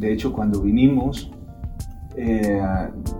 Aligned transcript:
de 0.00 0.12
hecho 0.12 0.32
cuando 0.32 0.60
vinimos, 0.60 1.30
eh, 2.16 2.62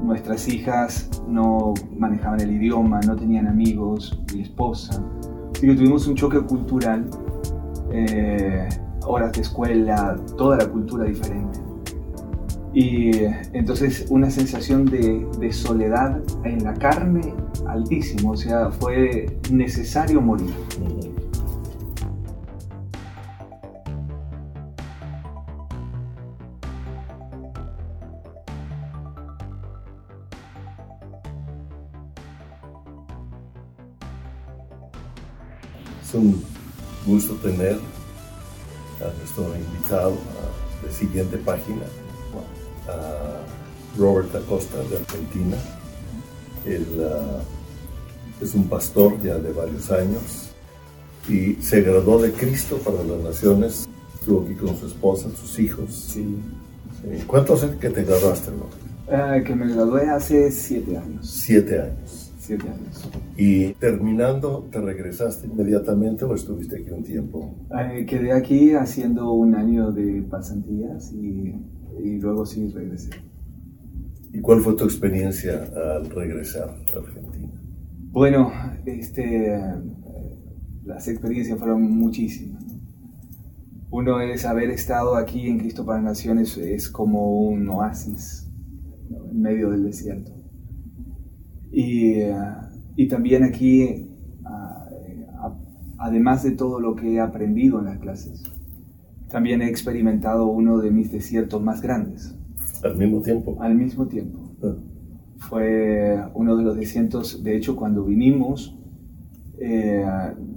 nuestras 0.02 0.46
hijas 0.48 1.10
no 1.28 1.74
manejaban 1.96 2.40
el 2.40 2.52
idioma, 2.52 3.00
no 3.00 3.16
tenían 3.16 3.48
amigos, 3.48 4.20
mi 4.32 4.42
esposa. 4.42 5.02
Así 5.52 5.66
que 5.66 5.74
tuvimos 5.74 6.06
un 6.06 6.14
choque 6.14 6.40
cultural, 6.40 7.08
eh, 7.92 8.68
horas 9.06 9.32
de 9.32 9.42
escuela, 9.42 10.16
toda 10.36 10.56
la 10.56 10.68
cultura 10.68 11.04
diferente. 11.04 11.60
Y 12.72 13.12
entonces 13.52 14.06
una 14.10 14.30
sensación 14.30 14.84
de, 14.84 15.26
de 15.38 15.52
soledad 15.52 16.20
en 16.44 16.64
la 16.64 16.74
carne 16.74 17.34
altísimo, 17.68 18.32
o 18.32 18.36
sea, 18.36 18.70
fue 18.70 19.38
necesario 19.50 20.20
morir. 20.20 20.50
Tener 37.44 37.78
a 39.00 39.18
nuestro 39.18 39.54
invitado 39.54 40.12
a 40.12 40.86
la 40.86 40.92
siguiente 40.92 41.36
página, 41.38 41.84
a 42.88 43.98
Robert 43.98 44.34
Acosta 44.34 44.78
de 44.78 44.96
Argentina. 44.96 45.56
Él 46.64 46.86
ah, 47.04 47.40
es 48.40 48.54
un 48.54 48.64
pastor 48.64 49.20
ya 49.22 49.36
de 49.36 49.52
varios 49.52 49.90
años 49.90 50.50
y 51.28 51.54
se 51.62 51.82
graduó 51.82 52.20
de 52.20 52.32
Cristo 52.32 52.78
para 52.78 53.02
las 53.04 53.20
Naciones. 53.20 53.88
Estuvo 54.14 54.42
aquí 54.44 54.54
con 54.54 54.78
su 54.78 54.86
esposa, 54.86 55.28
sus 55.38 55.58
hijos. 55.58 55.94
Sí. 55.94 56.36
Sí. 57.02 57.24
¿Cuánto 57.26 57.54
hace 57.54 57.76
que 57.76 57.90
te 57.90 58.04
graduaste, 58.04 58.50
Robert? 58.50 58.84
Eh, 59.08 59.44
que 59.44 59.54
me 59.54 59.72
gradué 59.72 60.08
hace 60.08 60.50
siete 60.50 60.96
años. 60.96 61.28
Siete 61.28 61.80
años. 61.80 62.23
Siete 62.44 62.68
años. 62.68 63.10
Y 63.38 63.72
terminando, 63.74 64.68
¿te 64.70 64.78
regresaste 64.78 65.46
inmediatamente 65.46 66.26
o 66.26 66.34
estuviste 66.34 66.76
aquí 66.76 66.90
un 66.90 67.02
tiempo? 67.02 67.54
Eh, 67.70 68.04
quedé 68.04 68.32
aquí 68.32 68.74
haciendo 68.74 69.32
un 69.32 69.54
año 69.54 69.92
de 69.92 70.20
pasantías 70.28 71.10
y, 71.14 71.54
y 72.02 72.18
luego 72.20 72.44
sí 72.44 72.68
regresé. 72.68 73.08
¿Y 74.30 74.40
cuál 74.40 74.60
fue 74.60 74.74
tu 74.74 74.84
experiencia 74.84 75.70
al 75.96 76.10
regresar 76.10 76.68
a 76.68 76.98
Argentina? 76.98 77.50
Bueno, 78.10 78.52
este, 78.84 79.58
las 80.84 81.08
experiencias 81.08 81.58
fueron 81.58 81.80
muchísimas. 81.80 82.62
¿no? 82.66 82.74
Uno 83.90 84.20
es 84.20 84.44
haber 84.44 84.68
estado 84.68 85.16
aquí 85.16 85.48
en 85.48 85.60
Cristo 85.60 85.86
para 85.86 86.02
Naciones, 86.02 86.58
es 86.58 86.90
como 86.90 87.40
un 87.48 87.66
oasis 87.70 88.50
en 89.30 89.40
medio 89.40 89.70
del 89.70 89.84
desierto. 89.84 90.43
Y, 91.74 92.20
eh, 92.20 92.36
y 92.94 93.08
también 93.08 93.42
aquí, 93.42 94.06
ah, 94.44 94.86
eh, 95.08 95.26
además 95.98 96.44
de 96.44 96.52
todo 96.52 96.78
lo 96.78 96.94
que 96.94 97.14
he 97.14 97.20
aprendido 97.20 97.80
en 97.80 97.86
las 97.86 97.98
clases, 97.98 98.44
también 99.28 99.60
he 99.60 99.68
experimentado 99.68 100.46
uno 100.46 100.78
de 100.78 100.92
mis 100.92 101.10
desiertos 101.10 101.60
más 101.60 101.82
grandes 101.82 102.36
Al 102.84 102.96
mismo 102.96 103.20
tiempo. 103.22 103.56
al 103.60 103.74
mismo 103.74 104.06
tiempo. 104.06 104.38
Ah, 104.62 104.76
Fue 105.38 106.22
uno 106.34 106.56
de 106.56 106.62
los 106.62 106.76
desiertos, 106.76 107.42
de 107.42 107.56
hecho, 107.56 107.74
cuando 107.74 108.04
vinimos, 108.04 108.78
eh, 109.58 110.04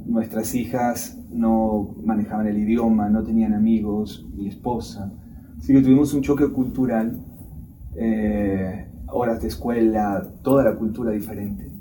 nuestras 0.06 0.54
hijas 0.54 1.18
no 1.32 1.96
manejaban 2.04 2.48
el 2.48 2.58
idioma, 2.60 3.10
no 3.10 3.24
tenían 3.24 3.54
amigos, 3.54 4.28
mi 4.36 4.48
esposa. 4.48 5.12
Así 5.58 5.74
que 5.74 5.82
tuvimos 5.82 6.14
un 6.14 6.22
choque 6.22 6.48
cultural, 6.50 7.20
eh, 7.96 8.87
horas 9.08 9.42
de 9.42 9.48
escuela, 9.48 10.28
toda 10.44 10.64
la 10.64 10.76
cultura 10.76 11.12
diferente. 11.12 11.72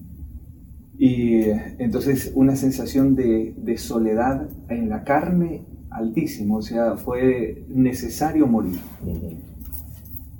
Y 0.98 1.42
entonces 1.79 2.33
una 2.35 2.57
sensación 2.57 3.14
de, 3.14 3.55
de 3.57 3.77
soledad 3.77 4.48
en 4.69 4.89
la 4.89 5.05
carne 5.05 5.65
altísimo, 5.91 6.57
o 6.57 6.63
sea, 6.63 6.97
fue 6.97 7.65
necesario 7.69 8.47
morir. 8.47 8.79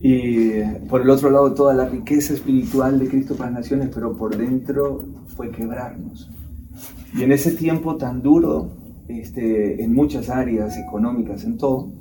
Y 0.01 0.61
por 0.89 1.01
el 1.01 1.11
otro 1.11 1.31
lado, 1.31 1.55
toda 1.55 1.75
la 1.75 1.89
riqueza 1.89 2.35
espiritual 2.35 2.99
de 2.99 3.09
Cristo 3.09 3.35
para 3.35 3.51
las 3.51 3.61
Naciones, 3.61 3.91
pero 3.93 4.17
por 4.17 4.37
dentro 4.37 5.05
fue 5.29 5.51
quebrarnos. 5.51 6.31
Y 7.17 7.23
en 7.23 7.33
ese 7.33 7.53
tiempo 7.53 7.97
tan 7.97 8.23
duro, 8.23 8.73
este, 9.09 9.83
en 9.83 9.95
muchas 9.95 10.29
áreas 10.29 10.77
económicas, 10.77 11.45
en 11.45 11.57
todo, 11.57 11.93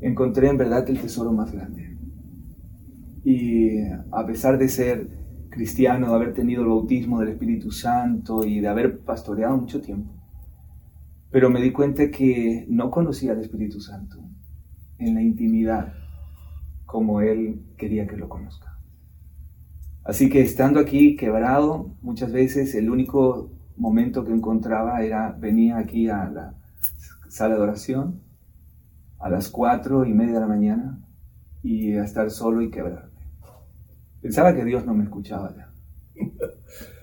encontré 0.00 0.48
en 0.48 0.58
verdad 0.58 0.88
el 0.90 1.00
tesoro 1.00 1.32
más 1.32 1.52
grande. 1.52 1.95
Y 3.28 3.80
a 4.12 4.24
pesar 4.24 4.56
de 4.56 4.68
ser 4.68 5.08
cristiano, 5.50 6.10
de 6.10 6.14
haber 6.14 6.32
tenido 6.32 6.62
el 6.62 6.68
bautismo 6.68 7.18
del 7.18 7.30
Espíritu 7.30 7.72
Santo 7.72 8.44
y 8.44 8.60
de 8.60 8.68
haber 8.68 9.00
pastoreado 9.00 9.56
mucho 9.56 9.80
tiempo, 9.80 10.12
pero 11.32 11.50
me 11.50 11.60
di 11.60 11.72
cuenta 11.72 12.08
que 12.12 12.66
no 12.68 12.88
conocía 12.88 13.32
al 13.32 13.40
Espíritu 13.40 13.80
Santo 13.80 14.16
en 14.98 15.16
la 15.16 15.22
intimidad 15.22 15.92
como 16.84 17.20
Él 17.20 17.62
quería 17.76 18.06
que 18.06 18.16
lo 18.16 18.28
conozca. 18.28 18.78
Así 20.04 20.30
que 20.30 20.40
estando 20.40 20.78
aquí 20.78 21.16
quebrado, 21.16 21.96
muchas 22.00 22.30
veces 22.30 22.76
el 22.76 22.90
único 22.90 23.50
momento 23.76 24.24
que 24.24 24.32
encontraba 24.32 25.02
era 25.02 25.32
venía 25.32 25.78
aquí 25.78 26.08
a 26.08 26.30
la 26.30 26.54
sala 27.28 27.56
de 27.56 27.62
oración 27.62 28.20
a 29.18 29.28
las 29.28 29.48
cuatro 29.48 30.04
y 30.04 30.12
media 30.12 30.34
de 30.34 30.40
la 30.40 30.46
mañana 30.46 31.00
y 31.62 31.94
a 31.94 32.04
estar 32.04 32.30
solo 32.30 32.62
y 32.62 32.70
quebrarme. 32.70 33.05
Pensaba 34.26 34.56
que 34.56 34.64
Dios 34.64 34.84
no 34.84 34.92
me 34.92 35.04
escuchaba 35.04 35.54
ya. 35.56 35.72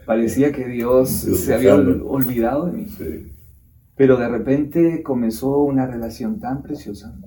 Parecía 0.05 0.51
que 0.51 0.67
Dios, 0.67 1.25
Dios 1.25 1.39
se 1.39 1.53
había 1.53 1.73
olvidado 1.75 2.65
de 2.65 2.73
mí. 2.73 2.85
Sí. 2.87 3.31
Pero 3.95 4.17
de 4.17 4.27
repente 4.27 5.01
comenzó 5.03 5.63
una 5.63 5.87
relación 5.87 6.41
tan 6.41 6.61
preciosa 6.61 7.17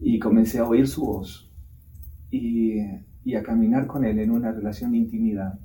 y 0.00 0.20
comencé 0.20 0.60
a 0.60 0.68
oír 0.68 0.86
su 0.86 1.04
voz 1.04 1.52
y, 2.30 2.76
y 3.24 3.34
a 3.34 3.42
caminar 3.42 3.88
con 3.88 4.04
él 4.04 4.20
en 4.20 4.30
una 4.30 4.52
relación 4.52 4.92
de 4.92 4.98
intimidad 4.98 5.58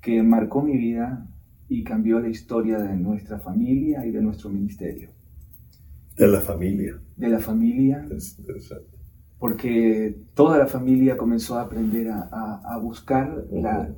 que 0.00 0.20
marcó 0.24 0.62
mi 0.62 0.76
vida 0.76 1.28
y 1.68 1.84
cambió 1.84 2.18
la 2.18 2.28
historia 2.28 2.78
de 2.78 2.96
nuestra 2.96 3.38
familia 3.38 4.04
y 4.04 4.10
de 4.10 4.20
nuestro 4.20 4.50
ministerio. 4.50 5.10
De 6.16 6.26
la 6.26 6.40
familia. 6.40 7.00
De 7.16 7.28
la 7.28 7.38
familia, 7.38 8.04
Es 8.10 8.36
interesante. 8.36 8.99
Porque 9.40 10.22
toda 10.34 10.58
la 10.58 10.66
familia 10.68 11.16
comenzó 11.16 11.58
a 11.58 11.62
aprender 11.62 12.10
a, 12.10 12.28
a- 12.30 12.74
a 12.74 12.78
buscar, 12.78 13.44
la, 13.50 13.90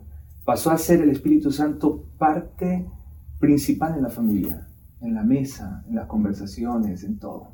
pasó 0.46 0.70
a 0.70 0.78
ser 0.78 1.02
el 1.02 1.10
Espíritu 1.10 1.52
Santo 1.52 2.06
parte 2.18 2.86
principal 3.40 3.96
en 3.96 4.02
la 4.04 4.10
familia, 4.10 4.68
en 5.02 5.14
la 5.14 5.24
mesa, 5.24 5.84
en 5.88 5.96
las 5.96 6.06
conversaciones, 6.06 7.04
en 7.04 7.18
todo. 7.18 7.52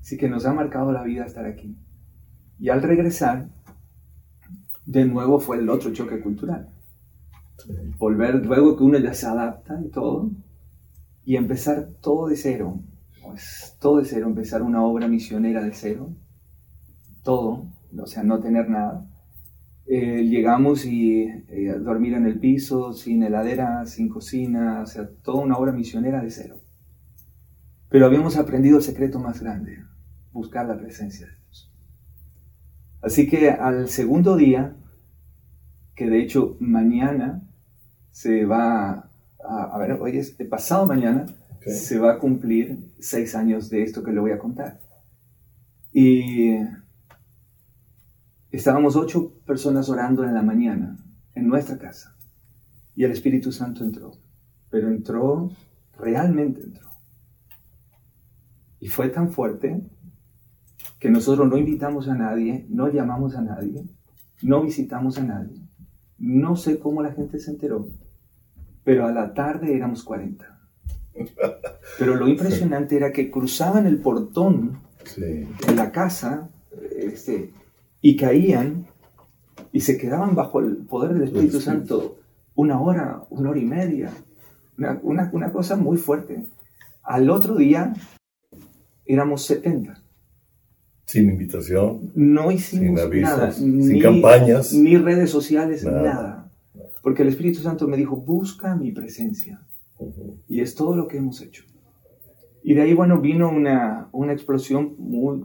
Así 0.00 0.16
que 0.16 0.28
nos 0.30 0.46
ha 0.46 0.54
marcado 0.54 0.92
la 0.92 1.02
vida 1.02 1.26
estar 1.26 1.44
aquí. 1.44 1.76
Y 2.58 2.70
al 2.70 2.82
regresar, 2.82 3.48
de 4.86 5.04
nuevo 5.04 5.40
fue 5.40 5.58
el 5.58 5.68
otro 5.68 5.92
choque 5.92 6.20
cultural. 6.20 6.68
Volver, 7.98 8.44
luego 8.46 8.76
que 8.76 8.84
uno 8.84 8.98
ya 8.98 9.14
se 9.14 9.26
adapta 9.26 9.80
y 9.84 9.88
todo, 9.90 10.30
y 11.24 11.36
empezar 11.36 11.88
todo 12.00 12.26
de 12.28 12.36
cero, 12.36 12.80
todo 13.80 13.98
de 13.98 14.04
cero, 14.04 14.26
empezar 14.26 14.62
una 14.62 14.84
obra 14.84 15.08
misionera 15.08 15.62
de 15.62 15.72
cero, 15.72 16.14
todo, 17.22 17.66
o 17.96 18.06
sea, 18.06 18.22
no 18.22 18.40
tener 18.40 18.68
nada. 18.68 19.08
Eh, 19.86 20.24
llegamos 20.24 20.84
y 20.84 21.22
eh, 21.22 21.74
dormir 21.80 22.14
en 22.14 22.26
el 22.26 22.38
piso, 22.38 22.92
sin 22.92 23.22
heladera, 23.22 23.84
sin 23.86 24.08
cocina, 24.08 24.80
o 24.82 24.86
sea, 24.86 25.08
toda 25.22 25.42
una 25.42 25.56
obra 25.56 25.72
misionera 25.72 26.22
de 26.22 26.30
cero. 26.30 26.60
Pero 27.88 28.06
habíamos 28.06 28.36
aprendido 28.36 28.78
el 28.78 28.82
secreto 28.82 29.18
más 29.18 29.42
grande, 29.42 29.78
buscar 30.32 30.66
la 30.66 30.78
presencia 30.78 31.26
de 31.26 31.32
Dios. 31.32 31.72
Así 33.02 33.28
que 33.28 33.50
al 33.50 33.88
segundo 33.88 34.36
día, 34.36 34.76
que 35.94 36.08
de 36.08 36.22
hecho 36.22 36.56
mañana 36.60 37.42
se 38.10 38.44
va 38.46 39.10
a, 39.44 39.64
a 39.64 39.78
ver, 39.78 39.92
hoy 40.00 40.16
es 40.16 40.30
pasado 40.48 40.86
mañana, 40.86 41.26
Se 41.66 41.98
va 41.98 42.12
a 42.12 42.18
cumplir 42.18 42.92
seis 42.98 43.34
años 43.34 43.70
de 43.70 43.82
esto 43.82 44.02
que 44.02 44.12
le 44.12 44.20
voy 44.20 44.32
a 44.32 44.38
contar. 44.38 44.80
Y 45.92 46.56
estábamos 48.50 48.96
ocho 48.96 49.34
personas 49.46 49.88
orando 49.88 50.24
en 50.24 50.34
la 50.34 50.42
mañana 50.42 50.96
en 51.34 51.46
nuestra 51.46 51.78
casa 51.78 52.16
y 52.94 53.04
el 53.04 53.12
Espíritu 53.12 53.52
Santo 53.52 53.84
entró, 53.84 54.12
pero 54.70 54.88
entró, 54.88 55.50
realmente 55.98 56.62
entró. 56.62 56.88
Y 58.80 58.88
fue 58.88 59.08
tan 59.08 59.30
fuerte 59.30 59.82
que 60.98 61.10
nosotros 61.10 61.48
no 61.48 61.56
invitamos 61.56 62.08
a 62.08 62.14
nadie, 62.14 62.66
no 62.68 62.88
llamamos 62.88 63.36
a 63.36 63.42
nadie, 63.42 63.84
no 64.42 64.62
visitamos 64.62 65.18
a 65.18 65.24
nadie. 65.24 65.62
No 66.18 66.56
sé 66.56 66.78
cómo 66.78 67.02
la 67.02 67.12
gente 67.12 67.38
se 67.38 67.50
enteró, 67.50 67.88
pero 68.84 69.06
a 69.06 69.12
la 69.12 69.34
tarde 69.34 69.74
éramos 69.74 70.04
40. 70.04 70.51
Pero 71.98 72.14
lo 72.16 72.28
impresionante 72.28 72.96
era 72.96 73.12
que 73.12 73.30
cruzaban 73.30 73.86
el 73.86 73.98
portón 73.98 74.78
Sí. 75.04 75.46
en 75.68 75.76
la 75.76 75.90
casa 75.92 76.48
este, 76.96 77.50
y 78.00 78.16
caían 78.16 78.86
y 79.72 79.80
se 79.80 79.98
quedaban 79.98 80.34
bajo 80.34 80.60
el 80.60 80.76
poder 80.76 81.12
del 81.14 81.24
Espíritu 81.24 81.58
Sí. 81.58 81.64
Santo 81.64 82.18
una 82.54 82.80
hora, 82.80 83.22
una 83.30 83.50
hora 83.50 83.58
y 83.58 83.64
media, 83.64 84.10
una, 84.78 84.98
una- 85.02 85.30
una 85.32 85.52
cosa 85.52 85.76
muy 85.76 85.96
fuerte. 85.98 86.44
Al 87.02 87.28
otro 87.30 87.56
día 87.56 87.94
éramos 89.06 89.42
70. 89.46 90.00
Sin 91.06 91.28
invitación. 91.30 92.12
No 92.14 92.50
hicimos 92.52 92.86
Sin 92.86 92.98
avisos, 93.00 93.30
nada, 93.38 93.52
sin 93.52 94.00
campañas. 94.00 94.72
ni 94.72 94.96
redes 94.96 95.30
sociales, 95.30 95.84
Nada. 95.84 96.02
nada. 96.02 96.50
Porque 97.02 97.22
el 97.22 97.28
Espíritu 97.28 97.60
Santo 97.60 97.88
me 97.88 97.96
dijo, 97.96 98.16
busca 98.16 98.76
mi 98.76 98.92
presencia. 98.92 99.60
Y 100.48 100.60
es 100.60 100.74
todo 100.74 100.96
lo 100.96 101.08
que 101.08 101.18
hemos 101.18 101.40
hecho. 101.40 101.64
Y 102.62 102.74
de 102.74 102.82
ahí, 102.82 102.94
bueno, 102.94 103.20
vino 103.20 103.50
una, 103.50 104.08
una 104.12 104.32
explosión 104.32 104.94
muy, 104.98 105.42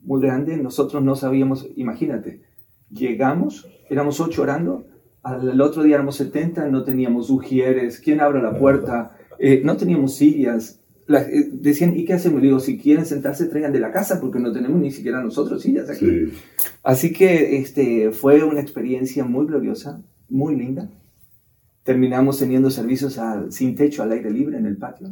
muy 0.00 0.20
grande. 0.20 0.56
Nosotros 0.56 1.02
no 1.02 1.14
sabíamos, 1.16 1.66
imagínate, 1.76 2.42
llegamos, 2.90 3.66
éramos 3.88 4.20
ocho 4.20 4.42
orando, 4.42 4.84
al 5.22 5.60
otro 5.60 5.82
día 5.82 5.96
éramos 5.96 6.16
70, 6.16 6.68
no 6.68 6.84
teníamos 6.84 7.30
ujieres, 7.30 7.98
¿quién 8.00 8.20
abre 8.20 8.42
la 8.42 8.58
puerta? 8.58 9.16
Eh, 9.38 9.62
no 9.64 9.76
teníamos 9.76 10.14
sillas. 10.14 10.80
La- 11.06 11.22
eh, 11.22 11.48
decían, 11.52 11.96
¿y 11.96 12.04
qué 12.04 12.14
hacemos? 12.14 12.40
Le 12.40 12.48
digo, 12.48 12.60
si 12.60 12.78
quieren 12.78 13.06
sentarse, 13.06 13.46
traigan 13.46 13.72
de 13.72 13.80
la 13.80 13.90
casa, 13.92 14.20
porque 14.20 14.38
no 14.38 14.52
tenemos 14.52 14.80
ni 14.80 14.90
siquiera 14.90 15.22
nosotros 15.22 15.62
sillas 15.62 15.88
aquí. 15.90 16.04
Sí. 16.06 16.32
Así 16.82 17.12
que 17.12 17.56
este, 17.58 18.10
fue 18.12 18.42
una 18.44 18.60
experiencia 18.60 19.24
muy 19.24 19.46
gloriosa, 19.46 20.02
muy 20.28 20.54
linda. 20.54 20.90
Terminamos 21.88 22.38
teniendo 22.38 22.70
servicios 22.70 23.16
al- 23.16 23.50
sin 23.50 23.74
techo, 23.74 24.02
al 24.02 24.12
aire 24.12 24.30
libre 24.30 24.58
en 24.58 24.66
el 24.66 24.76
patio. 24.76 25.08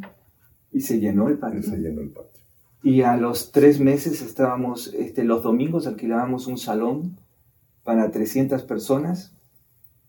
Y 0.71 0.83
se 0.83 1.01
llenó 1.01 1.29
el 1.31 1.39
patio. 1.39 1.61
Y 1.61 1.63
se 1.63 1.79
llenó 1.79 2.03
el 2.03 2.11
patio. 2.11 2.39
Y 2.83 3.01
a 3.01 3.17
los 3.17 3.51
tres 3.51 3.81
meses 3.81 4.21
estábamos, 4.21 4.93
este, 4.93 5.25
los 5.25 5.43
domingos 5.43 5.87
alquilábamos 5.87 6.47
un 6.47 6.59
salón 6.59 7.17
para 7.83 8.11
300 8.11 8.63
personas. 8.65 9.33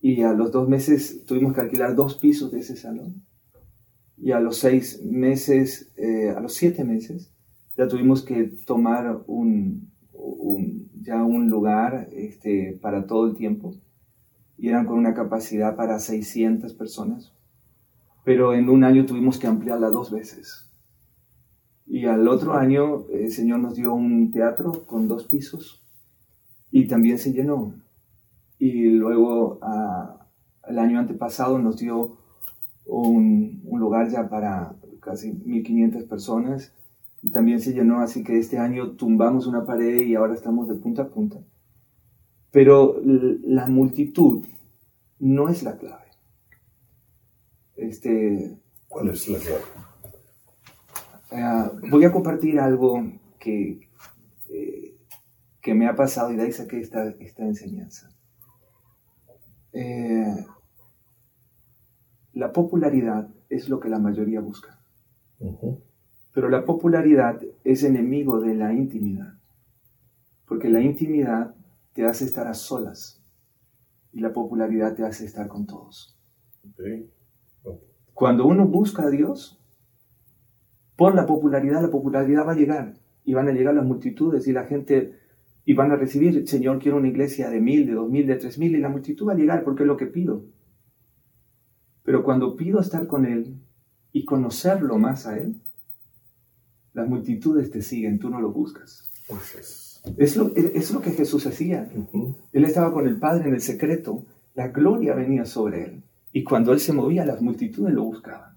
Y 0.01 0.23
a 0.23 0.33
los 0.33 0.51
dos 0.51 0.67
meses 0.67 1.23
tuvimos 1.25 1.53
que 1.53 1.61
alquilar 1.61 1.95
dos 1.95 2.15
pisos 2.15 2.51
de 2.51 2.59
ese 2.59 2.75
salón. 2.75 3.23
Y 4.17 4.31
a 4.33 4.41
los 4.41 4.57
seis 4.57 5.01
meses, 5.05 5.93
eh, 5.95 6.31
a 6.35 6.41
los 6.41 6.53
siete 6.53 6.83
meses, 6.83 7.31
ya 7.77 7.87
tuvimos 7.87 8.23
que 8.25 8.43
tomar 8.65 9.21
un, 9.27 9.89
un- 10.11 10.89
ya 11.01 11.23
un 11.23 11.49
lugar 11.49 12.09
este, 12.11 12.77
para 12.81 13.07
todo 13.07 13.25
el 13.27 13.37
tiempo. 13.37 13.73
Y 14.57 14.69
eran 14.69 14.85
con 14.85 14.97
una 14.97 15.13
capacidad 15.13 15.75
para 15.75 15.99
600 15.99 16.73
personas. 16.73 17.33
Pero 18.23 18.53
en 18.53 18.69
un 18.69 18.83
año 18.83 19.05
tuvimos 19.05 19.37
que 19.37 19.47
ampliarla 19.47 19.89
dos 19.89 20.11
veces. 20.11 20.69
Y 21.85 22.05
al 22.05 22.27
otro 22.27 22.53
año 22.53 23.05
el 23.11 23.31
Señor 23.31 23.59
nos 23.59 23.75
dio 23.75 23.93
un 23.93 24.31
teatro 24.31 24.85
con 24.85 25.07
dos 25.07 25.25
pisos 25.25 25.85
y 26.71 26.87
también 26.87 27.17
se 27.17 27.31
llenó. 27.31 27.73
Y 28.59 28.89
luego 28.89 29.59
ah, 29.61 30.27
el 30.67 30.79
año 30.79 30.99
antepasado 30.99 31.59
nos 31.59 31.77
dio 31.77 32.17
un 32.85 33.61
lugar 33.71 34.09
ya 34.09 34.29
para 34.29 34.75
casi 34.99 35.31
1500 35.31 36.03
personas 36.03 36.73
y 37.21 37.31
también 37.31 37.59
se 37.59 37.73
llenó, 37.73 37.99
así 37.99 38.23
que 38.23 38.37
este 38.37 38.57
año 38.57 38.91
tumbamos 38.91 39.47
una 39.47 39.65
pared 39.65 40.05
y 40.05 40.15
ahora 40.15 40.33
estamos 40.33 40.67
de 40.67 40.75
punta 40.75 41.03
a 41.03 41.09
punta. 41.09 41.39
Pero 42.57 42.99
la 43.03 43.67
multitud 43.67 44.43
no 45.19 45.47
es 45.47 45.61
la 45.61 45.77
clave. 45.77 46.07
Este, 47.75 48.57
¿Cuál 48.87 49.09
es 49.09 49.29
la 49.29 49.37
clave? 49.37 49.61
Ah, 51.29 51.71
voy 51.91 52.03
a 52.05 52.11
compartir 52.11 52.59
algo 52.59 52.99
que, 53.37 53.87
eh, 54.49 54.95
que 55.61 55.75
me 55.75 55.87
ha 55.87 55.95
pasado 55.95 56.31
y 56.31 56.35
de 56.35 56.45
ahí 56.45 56.51
saqué 56.51 56.79
esta, 56.79 57.07
esta 57.19 57.43
enseñanza. 57.43 58.09
Eh, 59.71 60.43
la 62.33 62.51
popularidad 62.51 63.29
es 63.49 63.69
lo 63.69 63.79
que 63.79 63.89
la 63.89 63.99
mayoría 63.99 64.41
busca, 64.41 64.81
pero 66.33 66.49
la 66.49 66.65
popularidad 66.65 67.39
es 67.63 67.83
enemigo 67.83 68.39
de 68.39 68.55
la 68.55 68.73
intimidad, 68.73 69.35
porque 70.47 70.69
la 70.69 70.81
intimidad 70.81 71.53
te 71.97 72.05
hace 72.05 72.25
estar 72.25 72.45
a 72.45 72.53
solas 72.53 73.19
y 74.13 74.19
la 74.19 74.31
popularidad 74.31 74.93
te 74.93 75.03
hace 75.03 75.25
estar 75.25 75.47
con 75.47 75.65
todos. 75.65 76.15
Cuando 78.13 78.45
uno 78.45 78.67
busca 78.67 79.01
a 79.01 79.09
Dios, 79.09 79.59
por 80.95 81.15
la 81.15 81.25
popularidad, 81.25 81.81
la 81.81 81.89
popularidad 81.89 82.45
va 82.45 82.51
a 82.51 82.55
llegar 82.55 82.93
y 83.23 83.33
van 83.33 83.47
a 83.47 83.51
llegar 83.51 83.73
las 83.73 83.83
multitudes 83.83 84.47
y 84.47 84.53
la 84.53 84.65
gente 84.65 85.17
y 85.65 85.73
van 85.73 85.91
a 85.91 85.95
recibir, 85.95 86.47
Señor, 86.47 86.77
quiero 86.77 86.97
una 86.97 87.07
iglesia 87.07 87.49
de 87.49 87.59
mil, 87.59 87.87
de 87.87 87.93
dos 87.93 88.11
mil, 88.11 88.27
de 88.27 88.35
tres 88.35 88.59
mil 88.59 88.75
y 88.75 88.79
la 88.79 88.89
multitud 88.89 89.29
va 89.29 89.33
a 89.33 89.37
llegar 89.37 89.63
porque 89.63 89.81
es 89.81 89.87
lo 89.87 89.97
que 89.97 90.05
pido. 90.05 90.45
Pero 92.03 92.23
cuando 92.23 92.55
pido 92.55 92.79
estar 92.79 93.07
con 93.07 93.25
Él 93.25 93.59
y 94.11 94.23
conocerlo 94.23 94.99
más 94.99 95.25
a 95.25 95.39
Él, 95.39 95.63
las 96.93 97.09
multitudes 97.09 97.71
te 97.71 97.81
siguen, 97.81 98.19
tú 98.19 98.29
no 98.29 98.39
lo 98.39 98.51
buscas. 98.51 99.09
Es. 100.17 100.37
Lo, 100.37 100.55
es 100.55 100.91
lo 100.91 101.01
que 101.01 101.11
Jesús 101.11 101.45
hacía. 101.45 101.89
Él 102.53 102.65
estaba 102.65 102.93
con 102.93 103.07
el 103.07 103.19
Padre 103.19 103.49
en 103.49 103.55
el 103.55 103.61
secreto, 103.61 104.25
la 104.53 104.69
gloria 104.69 105.13
venía 105.13 105.45
sobre 105.45 105.83
Él 105.83 106.03
y 106.31 106.43
cuando 106.43 106.71
Él 106.71 106.79
se 106.79 106.93
movía, 106.93 107.25
las 107.25 107.41
multitudes 107.41 107.93
lo 107.93 108.03
buscaban. 108.03 108.55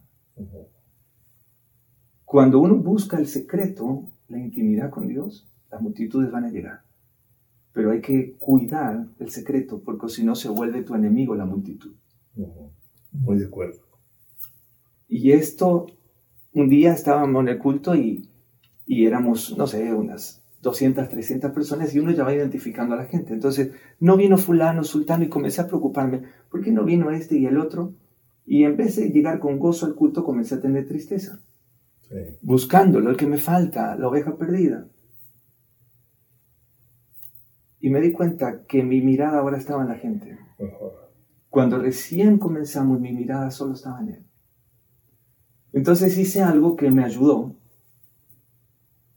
Cuando 2.25 2.61
uno 2.61 2.77
busca 2.77 3.19
el 3.19 3.27
secreto, 3.27 4.09
la 4.29 4.39
intimidad 4.39 4.91
con 4.91 5.09
Dios, 5.09 5.49
las 5.71 5.81
multitudes 5.81 6.31
van 6.31 6.45
a 6.45 6.51
llegar. 6.51 6.83
Pero 7.73 7.93
hay 7.93 8.01
que 8.01 8.37
cuidar 8.39 9.07
el 9.19 9.31
secreto, 9.31 9.81
porque 9.83 10.09
si 10.09 10.25
no 10.25 10.35
se 10.35 10.49
vuelve 10.49 10.83
tu 10.83 10.95
enemigo 10.95 11.35
la 11.35 11.47
multitud. 11.47 11.95
Ujú. 12.37 12.71
Muy 13.13 13.39
de 13.39 13.47
acuerdo. 13.47 13.81
Y 15.09 15.33
esto, 15.33 15.87
un 16.53 16.69
día 16.69 16.93
estábamos 16.93 17.43
en 17.43 17.49
el 17.49 17.59
culto 17.59 17.95
y, 17.95 18.29
y 18.87 19.07
éramos, 19.07 19.57
no 19.57 19.67
sé, 19.67 19.93
unas 19.95 20.40
200, 20.61 21.09
300 21.09 21.53
personas 21.53 21.95
y 21.95 21.99
uno 21.99 22.11
ya 22.11 22.25
va 22.25 22.35
identificando 22.35 22.95
a 22.95 22.99
la 22.99 23.07
gente. 23.07 23.33
Entonces, 23.33 23.73
no 23.99 24.17
vino 24.17 24.37
fulano, 24.37 24.85
sultano 24.85 25.25
y 25.25 25.29
comencé 25.29 25.63
a 25.63 25.67
preocuparme. 25.67 26.23
¿Por 26.51 26.63
qué 26.63 26.71
no 26.71 26.85
vino 26.85 27.11
este 27.11 27.39
y 27.39 27.47
el 27.47 27.59
otro? 27.59 27.95
Y 28.45 28.65
en 28.65 28.77
vez 28.77 28.97
de 28.97 29.11
llegar 29.11 29.39
con 29.39 29.59
gozo 29.59 29.87
al 29.87 29.95
culto, 29.95 30.25
comencé 30.25 30.57
a 30.57 30.61
tener 30.61 30.87
tristeza. 30.87 31.41
Sí. 32.09 32.17
buscándolo, 32.43 33.11
el 33.11 33.17
que 33.17 33.29
me 33.29 33.39
falta, 33.39 33.95
la 33.95 34.09
oveja 34.09 34.37
perdida. 34.37 34.89
Y 37.79 37.89
me 37.89 38.01
di 38.01 38.11
cuenta 38.11 38.65
que 38.67 38.83
mi 38.83 39.01
mirada 39.01 39.39
ahora 39.39 39.59
estaba 39.59 39.83
en 39.83 39.89
la 39.91 39.95
gente. 39.95 40.37
Cuando 41.49 41.79
recién 41.79 42.39
comenzamos, 42.39 43.01
mi 43.01 43.13
mirada 43.13 43.53
solo 43.53 43.75
estaba 43.75 44.01
en 44.01 44.09
él. 44.09 44.27
Entonces 45.73 46.19
hice 46.19 46.43
algo 46.43 46.75
que 46.75 46.91
me 46.91 47.05
ayudó 47.05 47.60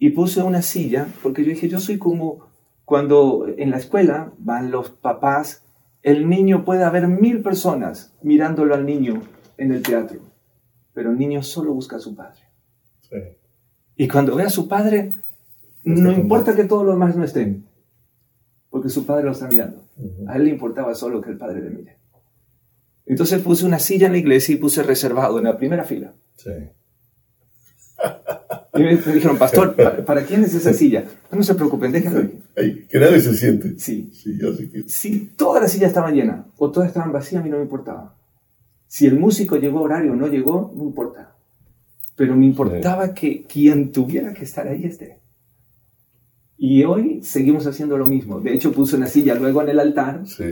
y 0.03 0.10
puse 0.10 0.43
una 0.43 0.62
silla, 0.62 1.07
porque 1.24 1.45
yo 1.45 1.51
dije, 1.51 1.69
yo 1.69 1.79
soy 1.79 1.98
como 1.98 2.50
cuando 2.83 3.48
en 3.57 3.69
la 3.69 3.77
escuela 3.77 4.33
van 4.38 4.69
los 4.69 4.89
papás, 4.89 5.63
el 6.01 6.27
niño 6.27 6.65
puede 6.65 6.83
haber 6.83 7.07
mil 7.07 7.41
personas 7.41 8.13
mirándolo 8.22 8.75
al 8.75 8.86
niño 8.86 9.22
en 9.55 9.72
el 9.72 9.81
teatro, 9.81 10.19
pero 10.93 11.12
el 11.12 11.17
niño 11.17 11.41
solo 11.41 11.74
busca 11.74 11.95
a 11.95 12.00
su 12.00 12.15
padre. 12.15 12.41
Sí. 13.00 13.15
Y 13.95 14.10
cuando 14.10 14.36
ve 14.36 14.43
a 14.43 14.50
su 14.50 14.67
padre, 14.67 15.13
no 15.86 16.12
importa 16.12 16.53
que 16.53 16.65
todos 16.65 16.86
los 16.86 16.95
demás 16.95 17.15
no 17.15 17.24
estén, 17.24 17.65
porque 18.69 18.89
su 18.89 19.05
padre 19.05 19.24
lo 19.24 19.31
está 19.31 19.48
mirando. 19.48 19.86
Ujú. 19.95 20.27
A 20.27 20.36
él 20.36 20.43
le 20.43 20.50
importaba 20.50 20.93
solo 20.95 21.22
que 21.22 21.29
el 21.29 21.38
padre 21.38 21.62
le 21.62 21.69
mire. 21.69 21.98
Entonces 23.05 23.41
puse 23.41 23.65
una 23.65 23.79
silla 23.79 24.07
en 24.07 24.12
la 24.12 24.19
iglesia 24.19 24.53
y 24.53 24.57
puse 24.57 24.83
reservado 24.83 25.38
en 25.38 25.45
la 25.45 25.57
primera 25.57 25.86
fila. 25.86 26.13
Sí. 26.36 26.51
Y 28.75 28.79
me, 28.81 28.95
me 28.95 29.13
dijeron, 29.13 29.37
pastor, 29.37 29.75
¿para, 29.75 30.03
para 30.03 30.25
quién 30.25 30.43
es 30.43 30.53
esa 30.55 30.73
silla? 30.73 31.03
No, 31.31 31.37
no 31.37 31.43
se 31.43 31.53
preocupen, 31.53 31.91
déjenlo. 31.91 32.27
Ay, 32.57 32.87
que 32.89 32.99
nadie 32.99 33.19
se 33.21 33.35
siente. 33.35 33.77
Sí, 33.79 34.11
Sí, 34.13 34.37
yo 34.39 34.53
sí 34.55 34.69
que. 34.69 34.83
si 34.87 35.19
todas 35.37 35.61
las 35.61 35.71
sillas 35.71 35.89
estaban 35.89 36.15
llenas 36.15 36.45
o 36.57 36.71
todas 36.71 36.87
estaban 36.89 37.11
vacías, 37.11 37.41
a 37.41 37.43
mí 37.43 37.51
no 37.51 37.57
me 37.57 37.63
importaba. 37.63 38.17
Si 38.87 39.05
el 39.05 39.19
músico 39.19 39.57
llegó 39.57 39.79
a 39.79 39.81
horario 39.83 40.13
o 40.13 40.15
no 40.15 40.27
llegó, 40.27 40.73
no 40.75 40.83
importa. 40.83 41.35
Pero 42.15 42.35
me 42.35 42.45
importaba 42.45 43.13
que 43.13 43.43
quien 43.45 43.91
tuviera 43.91 44.33
que 44.33 44.43
estar 44.43 44.67
ahí 44.67 44.85
esté. 44.85 45.19
Y 46.57 46.83
hoy 46.83 47.23
seguimos 47.23 47.65
haciendo 47.67 47.97
lo 47.97 48.05
mismo. 48.05 48.39
De 48.39 48.53
hecho, 48.53 48.71
puse 48.71 48.95
una 48.95 49.07
silla 49.07 49.35
luego 49.35 49.61
en 49.61 49.69
el 49.69 49.79
altar 49.79 50.25
Sí. 50.27 50.45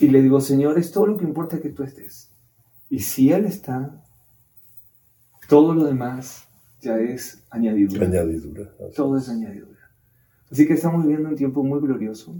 y 0.00 0.08
le 0.08 0.20
digo, 0.22 0.40
Señor, 0.40 0.78
es 0.78 0.90
todo 0.92 1.06
lo 1.06 1.16
que 1.16 1.24
importa 1.24 1.60
que 1.60 1.68
tú 1.70 1.82
estés. 1.82 2.30
Y 2.90 3.00
si 3.00 3.32
Él 3.32 3.44
está, 3.44 4.02
todo 5.48 5.74
lo 5.74 5.84
demás 5.84 6.44
ya 6.82 6.98
es 6.98 7.42
añadidura. 7.50 8.06
Añadidura. 8.06 8.74
Así. 8.86 8.96
Todo 8.96 9.16
es 9.16 9.28
añadidura. 9.28 9.80
Así 10.50 10.66
que 10.66 10.74
estamos 10.74 11.02
viviendo 11.04 11.30
un 11.30 11.36
tiempo 11.36 11.62
muy 11.64 11.80
glorioso. 11.80 12.36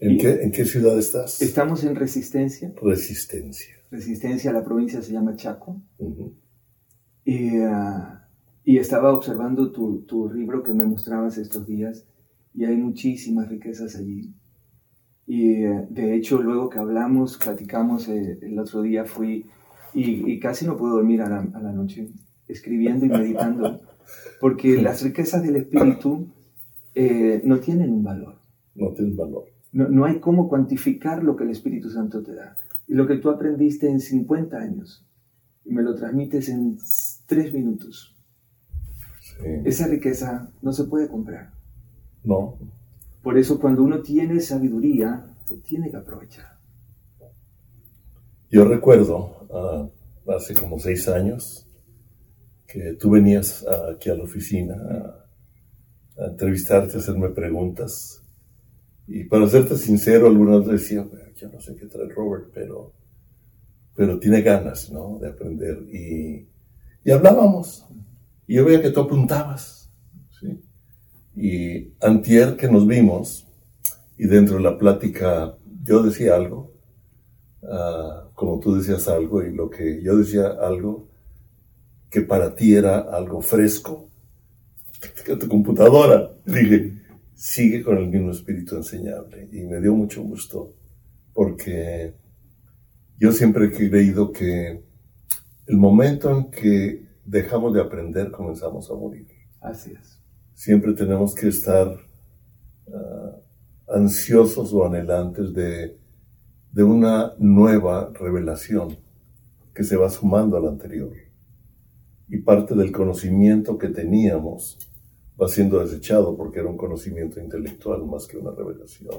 ¿En, 0.00 0.12
Y- 0.12 0.18
qué, 0.18 0.42
¿En 0.42 0.50
qué 0.52 0.64
ciudad 0.66 0.98
estás? 0.98 1.40
Estamos 1.40 1.82
en 1.84 1.94
resistencia. 1.96 2.72
Resistencia. 2.82 3.74
Resistencia, 3.90 4.52
la 4.52 4.62
provincia 4.62 5.00
se 5.00 5.12
llama 5.12 5.34
Chaco. 5.36 5.80
Ujú. 5.98 6.34
Y, 7.24 7.58
ah, 7.60 8.28
Y 8.64 8.76
estaba 8.76 9.12
observando 9.14 9.72
tu, 9.72 10.02
tu 10.02 10.30
libro 10.30 10.62
que 10.62 10.74
me 10.74 10.84
mostrabas 10.84 11.38
estos 11.38 11.66
días 11.66 12.06
y 12.52 12.64
hay 12.66 12.76
muchísimas 12.76 13.48
riquezas 13.48 13.96
allí. 13.96 14.34
Y 15.26 15.62
eh, 15.64 15.86
de 15.88 16.14
hecho, 16.14 16.42
luego 16.42 16.68
que 16.68 16.78
hablamos, 16.78 17.38
platicamos 17.38 18.08
eh, 18.08 18.38
el 18.42 18.58
otro 18.58 18.82
día, 18.82 19.04
fui 19.04 19.46
y, 19.94 20.38
casi 20.38 20.66
no 20.66 20.76
puedo 20.76 20.96
dormir 20.96 21.22
a 21.22 21.28
la, 21.28 21.40
a 21.40 21.60
la, 21.62 21.72
noche, 21.72 22.10
escribiendo 22.48 23.06
y 23.06 23.08
meditando, 23.08 23.80
porque 24.40 24.80
las 24.80 25.02
riquezas 25.02 25.42
del 25.42 25.56
espíritu 25.56 26.28
eh, 26.94 27.40
no 27.44 27.60
tienen 27.60 27.92
un 27.92 28.02
valor. 28.02 28.36
No 28.74 28.92
tienen 28.92 29.16
valor. 29.16 29.44
No, 29.72 29.88
no, 29.88 30.04
hay 30.04 30.18
cómo 30.18 30.48
cuantificar 30.48 31.22
lo 31.22 31.36
que 31.36 31.44
el 31.44 31.50
Espíritu 31.50 31.90
Santo 31.90 32.22
te 32.22 32.34
da. 32.34 32.56
Y 32.86 32.94
lo 32.94 33.06
que 33.06 33.16
tú 33.16 33.28
aprendiste 33.28 33.88
en 33.88 34.00
50 34.00 34.56
años, 34.56 35.06
y 35.64 35.72
me 35.72 35.82
lo 35.82 35.94
transmites 35.94 36.48
en 36.48 36.78
3 37.26 37.52
minutos. 37.52 38.16
Esa 39.64 39.86
riqueza 39.86 40.50
no 40.62 40.72
se 40.72 40.84
puede 40.84 41.08
comprar. 41.08 41.52
No. 42.24 42.58
Por 43.22 43.38
eso 43.38 43.60
cuando 43.60 43.84
uno 43.84 44.00
tiene 44.00 44.40
sabiduría, 44.40 45.26
lo 45.48 45.56
tiene 45.58 45.90
que 45.90 45.96
aprovechar. 45.96 46.58
Yo 48.50 48.64
recuerdo 48.64 49.46
ah, 49.52 49.88
hace 50.34 50.54
como 50.54 50.78
seis 50.78 51.06
años 51.08 51.67
que 52.68 52.92
tú 52.94 53.10
venías 53.10 53.66
aquí 53.90 54.10
a 54.10 54.14
la 54.14 54.24
oficina 54.24 54.76
a, 56.18 56.26
entrevistarte, 56.26 56.96
a 56.96 57.00
hacerme 57.00 57.30
preguntas. 57.30 58.22
Y 59.06 59.24
para 59.24 59.48
serte 59.48 59.76
sincero, 59.78 60.26
algunas 60.26 60.66
decía, 60.66 61.08
yo 61.34 61.48
no 61.48 61.60
sé 61.60 61.74
qué 61.76 61.86
trae 61.86 62.08
Robert, 62.10 62.50
pero, 62.52 62.92
pero 63.96 64.18
tiene 64.18 64.42
ganas, 64.42 64.90
¿no? 64.92 65.18
De 65.18 65.28
aprender. 65.28 65.78
Y, 65.90 66.46
y 67.04 67.10
hablábamos. 67.10 67.86
Y 68.46 68.56
yo 68.56 68.66
veía 68.66 68.82
que 68.82 68.90
tú 68.90 69.00
apuntabas. 69.00 69.90
¿sí? 70.38 70.60
Y 71.34 71.94
antier 72.00 72.56
que 72.56 72.70
nos 72.70 72.86
vimos, 72.86 73.46
y 74.18 74.26
dentro 74.26 74.56
de 74.56 74.62
la 74.62 74.76
plática 74.76 75.56
yo 75.84 76.02
decía 76.02 76.34
algo, 76.34 76.74
uh, 77.62 78.34
como 78.34 78.60
tú 78.60 78.74
decías 78.74 79.08
algo, 79.08 79.42
y 79.42 79.54
lo 79.54 79.70
que 79.70 80.02
yo 80.02 80.18
decía 80.18 80.48
algo, 80.60 81.07
que 82.10 82.22
para 82.22 82.54
ti 82.54 82.74
era 82.74 82.98
algo 82.98 83.40
fresco, 83.40 84.08
que 85.24 85.36
tu 85.36 85.48
computadora, 85.48 86.30
dije, 86.44 86.94
sigue 87.34 87.82
con 87.82 87.98
el 87.98 88.08
mismo 88.08 88.30
espíritu 88.32 88.76
enseñable. 88.76 89.48
Y 89.52 89.64
me 89.64 89.80
dio 89.80 89.94
mucho 89.94 90.22
gusto, 90.22 90.74
porque 91.32 92.14
yo 93.18 93.32
siempre 93.32 93.66
he 93.66 93.70
creído 93.70 94.32
que 94.32 94.82
el 95.66 95.76
momento 95.76 96.36
en 96.36 96.50
que 96.50 97.06
dejamos 97.24 97.74
de 97.74 97.82
aprender, 97.82 98.30
comenzamos 98.30 98.90
a 98.90 98.94
morir. 98.94 99.28
Así 99.60 99.92
es. 99.92 100.20
Siempre 100.54 100.94
tenemos 100.94 101.34
que 101.34 101.48
estar 101.48 101.88
uh, 102.86 103.92
ansiosos 103.94 104.72
o 104.72 104.86
anhelantes 104.86 105.52
de, 105.52 105.98
de 106.72 106.82
una 106.82 107.34
nueva 107.38 108.10
revelación 108.14 108.96
que 109.74 109.84
se 109.84 109.96
va 109.96 110.08
sumando 110.10 110.56
a 110.56 110.60
la 110.60 110.70
anterior. 110.70 111.12
Y 112.28 112.38
parte 112.38 112.74
del 112.74 112.92
conocimiento 112.92 113.78
que 113.78 113.88
teníamos 113.88 114.78
va 115.40 115.48
siendo 115.48 115.80
desechado 115.80 116.36
porque 116.36 116.60
era 116.60 116.68
un 116.68 116.76
conocimiento 116.76 117.40
intelectual 117.40 118.04
más 118.06 118.26
que 118.26 118.36
una 118.36 118.50
revelación. 118.50 119.14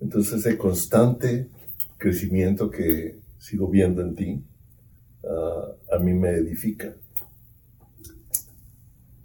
Entonces 0.00 0.44
ese 0.44 0.56
constante 0.56 1.50
crecimiento 1.98 2.70
que 2.70 3.18
sigo 3.38 3.68
viendo 3.68 4.02
en 4.02 4.14
ti, 4.14 4.44
a 5.92 5.98
mí 5.98 6.12
me 6.12 6.30
edifica. 6.30 6.94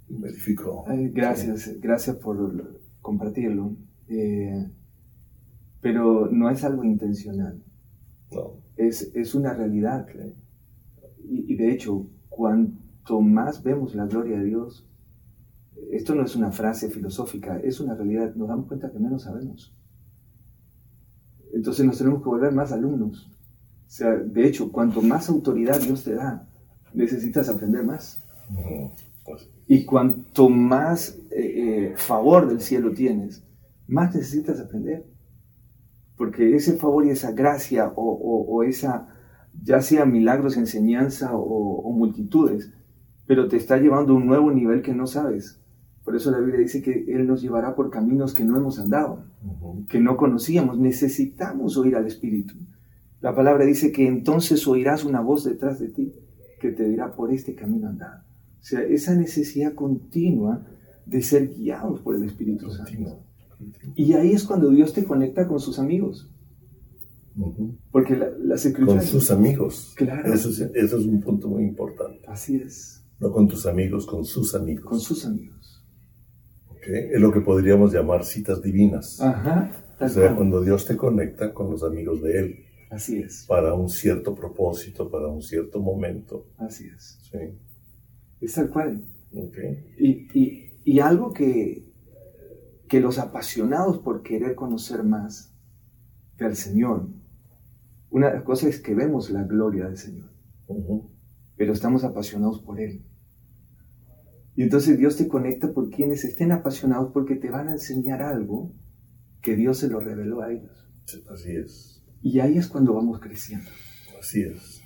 Me 0.10 0.30
edificó. 0.30 0.86
gracias, 1.14 1.80
gracias 1.80 2.16
por 2.18 2.80
compartirlo. 3.02 3.76
Eh, 4.08 4.68
pero 5.82 6.30
no 6.32 6.50
es 6.50 6.64
algo 6.64 6.84
intencional. 6.84 7.62
No. 8.32 8.58
Es, 8.76 9.12
es 9.14 9.36
una 9.36 9.54
realidad. 9.54 10.08
Y, 11.24 11.54
y, 11.54 11.56
de 11.56 11.72
hecho, 11.72 12.08
cuanto 12.40 13.20
más 13.20 13.62
vemos 13.62 13.96
la 13.96 14.06
gloria 14.06 14.40
de 14.40 14.46
Dios, 14.46 14.88
esto 15.92 16.16
no 16.16 16.24
es 16.24 16.38
una 16.38 16.52
frase 16.52 16.90
filosófica, 16.90 17.60
es 17.60 17.82
una 17.82 17.96
realidad. 17.96 18.34
Nos 18.36 18.48
damos 18.48 18.68
cuenta 18.68 18.90
que 18.90 18.98
menos 18.98 19.24
sabemos. 19.24 19.76
Entonces 21.54 21.86
nos 21.86 21.98
tenemos 21.98 22.24
que 22.24 22.30
volver 22.30 22.54
más 22.54 22.72
alumnos. 22.72 23.30
O 23.30 23.92
sea, 23.92 24.12
de 24.12 24.48
hecho, 24.48 24.72
cuanto 24.72 25.02
más 25.02 25.28
autoridad 25.28 25.82
Dios 25.82 26.06
te 26.06 26.14
da, 26.16 26.48
necesitas 26.94 27.50
aprender 27.50 27.84
más. 27.84 28.24
Y 29.68 29.84
cuanto 29.84 30.48
más 30.48 31.20
eh, 31.32 31.92
eh, 31.92 31.94
favor 31.98 32.48
del 32.48 32.62
cielo 32.62 32.94
tienes, 32.94 33.44
más 33.86 34.16
necesitas 34.16 34.62
aprender. 34.62 35.06
Porque 36.16 36.56
ese 36.56 36.78
favor 36.78 37.06
y 37.06 37.10
esa 37.10 37.34
gracia 37.34 37.92
o, 37.98 38.64
esa, 38.64 39.10
ya 39.64 39.82
sea 39.82 40.06
milagros, 40.06 40.58
enseñanza 40.58 41.32
o, 41.34 41.92
multitudes, 41.92 42.72
pero 43.26 43.48
te 43.48 43.58
está 43.58 43.78
llevando 43.78 44.14
a 44.14 44.16
un 44.16 44.26
nuevo 44.26 44.52
nivel 44.52 44.82
que 44.82 44.94
no 44.94 45.08
sabes. 45.08 45.60
Por 46.04 46.16
eso 46.16 46.32
la 46.32 46.40
Biblia 46.40 46.60
dice 46.60 46.82
que 46.82 47.06
Él 47.08 47.28
nos 47.28 47.42
llevará 47.42 47.76
por 47.76 47.90
caminos 47.90 48.34
que 48.34 48.44
no 48.44 48.58
hemos 48.58 48.80
andado, 48.80 49.26
que 49.88 50.00
no 50.00 50.18
conocíamos. 50.18 50.80
Necesitamos 50.80 51.78
oír 51.78 51.96
al 51.96 52.08
Espíritu. 52.08 52.56
La 53.22 53.36
palabra 53.36 53.66
dice 53.66 53.92
que 53.92 54.08
entonces 54.08 54.66
oirás 54.68 55.04
una 55.04 55.22
voz 55.22 55.44
detrás 55.44 55.80
de 55.80 55.90
ti 55.90 56.14
que 56.60 56.72
te 56.72 56.88
dirá 56.88 57.14
por 57.14 57.32
este 57.32 57.54
camino 57.54 57.90
andar. 57.90 58.24
O 58.60 58.64
sea, 58.64 58.82
esa 58.82 59.14
necesidad 59.14 59.74
continua 59.74 60.66
de 61.06 61.22
ser 61.22 61.50
guiados 61.50 62.02
por 62.02 62.16
el 62.16 62.24
Espíritu 62.24 62.70
Santo. 62.70 63.20
Y 63.96 64.14
ahí 64.14 64.32
es 64.32 64.46
cuando 64.46 64.70
Dios 64.70 64.94
te 64.94 65.04
conecta 65.04 65.48
con 65.48 65.60
sus 65.60 65.80
amigos. 65.80 66.30
Porque 67.92 68.16
la, 68.16 68.30
las 68.40 68.68
Con 68.74 69.02
sus 69.02 69.32
amigos. 69.32 69.94
Claro. 69.96 70.34
Eso 70.34 70.50
es, 70.50 70.60
eso 70.60 70.98
es 70.98 71.06
un 71.06 71.22
punto 71.22 71.48
muy 71.48 71.64
importante. 71.64 72.26
Así 72.28 72.58
es. 72.58 73.06
No 73.20 73.32
con 73.32 73.48
tus 73.48 73.66
amigos, 73.66 74.06
con 74.06 74.26
sus 74.26 74.56
amigos. 74.56 74.86
Con 74.86 75.00
sus 75.00 75.26
amigos. 75.26 75.86
Okay. 76.70 77.10
Es 77.14 77.22
lo 77.22 77.32
que 77.32 77.42
podríamos 77.42 77.94
llamar 77.94 78.24
citas 78.24 78.62
divinas. 78.62 79.20
Ajá. 79.22 79.72
O 80.00 80.08
sea, 80.08 80.36
cuando 80.36 80.62
Dios 80.62 80.86
te 80.86 80.96
conecta 80.96 81.54
con 81.54 81.70
los 81.70 81.84
amigos 81.84 82.22
de 82.22 82.40
Él. 82.40 82.66
Así 82.90 83.20
es. 83.20 83.46
Para 83.48 83.74
un 83.74 83.90
cierto 83.90 84.34
propósito, 84.34 85.10
para 85.12 85.28
un 85.28 85.42
cierto 85.42 85.80
momento. 85.80 86.48
Así 86.58 86.88
es. 86.88 87.20
Sí. 87.32 87.38
Es 88.42 88.54
tal 88.54 88.70
cual. 88.70 89.04
Okay. 89.32 89.94
Y, 89.98 90.40
y, 90.40 90.80
y, 90.84 91.00
algo 91.02 91.34
que, 91.34 91.86
que 92.88 93.00
los 93.00 93.20
apasionados 93.20 94.00
por 94.00 94.24
querer 94.24 94.56
conocer 94.56 95.04
más 95.04 95.54
del 96.38 96.56
Señor, 96.56 97.10
una 98.12 98.28
de 98.28 98.34
las 98.36 98.44
cosas 98.44 98.70
es 98.70 98.82
que 98.82 98.96
vemos 98.96 99.30
la 99.30 99.44
gloria 99.44 99.86
del 99.86 99.98
Señor, 99.98 100.32
uh 100.68 100.76
-huh. 100.76 101.10
pero 101.56 101.74
estamos 101.74 102.04
apasionados 102.04 102.62
por 102.62 102.80
Él. 102.80 103.06
Y 104.56 104.64
entonces 104.64 104.98
Dios 104.98 105.16
te 105.16 105.28
conecta 105.28 105.72
por 105.72 105.90
quienes 105.90 106.26
estén 106.26 106.52
apasionados 106.52 107.12
porque 107.14 107.36
te 107.36 107.50
van 107.50 107.70
a 107.70 107.74
enseñar 107.74 108.22
algo 108.22 108.74
que 109.42 109.56
Dios 109.56 109.78
se 109.78 109.88
lo 109.88 110.00
reveló 110.00 110.42
a 110.42 110.52
ellos. 110.52 110.92
Sí, 111.06 111.24
así 111.32 111.52
es. 111.52 112.04
Y 112.22 112.40
ahí 112.40 112.58
es 112.58 112.68
cuando 112.68 112.94
vamos 112.94 113.20
creciendo. 113.20 113.70
Así 114.20 114.42
es. 114.42 114.82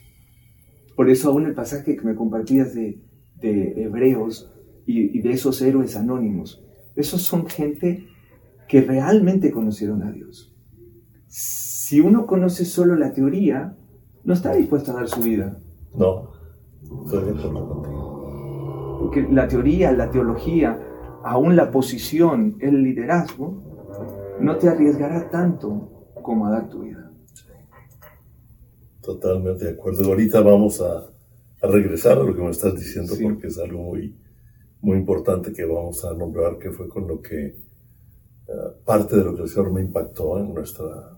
Por 0.96 1.10
eso 1.10 1.30
aún 1.32 1.46
el 1.46 1.56
pasaje 1.56 1.96
que 1.96 2.04
me 2.04 2.14
compartías 2.14 2.76
de, 2.76 3.02
de 3.40 3.84
Hebreos 3.84 4.54
y, 4.86 5.18
y, 5.18 5.22
de 5.22 5.32
esos 5.32 5.62
héroes 5.62 5.96
anónimos, 5.96 6.64
esos 6.96 7.24
son 7.24 7.48
gente 7.48 8.06
que 8.68 8.82
realmente 8.82 9.52
conocieron 9.52 10.04
a 10.04 10.12
Dios. 10.12 10.56
Si 11.84 12.00
uno 12.00 12.26
conoce 12.26 12.64
solo 12.64 12.96
la 12.96 13.12
teoría, 13.12 13.76
no 14.24 14.34
está 14.34 14.54
dispuesto 14.54 14.92
a 14.92 14.96
dar 14.96 15.10
su 15.10 15.20
vida. 15.20 15.60
No, 15.94 16.32
estoy 17.04 17.26
de 17.26 17.32
acuerdo 17.32 17.68
contigo. 17.68 18.98
Porque 19.02 19.28
la 19.30 19.50
teoría, 19.50 19.92
la 19.92 20.10
teología, 20.10 20.80
aún 21.26 21.58
la 21.58 21.72
posición, 21.72 22.56
el 22.62 22.84
liderazgo, 22.84 23.62
no 24.40 24.56
te 24.56 24.70
arriesgará 24.70 25.30
tanto 25.30 26.08
como 26.22 26.48
a 26.48 26.52
dar 26.52 26.70
tu 26.70 26.84
vida. 26.84 27.12
Totalmente 29.02 29.66
de 29.66 29.72
acuerdo. 29.72 30.06
Ahorita 30.06 30.40
vamos 30.40 30.80
a, 30.80 31.00
a, 31.00 31.68
regresar 31.68 32.18
a 32.18 32.24
lo 32.24 32.34
que 32.34 32.44
me 32.44 32.52
estás 32.52 32.76
diciendo 32.76 33.14
sí. 33.14 33.26
porque 33.26 33.48
es 33.48 33.60
algo 33.60 33.84
muy, 33.84 34.18
muy 34.80 34.98
importante 35.00 35.52
que 35.52 35.66
vamos 35.66 36.06
a 36.06 36.14
nombrar, 36.14 36.58
que 36.60 36.72
fue 36.72 36.88
con 36.88 37.10
lo 37.10 37.22
que 37.22 37.58
uh, 38.48 38.86
parte 38.86 39.18
de 39.18 39.26
lo 39.26 39.36
que 39.36 39.42
el 39.42 39.50
Señor 39.50 39.74
me 39.74 39.82
impactó 39.82 40.40
en 40.40 40.54
nuestra, 40.54 41.13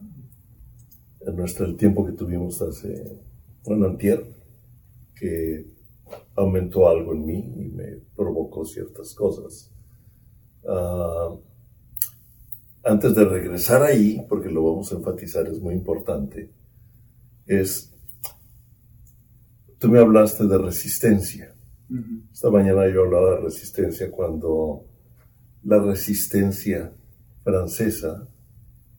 en 1.26 1.36
nuestra 1.36 1.66
el 1.66 1.76
tiempo 1.76 2.06
que 2.06 2.12
tuvimos 2.12 2.62
hace, 2.62 3.22
bueno, 3.64 3.88
antier, 3.88 4.26
que 5.16 5.66
aumentó 6.36 6.88
algo 6.88 7.14
en 7.14 7.26
mí 7.26 7.54
y 7.58 7.70
me 7.70 7.98
provocó 8.16 8.66
ciertas 8.66 9.14
cosas. 9.14 9.72
Uh, 10.64 11.40
antes 12.84 13.16
de 13.16 13.26
regresar 13.26 13.82
ahí, 13.82 14.24
porque 14.30 14.50
lo 14.50 14.64
vamos 14.64 14.92
a 14.92 14.96
enfatizar, 14.96 15.48
es 15.48 15.60
muy 15.60 15.74
importante, 15.74 16.52
es, 17.48 17.92
tú 19.80 19.88
me 19.88 20.00
hablaste 20.00 20.46
de 20.46 20.58
resistencia. 20.58 21.52
Esta 22.32 22.50
mañana 22.50 22.88
yo 22.92 23.04
hablaba 23.04 23.36
de 23.36 23.42
resistencia 23.42 24.10
cuando 24.10 24.86
la 25.64 25.80
resistencia 25.80 26.92
francesa 27.44 28.28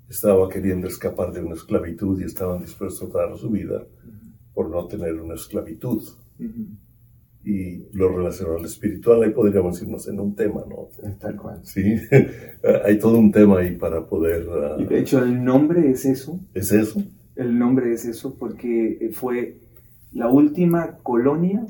estaba 0.09 0.49
queriendo 0.49 0.87
escapar 0.87 1.33
de 1.33 1.41
una 1.41 1.55
esclavitud 1.55 2.21
y 2.21 2.25
estaban 2.25 2.61
dispuestos 2.61 3.15
a 3.15 3.19
dar 3.19 3.37
su 3.37 3.51
vida 3.51 3.85
por 4.55 4.71
no 4.71 4.87
tener 4.87 5.21
una 5.21 5.35
esclavitud. 5.35 6.03
Y 7.45 7.87
lo 7.93 8.09
relacionado 8.09 8.59
al 8.59 8.65
espiritual, 8.65 9.23
ahí 9.23 9.31
podríamos 9.31 9.81
irnos 9.81 10.09
en 10.09 10.19
un 10.19 10.35
tema, 10.35 10.63
¿no? 10.69 10.89
Tal 11.19 11.37
cual. 11.37 11.61
Sí, 11.65 11.97
hay 12.85 12.99
todo 12.99 13.19
un 13.19 13.31
tema 13.31 13.61
ahí 13.61 13.77
para 13.77 14.07
poder... 14.07 14.49
y 14.79 14.85
de 14.85 14.99
hecho 14.99 15.23
el 15.23 15.45
nombre 15.45 15.91
es 15.91 16.05
eso. 16.05 16.41
¿Es 16.55 16.73
eso? 16.73 17.03
El 17.37 17.59
nombre 17.59 17.93
es 17.93 18.05
eso 18.05 18.35
porque 18.35 19.11
fue 19.13 19.59
la 20.13 20.29
última 20.29 20.99
colonia 21.03 21.67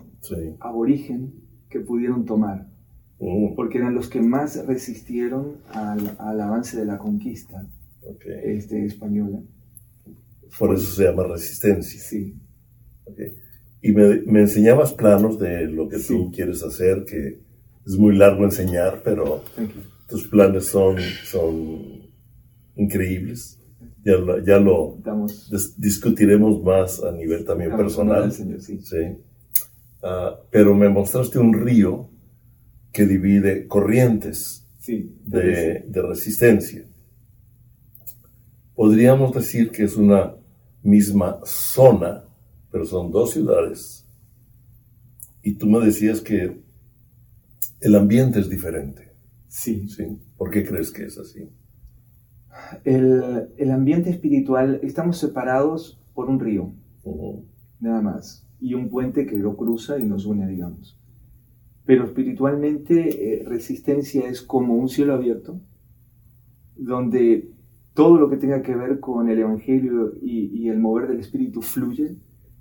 aborigen 0.61 1.35
que 1.69 1.81
pudieron 1.81 2.25
tomar. 2.25 2.69
Mm. 3.19 3.55
Porque 3.55 3.79
eran 3.79 3.95
los 3.95 4.09
que 4.09 4.21
más 4.21 4.67
resistieron 4.67 5.57
al, 5.73 6.17
avance 6.19 6.77
de 6.79 6.85
la 6.85 6.99
conquista 6.99 7.67
este, 8.45 8.87
española. 8.87 9.41
Por 10.59 10.75
eso 10.75 10.95
se 10.95 11.05
llama 11.05 11.25
resistencia. 11.25 12.01
Sí. 12.01 12.35
Y 13.83 13.93
me, 13.93 14.41
enseñabas 14.41 14.93
planos 14.93 15.39
de 15.39 15.67
lo 15.69 15.89
que 15.89 15.99
tú 15.99 16.31
quieres 16.33 16.63
hacer, 16.63 17.05
que 17.05 17.41
es 17.87 17.97
muy 17.97 18.17
largo 18.17 18.45
enseñar, 18.45 19.03
pero 19.05 19.45
tus 20.09 20.27
planes 20.29 20.67
son, 20.67 20.97
son 21.25 22.11
increíbles. 22.75 23.59
Ya, 24.05 24.17
lo, 24.17 24.39
ya 24.45 24.59
lo 24.59 24.99
discutiremos 25.77 26.63
más 26.63 27.03
a 27.03 27.13
nivel 27.13 27.45
también 27.45 27.77
personal. 27.77 28.33
sí. 28.33 28.81
Ah, 30.03 30.39
pero 30.51 30.75
me 30.75 30.89
mostraste 30.89 31.39
un 31.39 31.53
río 31.53 32.09
que 32.93 33.07
divide 33.07 33.67
corrientes 33.67 34.65
de, 34.87 35.85
de 35.87 36.03
resistencia. 36.03 36.85
Podríamos 38.77 39.35
decir 39.35 39.71
que 39.71 39.83
es 39.83 39.97
una 39.97 40.37
misma 40.83 41.41
zona 41.45 42.27
pero 42.77 42.85
son 42.85 43.11
dos 43.11 43.31
ciudades. 43.31 44.07
Y 45.43 45.55
tú 45.55 45.67
me 45.67 45.83
decías 45.83 46.21
que 46.21 46.61
el 47.81 47.95
ambiente 47.95 48.39
es 48.39 48.51
diferente. 48.51 49.15
Sí. 49.49 49.89
¿Sí? 49.89 50.05
¿Por 50.37 50.51
qué 50.51 50.63
crees 50.63 50.93
que 50.93 51.05
es 51.07 51.17
así? 51.17 51.49
El, 52.85 53.49
el 53.57 53.71
ambiente 53.71 54.11
espiritual, 54.11 54.81
estamos 54.83 55.17
separados 55.17 55.99
por 56.13 56.29
un 56.29 56.39
río, 56.39 56.75
nada 57.81 58.03
más, 58.03 58.47
y 58.61 58.75
un 58.75 58.91
puente 58.91 59.25
que 59.25 59.39
lo 59.39 59.57
cruza 59.57 59.99
y 59.99 60.05
nos 60.05 60.27
une, 60.27 60.47
digamos. 60.47 61.01
Pero 61.87 62.05
espiritualmente, 62.05 63.41
eh, 63.41 63.45
resistencia 63.47 64.29
es 64.29 64.43
como 64.43 64.75
un 64.75 64.91
cielo 64.91 65.15
abierto, 65.15 65.63
donde 66.77 67.56
todo 67.97 68.17
lo 68.17 68.31
que 68.31 68.37
tenga 68.37 68.63
que 68.63 68.77
ver 68.77 69.01
con 69.01 69.29
el 69.29 69.41
Evangelio 69.41 70.13
y, 70.23 70.63
y 70.63 70.69
el 70.69 70.79
mover 70.79 71.09
del 71.09 71.19
Espíritu 71.19 71.63
fluye 71.63 72.17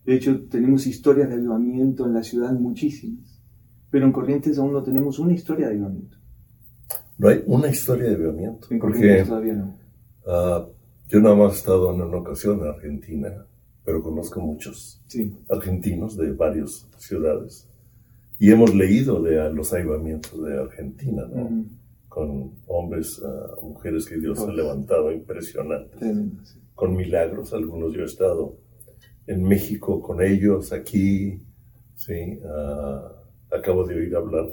de 0.06 0.16
hecho, 0.16 0.40
tenemos 0.50 0.86
historias 0.86 1.30
de 1.30 1.36
avivamiento 1.36 2.06
en 2.06 2.14
la 2.14 2.24
ciudad 2.24 2.52
muchísimas, 2.54 3.42
pero 3.90 4.06
en 4.06 4.12
Corrientes 4.12 4.58
aún 4.60 4.72
no 4.72 4.84
tenemos 4.84 5.18
una 5.18 5.34
historia 5.34 5.68
de 5.68 5.74
avivamiento. 5.74 6.18
No 7.18 7.30
hay 7.30 7.44
una 7.48 7.70
historia 7.70 8.10
de 8.10 8.16
avivamiento. 8.16 8.68
En 8.70 8.80
Corrientes 8.80 9.28
todavía 9.28 9.54
no. 9.54 9.76
Ah, 10.28 10.68
yo 11.08 11.20
nada 11.20 11.36
más 11.36 11.54
he 11.54 11.58
estado 11.58 11.94
en 11.94 12.02
una 12.02 12.18
ocasión 12.18 12.60
en 12.60 12.68
Argentina, 12.68 13.30
pero 13.84 14.04
conozco 14.04 14.42
muchos 14.42 15.02
argentinos 15.50 16.18
de 16.18 16.34
varias 16.34 16.88
ciudades. 16.98 17.68
Y 18.38 18.52
hemos 18.52 18.76
leído 18.76 19.24
de 19.24 19.52
los 19.54 19.74
avivamientos 19.74 20.44
de 20.44 20.60
Argentina, 20.60 21.26
¿no? 21.34 21.66
Con 22.16 22.54
hombres, 22.68 23.20
uh, 23.20 23.62
mujeres 23.62 24.06
que 24.06 24.16
Dios 24.16 24.40
ha 24.40 24.50
levantado 24.50 25.12
impresionantes. 25.12 26.00
Con 26.74 26.96
milagros, 26.96 27.52
algunos 27.52 27.94
yo 27.94 28.04
he 28.04 28.06
estado 28.06 28.56
en 29.28 29.44
México 29.44 30.02
con 30.02 30.22
ellos, 30.22 30.72
aquí, 30.72 31.42
¿sí? 31.96 32.40
Ah, 32.46 33.12
acabo 33.52 33.86
de 33.86 33.96
oír 33.96 34.16
hablar 34.16 34.46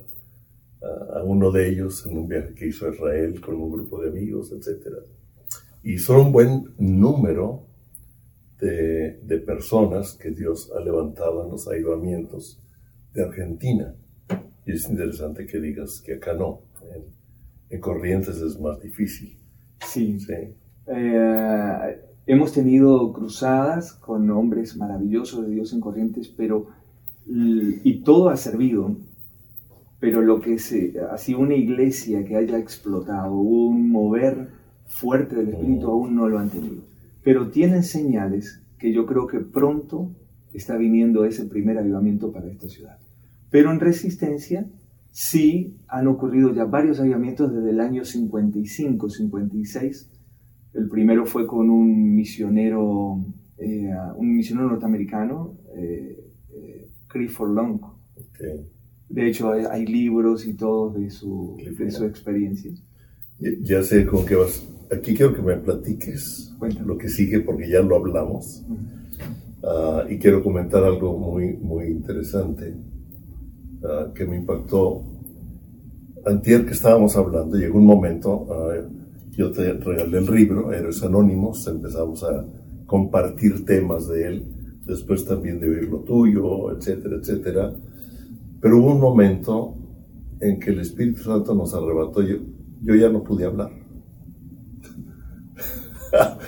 ah, 0.83 1.21
a 1.21 1.23
uno 1.23 1.53
de 1.53 1.69
ellos 1.69 2.05
en 2.05 2.19
un 2.19 2.27
viaje 2.27 2.53
que 2.53 2.67
hizo 2.67 2.87
a 2.87 2.91
Israel 2.91 3.41
con 3.41 3.55
un 3.55 3.71
grupo 3.71 4.01
de 4.01 4.09
amigos, 4.09 4.51
etc. 4.51 4.97
Y 5.85 5.99
son 5.99 6.27
un 6.27 6.33
buen 6.33 6.65
número 6.79 7.69
de, 8.59 9.21
de, 9.23 9.39
personas 9.39 10.15
que 10.15 10.33
Dios 10.33 10.73
ha 10.77 10.81
levantado 10.81 11.45
en 11.45 11.51
los 11.53 11.69
ayudamientos 11.69 12.61
de 13.15 13.23
Argentina. 13.23 13.95
Y 14.67 14.73
es 14.73 14.89
interesante 14.89 15.47
que 15.47 15.61
digas 15.61 16.03
que 16.05 16.15
acá 16.15 16.35
no. 16.35 16.63
En, 16.93 17.22
Corrientes 17.81 18.37
es 18.37 18.59
más 18.61 18.81
difícil. 18.81 19.37
Sí. 19.81 20.19
sí. 20.21 20.33
Eh, 20.87 21.99
Hemos 22.25 22.53
tenido 22.53 23.13
cruzadas 23.13 23.95
con 23.95 24.31
hombres 24.31 24.77
maravillosos 24.77 25.45
de 25.45 25.55
Dios 25.55 25.73
en 25.73 25.81
Corrientes, 25.81 26.29
pero 26.29 26.69
y 27.27 28.03
todo 28.03 28.29
ha 28.29 28.37
servido, 28.37 28.97
pero 29.99 30.23
lo 30.23 30.41
que 30.41 30.59
se, 30.59 30.95
así 31.11 31.35
una 31.35 31.55
iglesia 31.55 32.25
que 32.25 32.37
haya 32.37 32.59
explotado, 32.59 33.35
un 33.35 33.91
mover 33.91 34.51
fuerte 34.87 35.37
del 35.37 35.49
Espíritu 35.49 35.89
aún 35.89 36.15
no 36.15 36.29
lo 36.29 36.39
han 36.39 36.51
tenido. 36.51 36.85
Pero 37.25 37.51
tienen 37.51 37.83
señales 37.83 38.63
que 38.79 38.93
yo 38.93 39.05
creo 39.05 39.27
que 39.27 39.41
pronto 39.41 40.13
está 40.53 40.77
viniendo 40.77 41.25
ese 41.25 41.47
primer 41.47 41.79
avivamiento 41.79 42.31
para 42.33 42.49
esta 42.49 42.69
ciudad. 42.69 42.99
Pero 43.51 43.73
en 43.73 43.81
resistencia 43.81 44.67
sí 45.13 45.77
han 45.89 46.09
ocurrido 46.09 46.53
ya 46.53 46.65
varios 46.65 46.99
avivamientos 46.99 47.55
desde 47.55 47.71
el 47.71 47.81
año 47.81 48.05
55, 48.05 49.09
56, 49.09 50.11
el 50.75 50.89
primero 50.89 51.27
fue 51.27 51.47
con 51.47 51.69
un 51.69 52.15
misionero, 52.15 53.23
eh, 53.59 53.91
un 54.17 54.37
misionero 54.37 54.71
norteamericano, 54.71 55.55
eh, 55.77 56.31
eh 56.51 56.89
Long. 57.15 57.81
De 59.11 59.29
hecho, 59.29 59.53
hay, 59.53 59.85
libros 59.85 60.47
y 60.47 60.55
todo 60.55 60.91
de 60.91 61.11
su, 61.11 61.59
de 61.79 61.91
su 61.91 62.07
experiencia. 62.07 62.73
Ya, 63.39 63.83
sé 63.83 64.07
con 64.07 64.25
qué 64.25 64.35
vas. 64.35 64.67
Aquí 64.91 65.15
quiero 65.15 65.35
que 65.35 65.43
me 65.43 65.57
platiques 65.57 66.55
lo 66.83 66.97
que 66.97 67.11
sigue 67.11 67.41
porque 67.41 67.69
ya 67.69 67.83
lo 67.83 67.97
hablamos. 67.97 68.65
Ah, 69.63 70.07
y 70.09 70.17
quiero 70.17 70.43
comentar 70.43 70.83
algo 70.83 71.19
muy, 71.19 71.59
muy 71.59 71.89
interesante 71.89 72.75
ah, 73.85 74.13
que 74.15 74.25
me 74.27 74.37
impactó. 74.37 75.03
Antier 76.25 76.65
que 76.65 76.73
estábamos 76.73 77.17
hablando, 77.17 77.57
llegó 77.57 77.79
un 77.79 77.87
momento, 77.87 78.47
ah, 78.51 78.75
yo 79.31 79.51
te 79.51 79.73
regalé 79.73 80.19
el 80.19 80.27
libro, 80.27 80.73
Héroes 80.73 81.03
Anónimos, 81.03 81.67
empezamos 81.67 82.23
a 82.25 82.45
compartir 82.87 83.65
temas 83.65 84.09
de 84.09 84.27
él, 84.27 84.45
después 84.87 85.25
también 85.25 85.59
de 85.59 85.69
oír 85.69 85.89
lo 85.89 86.01
tuyo, 86.01 86.77
etcétera, 86.77 87.17
etcétera. 87.17 87.73
Pero 88.61 88.79
hubo 88.79 88.93
un 88.93 89.01
momento 89.01 89.75
en 90.41 90.61
que 90.61 90.71
el 90.71 90.81
Espíritu 90.81 91.23
Santo 91.23 91.55
nos 91.55 91.75
arrebató, 91.75 92.23
yo, 92.23 92.37
yo 92.83 92.95
ya 92.95 93.09
no 93.09 93.23
pude 93.23 93.45
hablar. 93.45 93.71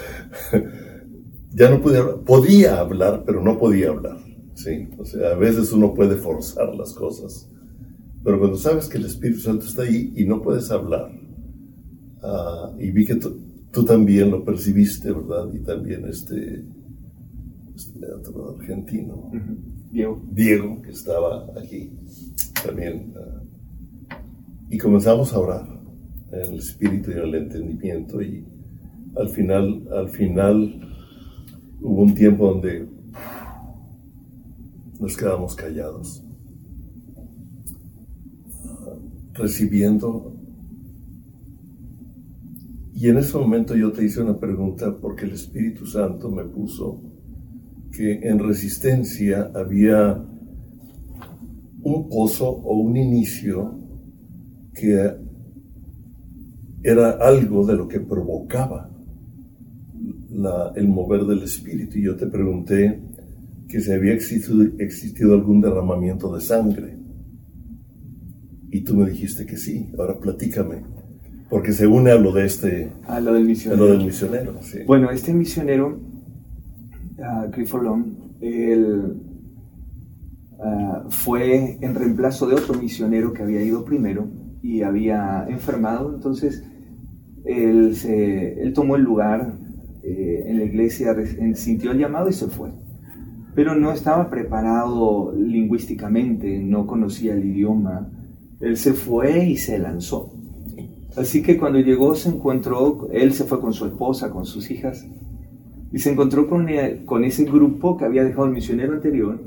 ya 1.55 1.71
no 1.71 1.81
pude 1.81 1.99
hablar, 1.99 2.17
podía 2.25 2.81
hablar, 2.81 3.23
pero 3.25 3.43
no 3.43 3.59
podía 3.59 3.89
hablar. 3.91 4.24
Sí, 4.65 4.89
o 4.99 5.05
sea, 5.05 5.33
a 5.33 5.37
veces 5.37 5.73
uno 5.73 5.93
puede 5.93 6.17
forzar 6.17 6.75
las 6.75 6.95
cosas, 6.95 7.51
pero 8.23 8.39
cuando 8.39 8.57
sabes 8.57 8.89
que 8.89 8.99
el 8.99 9.05
Espíritu 9.05 9.41
Santo 9.41 9.67
está 9.67 9.83
ahí 9.83 10.13
y 10.17 10.25
no 10.25 10.41
puedes 10.41 10.71
hablar, 10.71 11.11
Ah, 12.27 12.73
y 12.79 12.91
vi 12.91 13.05
que 13.05 13.17
tú 13.17 13.85
también 13.85 14.31
lo 14.31 14.43
percibiste, 14.43 15.13
¿verdad? 15.13 15.53
Y 15.53 15.59
también 15.59 16.07
este, 16.07 16.65
este 17.77 18.13
otro 18.13 18.57
argentino, 18.59 19.31
Diego. 19.91 20.23
Diego, 20.33 20.81
que 20.81 20.91
estaba 20.91 21.47
aquí 21.61 21.93
también. 22.65 23.13
Ah, 23.15 23.43
y 24.71 24.79
comenzamos 24.79 25.35
a 25.35 25.39
orar 25.39 25.69
en 26.33 26.53
el 26.53 26.59
espíritu 26.59 27.11
y 27.11 27.15
en 27.15 27.21
el 27.21 27.35
entendimiento 27.35 28.23
y 28.23 28.47
al 29.17 29.29
final, 29.29 29.87
al 29.93 30.09
final 30.09 30.81
hubo 31.83 32.03
un 32.03 32.15
tiempo 32.15 32.49
donde 32.49 32.89
nos 35.05 35.19
quedamos 35.19 35.55
callados, 35.55 36.25
recibiendo 39.35 40.35
y 42.95 43.11
en 43.11 43.19
ese 43.19 43.37
momento 43.37 43.77
yo 43.77 43.93
te 43.93 44.03
hice 44.03 44.23
una 44.23 44.39
pregunta 44.39 44.97
porque 44.99 45.27
el 45.27 45.33
Espíritu 45.33 45.85
Santo 45.85 46.31
me 46.31 46.45
puso 46.45 47.03
que 47.93 48.21
en 48.23 48.39
resistencia 48.39 49.51
había 49.55 50.25
un 51.83 52.09
pozo 52.09 52.49
o 52.49 52.79
un 52.79 52.97
inicio 52.97 53.79
que 54.73 55.17
era 56.83 57.11
algo 57.11 57.67
de 57.67 57.77
lo 57.77 57.87
que 57.89 58.01
provocaba 58.01 58.91
el 60.75 60.89
mover 60.89 61.27
del 61.27 61.43
Espíritu. 61.43 61.99
Y 61.99 62.05
yo 62.05 62.17
te 62.17 62.27
pregunté 62.27 63.03
que 63.75 63.81
si 63.81 63.91
había 63.91 64.13
existido, 64.13 64.63
existido 64.79 65.35
algún 65.35 65.61
derramamiento 65.61 66.33
de 66.33 66.41
sangre 66.41 66.97
y 68.71 68.85
tú 68.85 68.95
me 68.95 69.11
dijiste 69.11 69.45
que 69.47 69.57
sí. 69.57 69.91
Ahora 69.99 70.17
platícame. 70.21 70.85
Porque 71.51 71.73
se 71.73 71.89
une 71.89 72.13
a 72.13 72.15
lo 72.15 72.31
de 72.31 72.47
este... 72.47 72.93
A 73.09 73.19
lo 73.19 73.33
del 73.33 73.45
misionero. 73.45 73.83
A 73.83 73.87
lo 73.87 73.93
del 73.93 74.07
misionero, 74.07 74.63
sí. 74.63 74.79
Bueno, 74.87 75.11
este 75.11 75.35
misionero, 75.35 76.01
uh, 77.19 77.51
Clifford 77.51 77.83
Long, 77.83 78.05
él 78.41 79.21
ah, 80.61 81.07
fue 81.09 81.77
en 81.81 81.95
reemplazo 81.97 82.47
de 82.47 82.55
otro 82.55 82.79
misionero 82.81 83.33
que 83.33 83.43
había 83.43 83.61
ido 83.61 83.85
primero 83.85 84.31
y 84.63 84.83
había 84.83 85.47
enfermado. 85.49 86.15
Entonces, 86.15 86.63
él, 87.45 87.97
se, 87.97 88.63
él 88.63 88.73
tomó 88.73 88.95
el 88.95 89.03
lugar 89.03 89.59
eh, 90.05 90.45
en 90.47 90.59
la 90.59 90.65
iglesia, 90.65 91.17
sintió 91.55 91.91
el 91.91 91.99
llamado 91.99 92.29
y 92.29 92.33
se 92.33 92.47
fue. 92.47 92.71
Pero 93.55 93.75
no 93.75 93.93
estaba 93.93 94.31
preparado 94.31 95.33
lingüísticamente, 95.37 96.59
no 96.59 96.87
conocía 96.87 97.35
el 97.35 97.45
idioma. 97.45 98.11
Él 98.61 98.77
se 98.77 98.93
fue 98.93 99.47
y 99.47 99.57
se 99.57 99.79
lanzó. 99.79 100.33
Así 101.17 101.43
que 101.43 101.57
cuando 101.57 101.79
llegó 101.79 102.15
se 102.17 102.31
encontró, 102.31 103.09
él 103.13 103.33
se 103.33 103.45
fue 103.45 103.61
con 103.61 103.73
su 103.73 103.87
esposa, 103.87 104.31
con 104.31 104.45
sus 104.45 104.71
hijas, 104.71 105.07
y 105.93 105.99
se 106.01 106.11
encontró 106.11 106.49
con, 106.49 106.69
eh, 106.69 107.03
con 107.05 107.23
ese 107.25 107.45
grupo 107.45 107.97
que 107.97 108.05
había 108.05 108.25
dejado 108.25 108.47
el 108.47 108.53
misionero 108.53 108.95
anterior, 108.95 109.41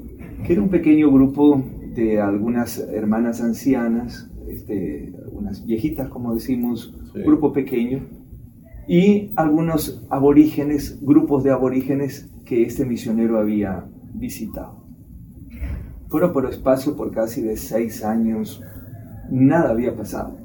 que 0.45 0.53
era 0.53 0.61
un 0.61 0.69
pequeño 0.69 1.11
grupo 1.11 1.61
de 1.93 2.21
algunas 2.21 2.77
hermanas 2.77 3.41
ancianas, 3.41 4.29
este, 4.47 5.13
unas 5.33 5.65
viejitas, 5.65 6.07
como 6.07 6.33
decimos, 6.33 6.95
un 7.13 7.23
grupo 7.23 7.51
pequeño, 7.51 8.07
y 8.87 9.31
algunos 9.35 10.05
aborígenes, 10.09 10.99
grupos 11.01 11.43
de 11.43 11.51
aborígenes 11.51 12.29
que 12.45 12.63
este 12.63 12.85
misionero 12.85 13.39
había 13.39 13.85
visitado. 14.17 14.85
Pero 16.11 16.31
por 16.31 16.45
espacio, 16.45 16.95
por 16.95 17.11
casi 17.11 17.41
de 17.41 17.57
seis 17.57 18.03
años, 18.03 18.61
nada 19.29 19.71
había 19.71 19.95
pasado. 19.95 20.37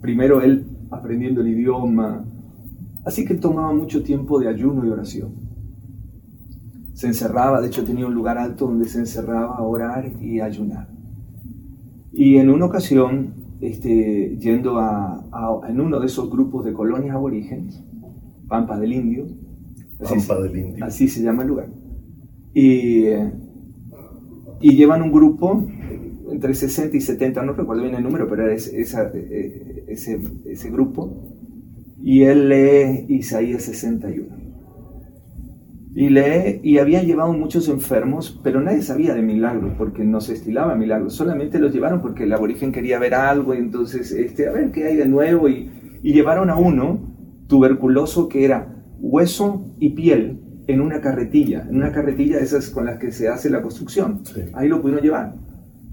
Primero 0.00 0.40
él 0.40 0.66
aprendiendo 0.90 1.40
el 1.40 1.48
idioma, 1.48 2.24
así 3.04 3.24
que 3.24 3.34
tomaba 3.34 3.72
mucho 3.72 4.02
tiempo 4.02 4.40
de 4.40 4.48
ayuno 4.48 4.84
y 4.84 4.90
oración. 4.90 5.34
Se 6.94 7.06
encerraba, 7.06 7.60
de 7.60 7.68
hecho 7.68 7.84
tenía 7.84 8.06
un 8.06 8.14
lugar 8.14 8.36
alto 8.36 8.66
donde 8.66 8.86
se 8.86 8.98
encerraba 8.98 9.54
a 9.54 9.62
orar 9.62 10.12
y 10.20 10.40
ayunar. 10.40 10.88
Y 12.12 12.36
en 12.36 12.50
una 12.50 12.66
ocasión, 12.66 13.34
este, 13.60 14.36
yendo 14.38 14.78
a, 14.78 15.24
en 15.68 15.80
uno 15.80 16.00
de 16.00 16.06
esos 16.06 16.30
grupos 16.30 16.64
de 16.64 16.72
colonias 16.72 17.14
aborígenes, 17.14 17.82
Pampa 18.48 18.78
del 18.78 18.92
Indio, 18.92 19.26
Pampa 20.02 20.40
del 20.40 20.56
Indio. 20.56 20.84
así 20.84 21.08
se 21.08 21.22
llama 21.22 21.42
el 21.42 21.48
lugar, 21.48 21.68
y, 22.54 23.06
y 24.60 24.76
llevan 24.76 25.02
un 25.02 25.12
grupo 25.12 25.66
entre 26.30 26.54
60 26.54 26.96
y 26.96 27.00
70, 27.00 27.42
no 27.42 27.52
recuerdo 27.52 27.82
bien 27.82 27.94
el 27.94 28.02
número, 28.02 28.28
pero 28.28 28.44
era 28.44 28.54
ese, 28.54 28.80
eh, 28.80 29.84
ese, 29.88 30.70
grupo, 30.70 31.34
y 32.02 32.22
él 32.22 32.48
lee 32.48 33.06
Isaías 33.08 33.62
61. 33.64 34.50
Y 35.92 36.08
lee, 36.08 36.60
y 36.62 36.78
habían 36.78 37.04
llevado 37.04 37.32
muchos 37.32 37.68
enfermos, 37.68 38.40
pero 38.44 38.60
nadie 38.60 38.82
sabía 38.82 39.12
de 39.12 39.22
milagros, 39.22 39.74
porque 39.76 40.04
no 40.04 40.20
se 40.20 40.34
estilaba 40.34 40.76
milagros, 40.76 41.14
solamente 41.14 41.58
los 41.58 41.72
llevaron 41.72 42.00
porque 42.00 42.24
el 42.24 42.32
aborigen 42.32 42.72
quería 42.72 42.98
ver 42.98 43.14
algo, 43.14 43.54
y 43.54 43.58
entonces, 43.58 44.12
este, 44.12 44.48
a 44.48 44.52
ver 44.52 44.70
qué 44.70 44.86
hay 44.86 44.96
de 44.96 45.06
nuevo, 45.06 45.48
y, 45.48 45.70
y 46.02 46.12
llevaron 46.12 46.48
a 46.48 46.56
uno 46.56 47.44
tuberculoso 47.48 48.28
que 48.28 48.44
era 48.44 48.84
hueso 49.00 49.74
y 49.80 49.90
piel 49.90 50.49
en 50.70 50.80
una 50.80 51.00
carretilla, 51.00 51.66
en 51.68 51.76
una 51.76 51.92
carretilla 51.92 52.38
esas 52.38 52.70
con 52.70 52.86
las 52.86 52.98
que 52.98 53.12
se 53.12 53.28
hace 53.28 53.50
la 53.50 53.62
construcción. 53.62 54.22
Ahí 54.54 54.68
lo 54.68 54.80
pudieron 54.80 55.02
llevar 55.02 55.34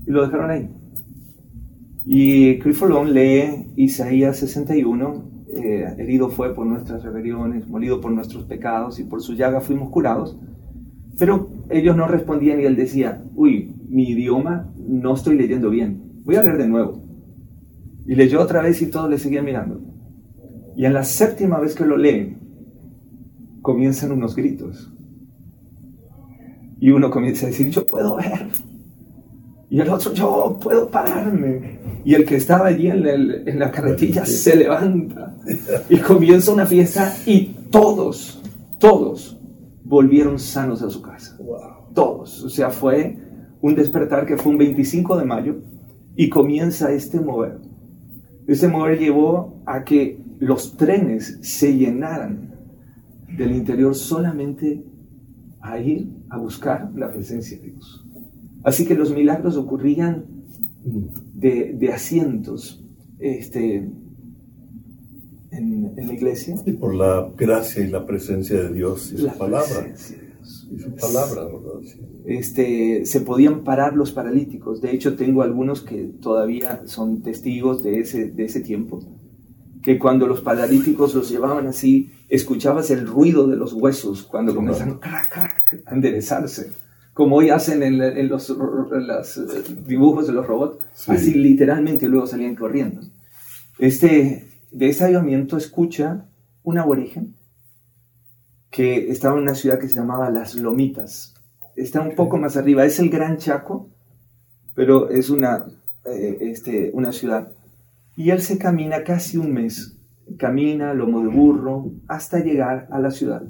y 0.05 0.11
lo 0.11 0.23
dejaron 0.23 0.49
ahí. 0.49 0.69
Y 2.05 2.59
Long 2.61 3.09
lee 3.09 3.73
Isaías 3.75 4.37
61, 4.37 5.45
eh, 5.49 5.93
herido 5.97 6.29
fue 6.29 6.55
por 6.55 6.65
nuestras 6.65 7.03
rebeliones, 7.03 7.67
molido 7.67 7.99
por 7.99 8.11
nuestros 8.11 8.45
pecados 8.45 8.99
y 8.99 9.03
por 9.03 9.21
su 9.21 9.33
llaga 9.33 9.59
fuimos 9.59 9.89
curados. 9.89 10.37
Pero 11.19 11.49
ellos 11.69 11.97
no 11.97 12.07
respondían 12.07 12.61
y 12.61 12.65
él 12.65 12.75
decía, 12.75 13.23
uy, 13.35 13.75
mi 13.89 14.09
idioma 14.11 14.71
no 14.77 15.15
estoy 15.15 15.35
leyendo 15.35 15.69
bien, 15.69 16.21
voy 16.23 16.35
a 16.35 16.43
leer 16.43 16.57
de 16.57 16.67
nuevo. 16.67 17.03
Y 18.05 18.15
leyó 18.15 18.41
otra 18.41 18.61
vez 18.61 18.81
y 18.81 18.89
todos 18.89 19.09
le 19.09 19.17
seguían 19.17 19.43
mirando. 19.43 19.81
Y 20.77 20.85
en 20.85 20.93
la 20.93 21.03
séptima 21.03 21.59
vez 21.59 21.75
que 21.75 21.85
lo 21.85 21.97
leen, 21.97 22.46
comienzan 23.67 24.13
unos 24.13 24.34
gritos. 24.34 24.89
Y 26.80 26.89
uno 26.89 27.12
comienza 27.12 27.47
a 27.47 27.49
decir, 27.49 27.69
yo 27.69 27.86
puedo 27.86 28.15
ver. 28.15 28.47
Y 29.69 29.82
el 29.82 29.89
otro, 29.89 30.13
yo 30.13 30.58
puedo 30.63 30.89
pararme. 30.89 31.77
Y 32.06 32.13
el 32.13 32.23
que 32.23 32.38
estaba 32.38 32.67
allí 32.67 32.88
en, 32.88 33.60
la 33.60 33.69
carretilla 33.69 34.25
se 34.25 34.56
levanta 34.56 35.36
y 35.89 35.97
comienza 35.97 36.53
una 36.53 36.65
fiesta 36.65 37.13
y 37.25 37.58
todos, 37.69 38.41
todos 38.80 39.38
volvieron 39.84 40.39
sanos 40.39 40.82
a 40.82 40.89
su 40.89 41.01
casa. 41.01 41.38
Todos. 41.93 42.41
O 42.43 42.49
sea, 42.49 42.69
fue 42.69 43.17
un 43.60 43.75
despertar 43.75 44.25
que 44.25 44.38
fue 44.38 44.53
un 44.53 44.60
25 44.60 45.17
de 45.17 45.25
mayo 45.25 45.58
y 46.15 46.30
comienza 46.30 46.89
este 46.93 47.19
mover. 47.19 47.60
Este 48.47 48.69
mover 48.69 48.97
llevó 48.97 49.62
a 49.65 49.84
que 49.84 50.21
los 50.39 50.77
trenes 50.77 51.39
se 51.41 51.75
llenaran 51.75 52.46
del 53.38 53.56
interior 53.56 53.95
solamente 53.95 54.84
a 55.62 55.80
ir 55.80 56.10
a 56.30 56.38
buscar 56.38 56.91
la 56.95 57.12
presencia 57.12 57.58
de 57.58 57.71
Dios. 57.71 58.06
Así 58.63 58.86
que 58.86 58.95
los 58.95 59.13
milagros 59.13 59.56
ocurrían 59.56 60.26
de, 61.34 61.91
asientos 61.93 62.84
este, 63.19 63.89
en, 65.52 65.95
la 65.95 66.13
iglesia. 66.13 66.56
Y 66.65 66.73
por 66.73 66.95
la 66.95 67.32
gracia 67.38 67.84
y 67.84 67.89
la 67.89 68.06
presencia 68.06 68.62
de 68.63 68.73
Dios 68.73 69.13
y 69.13 69.17
su 69.17 69.28
palabra. 69.38 69.93
Y 70.71 70.80
su 70.80 70.91
palabra, 70.95 71.45
¿verdad? 71.45 71.82
Este, 72.26 73.06
se 73.06 73.21
podían 73.21 73.63
parar 73.63 73.95
los 73.95 74.12
paralíticos. 74.12 74.82
De 74.82 74.91
hecho, 74.91 75.15
tengo 75.15 75.41
algunos 75.41 75.82
que 75.82 76.04
todavía 76.21 76.84
son 76.86 77.21
testigos 77.21 77.84
de 77.84 78.00
ese, 78.00 78.32
de 78.32 78.45
ese 78.45 78.62
tiempo. 78.62 79.00
Que 79.88 79.97
cuando 79.97 80.28
los 80.28 80.41
paralíticos 80.41 81.15
los 81.15 81.30
llevaban 81.30 81.67
así, 81.67 82.12
escuchabas 82.28 82.91
el 82.91 83.08
ruido 83.08 83.47
de 83.47 83.56
los 83.56 83.71
huesos 83.71 84.23
cuando 84.23 84.54
comenzaban 84.54 85.00
a 85.86 85.93
enderezarse 85.93 86.73
como 87.17 87.38
hoy 87.38 87.50
hacen 87.50 87.82
en, 87.82 88.30
los, 88.30 88.56
dibujos 89.88 90.28
de 90.28 90.34
los 90.34 90.45
robots, 90.45 90.78
así 91.08 91.34
literalmente 91.34 92.06
y 92.06 92.10
luego 92.10 92.28
salían 92.28 92.56
corriendo. 92.56 93.02
Este, 93.80 94.52
de 94.71 94.89
ese 94.89 95.06
avivamiento 95.06 95.58
escucha 95.58 96.28
un 96.62 96.78
aborigen 96.78 97.34
que 98.69 99.10
estaba 99.10 99.36
en 99.36 99.41
una 99.41 99.56
ciudad 99.56 99.80
que 99.80 99.88
se 99.88 99.95
llamaba 99.95 100.30
Las 100.30 100.54
Lomitas. 100.54 101.34
Está 101.76 102.02
un 102.02 102.13
poco 102.13 102.38
más 102.38 102.56
arriba, 102.56 102.86
es 102.86 103.00
el 103.00 103.10
Gran 103.10 103.38
Chaco, 103.38 103.89
pero 104.76 105.10
es 105.10 105.32
una, 105.32 105.65
eh, 106.06 106.38
este, 106.41 106.91
una 106.93 107.12
ciudad. 107.12 107.52
Y 108.17 108.32
él 108.32 108.41
se 108.41 108.58
camina 108.58 109.03
casi 109.03 109.38
un 109.38 109.53
mes, 109.53 109.95
camina 110.39 110.95
lomo 110.95 111.21
de 111.21 111.27
burro, 111.27 111.91
hasta 112.08 112.39
llegar 112.39 112.88
a 112.91 112.99
la 112.99 113.12
ciudad. 113.12 113.43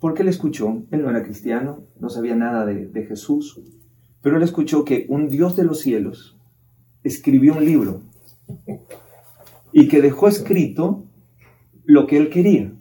Porque 0.00 0.22
él 0.22 0.28
escuchó, 0.28 0.82
él 0.90 1.02
no 1.02 1.10
era 1.10 1.22
cristiano, 1.22 1.84
no 2.00 2.10
sabía 2.10 2.34
nada 2.34 2.66
de, 2.66 3.06
Jesús, 3.06 3.62
pero 4.20 4.36
él 4.36 4.42
escuchó 4.42 4.84
que 4.84 5.06
un 5.08 5.28
Dios 5.28 5.54
de 5.54 5.62
los 5.62 5.78
cielos 5.78 6.36
escribió 7.04 7.54
un 7.54 7.64
libro 7.64 8.02
y 9.72 9.86
que 9.86 10.02
dejó 10.02 10.26
escrito 10.26 11.04
lo 11.84 12.08
que 12.08 12.16
él 12.16 12.30
quería. 12.30 12.72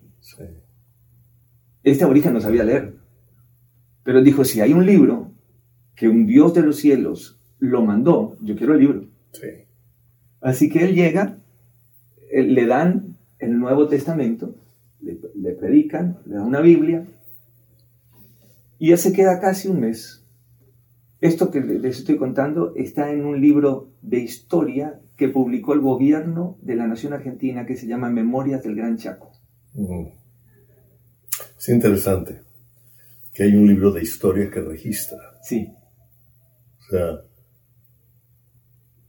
Este 1.83 2.03
aborigen 2.05 2.33
no 2.33 2.41
sabía 2.41 2.63
leer, 2.63 2.95
pero 4.01 4.23
dijo, 4.23 4.43
si 4.45 4.61
hay 4.61 4.73
un 4.73 4.87
libro 4.87 5.31
que 5.95 6.09
un 6.09 6.25
Dios 6.25 6.55
de 6.55 6.63
los 6.63 6.77
cielos 6.77 7.39
lo 7.59 7.85
mandó, 7.85 8.35
yo 8.41 8.55
quiero 8.55 8.73
el 8.73 8.79
libro. 8.79 9.07
Así 10.41 10.69
que 10.69 10.85
él 10.85 10.95
llega, 10.95 11.37
le 12.31 12.65
dan 12.65 13.17
el 13.39 13.59
Nuevo 13.59 13.87
Testamento 13.87 14.55
le, 15.01 15.51
predican, 15.53 16.19
le 16.25 16.35
dan 16.35 16.45
una 16.45 16.61
Biblia, 16.61 17.05
y 18.77 18.91
él 18.91 18.97
se 18.97 19.13
queda 19.13 19.39
casi 19.39 19.67
un 19.67 19.81
mes. 19.81 20.25
Esto 21.21 21.51
que 21.51 21.59
les 21.59 21.99
estoy 21.99 22.17
contando 22.17 22.73
está 22.75 23.11
en 23.11 23.25
un 23.25 23.41
libro 23.41 23.91
de 24.01 24.19
historia 24.19 25.01
que 25.17 25.27
publicó 25.27 25.73
el 25.73 25.81
gobierno 25.81 26.57
de 26.61 26.75
la 26.75 26.87
nación 26.87 27.11
argentina 27.11 27.65
que 27.65 27.75
se 27.75 27.87
llama 27.87 28.09
Memorias 28.09 28.63
del 28.63 28.75
Gran 28.75 28.97
Chaco. 28.97 29.31
Es 31.57 31.67
interesante 31.67 32.41
que 33.33 33.43
hay 33.43 33.55
un 33.55 33.67
libro 33.67 33.91
de 33.91 34.01
historia 34.01 34.49
que 34.49 34.61
registra. 34.61 35.19
Sí. 35.43 35.67
O 36.79 36.89
sea, 36.89 37.21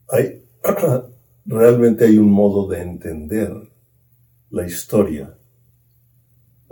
hay, 0.08 0.44
realmente 1.50 2.04
hay 2.06 2.16
un 2.18 2.30
modo 2.30 2.68
de 2.68 2.80
entender 2.80 3.52
la 4.50 4.66
historia 4.66 5.36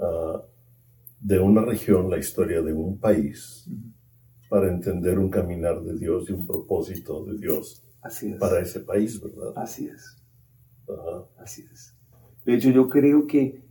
Ah, 0.01 0.43
de 1.21 1.41
una 1.41 1.63
región, 1.63 2.09
la 2.09 2.19
historia 2.19 2.63
de 2.63 2.73
un 2.73 2.99
país, 2.99 3.69
para 4.49 4.69
entender 4.69 5.19
un 5.19 5.29
caminar 5.29 5.83
de 5.83 5.99
Dios 5.99 6.31
y 6.31 6.33
un 6.33 6.47
propósito 6.47 7.25
de 7.25 7.37
Dios 7.37 7.83
Así 8.01 8.31
es. 8.31 8.39
para 8.39 8.61
ese 8.61 8.79
país, 8.81 9.21
¿verdad? 9.21 9.53
Así 9.57 9.87
es. 9.89 10.17
Así 11.37 11.67
es. 11.73 11.95
De 12.47 12.55
hecho, 12.55 12.71
yo 12.71 12.89
creo 12.89 13.27
que 13.27 13.65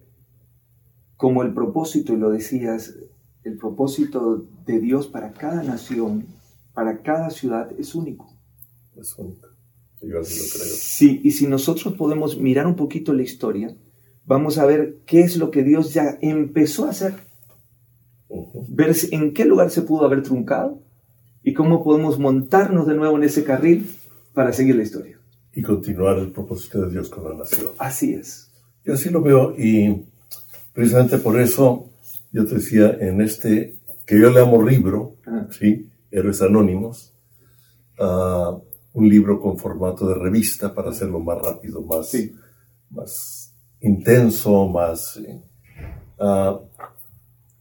como 1.15 1.41
el 1.43 1.53
propósito, 1.53 2.13
y 2.13 2.17
lo 2.17 2.29
decías, 2.29 2.93
el 3.43 3.57
propósito 3.57 4.45
de 4.65 4.79
Dios 4.81 5.07
para 5.07 5.31
cada 5.31 5.63
nación, 5.63 6.25
para 6.73 7.01
cada 7.01 7.29
ciudad 7.29 7.71
es 7.79 7.95
único. 7.95 8.29
Es 8.97 9.17
único. 9.17 9.47
Yo 10.01 10.19
así 10.19 10.39
lo 10.39 10.45
creo. 10.53 10.73
Sí, 10.75 11.21
y 11.23 11.31
si 11.31 11.47
nosotros 11.47 11.93
podemos 11.95 12.37
mirar 12.39 12.67
un 12.67 12.75
poquito 12.75 13.13
la 13.13 13.23
historia, 13.23 13.75
vamos 14.25 14.57
a 14.57 14.65
ver 14.65 14.97
qué 15.05 15.21
es 15.21 15.37
lo 15.37 15.49
que 15.51 15.63
Dios 15.63 15.93
ya 15.93 16.17
empezó 16.21 16.85
a 16.85 16.89
hacer, 16.91 17.13
Ujú. 18.29 18.65
ver 18.69 18.93
si- 18.93 19.13
en 19.15 19.33
qué 19.33 19.45
lugar 19.45 19.71
se 19.71 19.81
pudo 19.81 20.05
haber 20.05 20.21
truncado 20.23 20.79
y 21.43 21.53
cómo 21.53 21.83
podemos 21.83 22.19
montarnos 22.19 22.87
de 22.87 22.95
nuevo 22.95 23.17
en 23.17 23.23
ese 23.23 23.43
carril 23.43 23.89
para 24.33 24.51
seguir 24.53 24.75
la 24.75 24.83
historia. 24.83 25.17
Y 25.53 25.61
continuar 25.63 26.19
el 26.19 26.31
propósito 26.31 26.81
de 26.81 26.91
Dios 26.91 27.09
con 27.09 27.23
la 27.23 27.33
nación. 27.35 27.69
Así 27.79 28.13
es. 28.13 28.51
Yo 28.85 28.93
así 28.93 29.09
lo 29.09 29.21
veo 29.21 29.55
y 29.57 30.03
precisamente 30.73 31.17
por 31.17 31.39
eso 31.39 31.89
yo 32.31 32.45
te 32.45 32.55
decía 32.55 32.95
en 32.99 33.21
este, 33.21 33.75
que 34.05 34.19
yo 34.19 34.29
le 34.29 34.41
amo 34.41 34.61
libro, 34.61 35.15
Ah, 35.25 35.47
¿sí? 35.57 35.89
Héroes 36.11 36.41
Anónimos, 36.41 37.13
ah, 37.99 38.57
un 38.97 39.07
libro 39.07 39.39
con 39.39 39.59
formato 39.59 40.07
de 40.07 40.15
revista 40.15 40.73
para 40.73 40.89
hacerlo 40.89 41.19
más 41.19 41.39
rápido, 41.39 41.81
más, 41.83 42.09
Sí. 42.09 42.33
más 42.89 43.53
intenso, 43.79 44.67
más... 44.67 45.17
eh, 45.17 45.39
ah, 46.19 46.59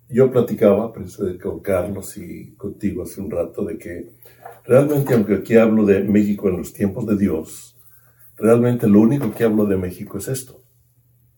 yo 0.08 0.30
platicaba 0.30 0.92
con 1.42 1.60
Carlos 1.60 2.16
y 2.16 2.54
contigo 2.54 3.02
hace 3.02 3.20
un 3.20 3.30
rato 3.30 3.64
de 3.64 3.76
que 3.76 4.12
realmente, 4.64 5.12
aunque 5.12 5.34
aquí 5.34 5.56
hablo 5.56 5.84
de 5.84 6.04
México 6.04 6.48
en 6.48 6.58
los 6.58 6.72
tiempos 6.72 7.04
de 7.06 7.16
Dios, 7.18 7.76
realmente 8.36 8.86
lo 8.86 9.00
único 9.00 9.32
que 9.34 9.44
hablo 9.44 9.66
de 9.66 9.76
México 9.76 10.16
es 10.16 10.28
esto. 10.28 10.62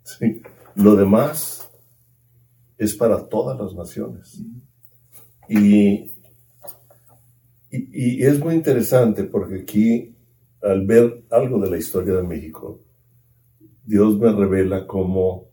¿sí? 0.04 0.42
Lo 0.76 0.94
demás 0.94 1.68
es 2.76 2.94
para 2.94 3.26
todas 3.26 3.58
las 3.58 3.74
naciones. 3.74 4.40
Y, 5.48 6.12
y, 7.70 8.20
y 8.20 8.24
es 8.24 8.38
muy 8.40 8.54
interesante 8.54 9.24
porque 9.24 9.60
aquí, 9.62 10.14
al 10.62 10.86
ver 10.86 11.24
algo 11.30 11.58
de 11.60 11.70
la 11.70 11.76
historia 11.78 12.14
de 12.14 12.22
México, 12.22 12.82
Dios 13.84 14.18
me 14.18 14.30
revela 14.32 14.86
cómo 14.86 15.48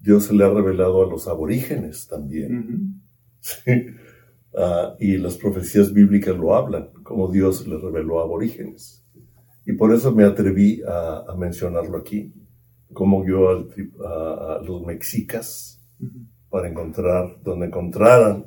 Dios 0.00 0.24
se 0.24 0.34
le 0.34 0.44
ha 0.44 0.48
revelado 0.50 1.02
a 1.04 1.10
los 1.10 1.28
aborígenes 1.28 2.06
también. 2.08 2.58
ujú. 2.58 2.78
Sí. 3.40 3.70
Ah, 4.52 4.96
y 4.98 5.16
las 5.16 5.36
profecías 5.36 5.92
bíblicas 5.92 6.36
lo 6.36 6.54
hablan, 6.54 6.88
como 7.04 7.30
Dios 7.30 7.66
le 7.68 7.78
reveló 7.78 8.20
a 8.20 8.24
aborígenes. 8.24 9.04
Y 9.64 9.74
por 9.74 9.94
eso 9.94 10.12
me 10.12 10.24
atreví 10.24 10.82
a, 10.86 11.24
a 11.28 11.36
mencionarlo 11.36 11.96
aquí, 11.98 12.32
como 12.92 13.22
al 13.48 13.68
tri- 13.68 13.92
a, 14.04 14.56
a 14.56 14.62
los 14.62 14.84
mexicas, 14.84 15.80
Ujú. 16.00 16.26
para 16.48 16.68
encontrar, 16.68 17.40
donde 17.44 17.66
encontraran 17.66 18.46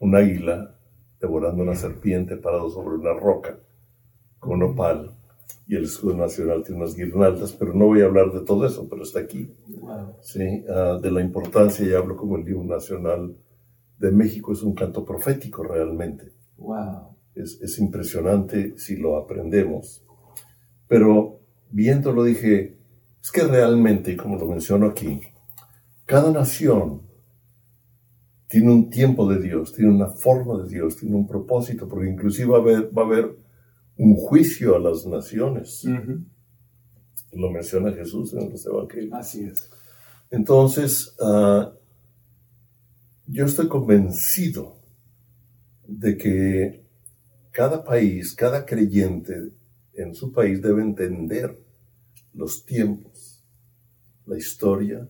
un 0.00 0.14
águila 0.16 0.76
devorando 1.22 1.62
una 1.62 1.76
serpiente 1.76 2.36
parado 2.36 2.68
sobre 2.68 2.96
una 2.96 3.14
roca 3.14 3.58
con 4.40 4.60
un 4.60 4.72
opal, 4.72 5.14
y 5.68 5.76
el 5.76 5.84
escudo 5.84 6.16
nacional 6.16 6.64
tiene 6.64 6.82
unas 6.82 6.96
guirnaldas, 6.96 7.52
pero 7.52 7.72
no 7.72 7.86
voy 7.86 8.02
a 8.02 8.06
hablar 8.06 8.32
de 8.32 8.40
todo 8.40 8.66
eso, 8.66 8.88
pero 8.90 9.04
está 9.04 9.20
aquí. 9.20 9.54
Wow. 9.68 10.16
¿sí? 10.20 10.64
Ah, 10.68 10.98
de 11.00 11.10
la 11.12 11.20
importancia, 11.20 11.86
y 11.86 11.94
hablo 11.94 12.16
como 12.16 12.36
el 12.36 12.48
himno 12.48 12.74
nacional 12.74 13.36
de 13.98 14.10
México, 14.10 14.52
es 14.52 14.62
un 14.62 14.74
canto 14.74 15.04
profético 15.04 15.62
realmente. 15.62 16.32
Wow. 16.58 17.16
Es, 17.36 17.60
es 17.62 17.78
impresionante 17.78 18.76
si 18.76 18.96
lo 18.96 19.16
aprendemos. 19.16 20.04
Pero 20.88 21.40
viéndolo 21.70 22.24
dije, 22.24 22.76
es 23.22 23.30
que 23.30 23.42
realmente, 23.42 24.16
como 24.16 24.36
lo 24.36 24.46
menciono 24.46 24.86
aquí, 24.86 25.20
cada 26.04 26.32
nación 26.32 27.02
tiene 28.52 28.70
un 28.70 28.90
tiempo 28.90 29.26
de 29.26 29.40
Dios, 29.40 29.72
tiene 29.72 29.90
una 29.90 30.08
forma 30.08 30.62
de 30.62 30.68
Dios, 30.68 30.98
tiene 30.98 31.16
un 31.16 31.26
propósito, 31.26 31.88
porque 31.88 32.10
inclusive 32.10 32.50
va 32.50 32.58
a 32.58 32.60
haber, 32.60 32.98
va 32.98 33.00
a 33.00 33.06
haber 33.06 33.34
un 33.96 34.14
juicio 34.14 34.76
a 34.76 34.78
las 34.78 35.06
naciones. 35.06 35.82
Lo 37.32 37.50
menciona 37.50 37.94
Jesús 37.94 38.34
en 38.34 38.50
los 38.50 38.66
evangelios. 38.66 39.14
Así 39.14 39.44
es. 39.44 39.70
Entonces, 40.30 41.16
ah, 41.22 41.72
yo 43.26 43.46
estoy 43.46 43.68
convencido 43.68 44.76
de 45.88 46.18
que 46.18 46.84
cada 47.52 47.82
país, 47.82 48.34
cada 48.34 48.66
creyente 48.66 49.50
en 49.94 50.14
su 50.14 50.30
país 50.30 50.60
debe 50.60 50.82
entender 50.82 51.58
los 52.34 52.66
tiempos, 52.66 53.42
la 54.26 54.36
historia, 54.36 55.08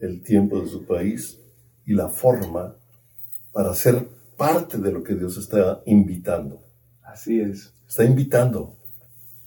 el 0.00 0.22
tiempo 0.22 0.58
de 0.62 0.68
su 0.68 0.86
país 0.86 1.38
y 1.88 1.94
la 1.94 2.10
forma 2.10 2.76
para 3.50 3.72
ser 3.72 4.06
parte 4.36 4.76
de 4.76 4.92
lo 4.92 5.02
que 5.02 5.14
Dios 5.14 5.38
está 5.38 5.80
invitando. 5.86 6.60
Así 7.02 7.40
es. 7.40 7.72
Está 7.88 8.04
invitando. 8.04 8.76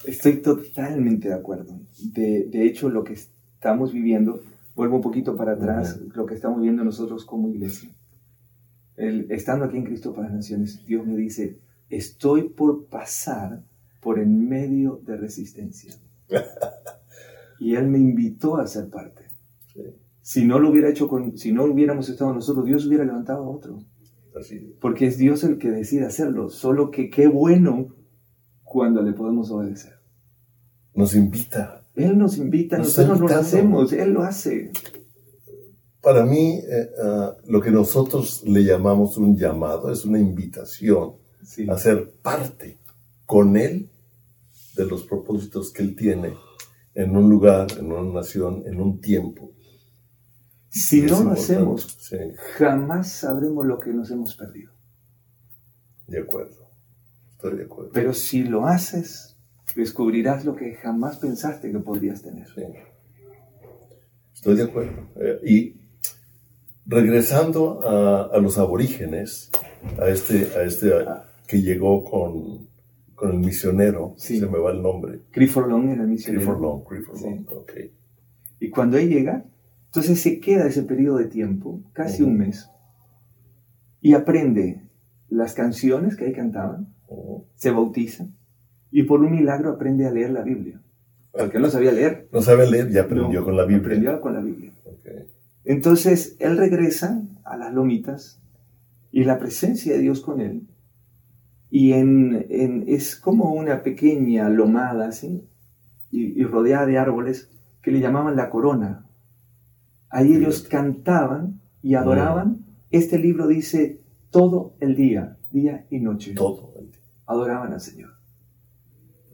Estoy 0.06 0.41
totalmente 0.41 1.27
de 1.27 1.36
acuerdo. 1.36 1.80
De, 2.04 2.47
de 2.49 2.65
hecho, 2.65 2.89
lo 2.89 3.04
que 3.04 3.13
estamos 3.13 3.93
viviendo, 3.93 4.41
vuelvo 4.75 4.95
un 4.95 5.04
poquito 5.04 5.36
para 5.36 5.51
atrás, 5.54 5.99
lo 6.15 6.25
que 6.25 6.34
estamos 6.34 6.58
viviendo 6.60 6.84
nosotros 6.84 7.25
como 7.25 7.47
iglesia. 7.49 7.91
El- 8.97 9.32
estando 9.32 9.65
aquí 9.65 9.77
en 9.77 9.86
Cristo 9.86 10.12
para 10.12 10.27
las 10.27 10.38
Naciones, 10.38 10.84
Dios 10.88 11.06
me 11.06 11.15
dice, 11.15 11.60
estoy 11.89 12.49
por 12.49 12.88
pasar 12.88 13.62
por 14.01 14.17
en 14.17 14.49
medio 14.49 14.99
de 15.06 15.15
resistencia. 15.15 15.93
y 17.60 17.75
Él 17.75 17.88
me 17.88 17.99
invitó 17.99 18.58
a 18.58 18.65
ser 18.65 18.89
parte. 18.89 19.25
Sí, 19.71 19.84
Si 20.22 20.46
no 20.46 20.60
lo 20.60 20.70
hubiera 20.70 20.90
hecho 20.90 21.08
con, 21.08 21.38
si 21.38 21.52
no 21.52 21.64
hubiéramos 21.66 22.08
estado 22.10 22.34
nosotros, 22.34 22.66
Dios 22.66 22.86
hubiera 22.86 23.04
levantado 23.06 23.44
a 23.44 23.50
otro. 23.50 23.80
así. 24.40 24.76
Porque 24.80 25.08
es 25.08 25.18
Dios 25.18 25.44
el 25.44 25.58
que 25.58 25.70
decide 25.72 26.06
hacerlo. 26.06 26.50
Solo 26.50 26.92
que 26.92 27.10
qué 27.10 27.28
bueno 27.28 27.96
cuando 28.64 29.02
le 29.02 29.14
podemos 29.14 29.50
obedecer. 29.52 29.94
Nos 30.94 31.16
invita. 31.16 31.86
Él 31.96 32.18
nos 32.18 32.38
invita, 32.38 32.78
Nos 32.78 32.88
nosotros 32.88 33.20
no 33.20 33.28
lo 33.28 33.36
hacemos, 33.36 33.92
Él 33.94 34.12
lo 34.12 34.24
hace. 34.24 34.72
Para 36.02 36.26
mí, 36.26 36.60
eh, 36.60 36.90
ah, 37.04 37.36
lo 37.48 37.62
que 37.62 37.70
nosotros 37.72 38.44
le 38.46 38.64
llamamos 38.64 39.18
un 39.18 39.36
llamado 39.38 39.92
es 39.92 40.06
una 40.06 40.20
invitación 40.20 41.14
Sí. 41.44 41.68
a 41.70 41.78
ser 41.78 42.12
parte 42.22 42.78
con 43.26 43.58
Él 43.58 43.90
de 44.76 44.86
los 44.86 45.04
propósitos 45.04 45.72
que 45.74 45.82
Él 45.82 45.96
tiene 45.96 46.34
en 46.94 47.16
un 47.18 47.30
lugar, 47.30 47.68
en 47.80 47.92
una 47.92 48.14
nación, 48.14 48.64
en 48.68 48.80
un 48.80 49.02
tiempo. 49.02 49.52
Si 50.74 51.02
no 51.02 51.24
lo 51.24 51.32
hacemos, 51.32 51.98
Sí, 52.00 52.18
jamás 52.58 53.10
sabremos 53.12 53.66
lo 53.66 53.78
que 53.80 53.92
nos 53.94 54.10
hemos 54.12 54.36
perdido. 54.36 54.72
de 56.08 56.20
acuerdo. 56.20 56.70
Estoy 57.34 57.58
de 57.58 57.64
acuerdo. 57.66 57.92
Pero 57.94 58.14
si 58.14 58.44
lo 58.44 58.66
haces, 58.68 59.38
descubrirás 59.76 60.44
lo 60.46 60.56
que 60.56 60.76
jamás 60.76 61.18
pensaste 61.18 61.72
que 61.72 61.80
podrías 61.80 62.22
tener. 62.22 62.48
Sí. 62.48 62.62
Estoy 64.34 64.56
de 64.56 64.64
acuerdo. 64.64 65.08
Eh, 65.16 65.40
y 65.46 65.82
regresando 66.86 67.82
a, 67.88 68.24
a 68.36 68.38
los 68.40 68.58
aborígenes, 68.58 69.52
a 70.00 70.08
este, 70.08 70.48
a 70.58 70.64
este 70.64 70.94
a- 70.94 71.32
que 71.48 71.62
llegó 71.62 72.04
con, 72.04 72.68
con 73.16 73.32
el 73.32 73.40
misionero, 73.40 74.14
Sí. 74.18 74.40
se 74.40 74.48
me 74.48 74.58
va 74.58 74.72
el 74.72 74.82
nombre. 74.82 75.22
Clifford 75.32 75.70
Long 75.70 75.90
era 75.90 76.04
el 76.04 76.08
misionero. 76.10 76.42
Clifford 76.42 76.62
Long, 76.62 76.84
Clifford 76.88 77.18
Sí. 77.18 77.24
Long, 77.26 77.46
ok. 77.52 77.72
Y 78.60 78.70
cuando 78.70 78.98
él 78.98 79.10
llega, 79.10 79.46
entonces 79.91 80.21
se 80.21 80.39
queda 80.39 80.67
ese 80.67 80.84
periodo 80.84 81.17
de 81.17 81.25
tiempo, 81.25 81.82
casi 81.91 82.23
un 82.23 82.38
mes, 82.38 82.69
y 83.99 84.13
aprende 84.13 84.84
las 85.30 85.54
canciones 85.54 86.15
que 86.15 86.25
ahí 86.25 86.34
cantaban, 86.34 86.93
Ujú. 87.10 87.45
se 87.56 87.71
bautiza, 87.71 88.27
y 88.89 89.04
por 89.04 89.19
un 89.21 89.32
milagro 89.34 89.71
aprende 89.71 90.08
a 90.08 90.12
leer 90.12 90.32
la 90.32 90.43
Biblia. 90.43 90.82
Porque 91.34 91.58
él 91.58 91.63
no 91.63 91.69
sabía 91.69 91.91
leer. 91.91 92.27
No 92.32 92.41
sabe 92.41 92.69
leer 92.69 92.89
y 92.91 92.97
aprendió 92.97 93.39
No, 93.39 93.45
con 93.45 93.56
la 93.58 93.63
Biblia. 93.63 93.80
Aprendió 93.86 94.21
con 94.21 94.34
la 94.34 94.41
Biblia. 94.41 94.71
Entonces 95.63 96.36
él 96.39 96.58
regresa 96.58 97.21
a 97.43 97.56
las 97.58 97.73
lomitas 97.73 98.41
y 99.12 99.23
la 99.23 99.39
presencia 99.39 99.93
de 99.93 99.99
Dios 99.99 100.21
con 100.21 100.41
él. 100.41 100.67
Y 101.69 101.93
en, 101.93 102.45
en- 102.49 102.84
es 102.88 103.15
como 103.15 103.54
una 103.54 103.82
pequeña 103.84 104.49
lomada, 104.49 105.12
¿sí? 105.13 105.43
Y, 106.12 106.39
y 106.41 106.43
rodeada 106.43 106.86
de 106.86 106.97
árboles 106.97 107.49
que 107.82 107.91
le 107.91 107.99
llamaban 108.01 108.36
la 108.36 108.49
corona. 108.49 109.06
Ahí 110.12 110.34
ellos 110.36 110.63
cantaban 110.63 111.62
y 111.82 111.95
adoraban. 111.95 112.65
Este 112.91 113.17
libro 113.17 113.47
dice 113.47 114.02
todo 114.30 114.74
el 114.80 114.95
día, 114.95 115.38
día 115.52 115.86
y 115.89 116.00
noche. 116.00 116.34
Todo 116.36 116.74
el 116.78 116.91
día. 116.91 117.00
Adoraban 117.26 117.71
al 117.74 117.82
Señor. 117.82 118.12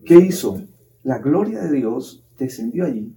¿Qué 0.05 0.15
hizo? 0.15 0.61
La 1.03 1.17
gloria 1.19 1.61
de 1.61 1.71
Dios 1.71 2.23
descendió 2.37 2.85
allí 2.85 3.15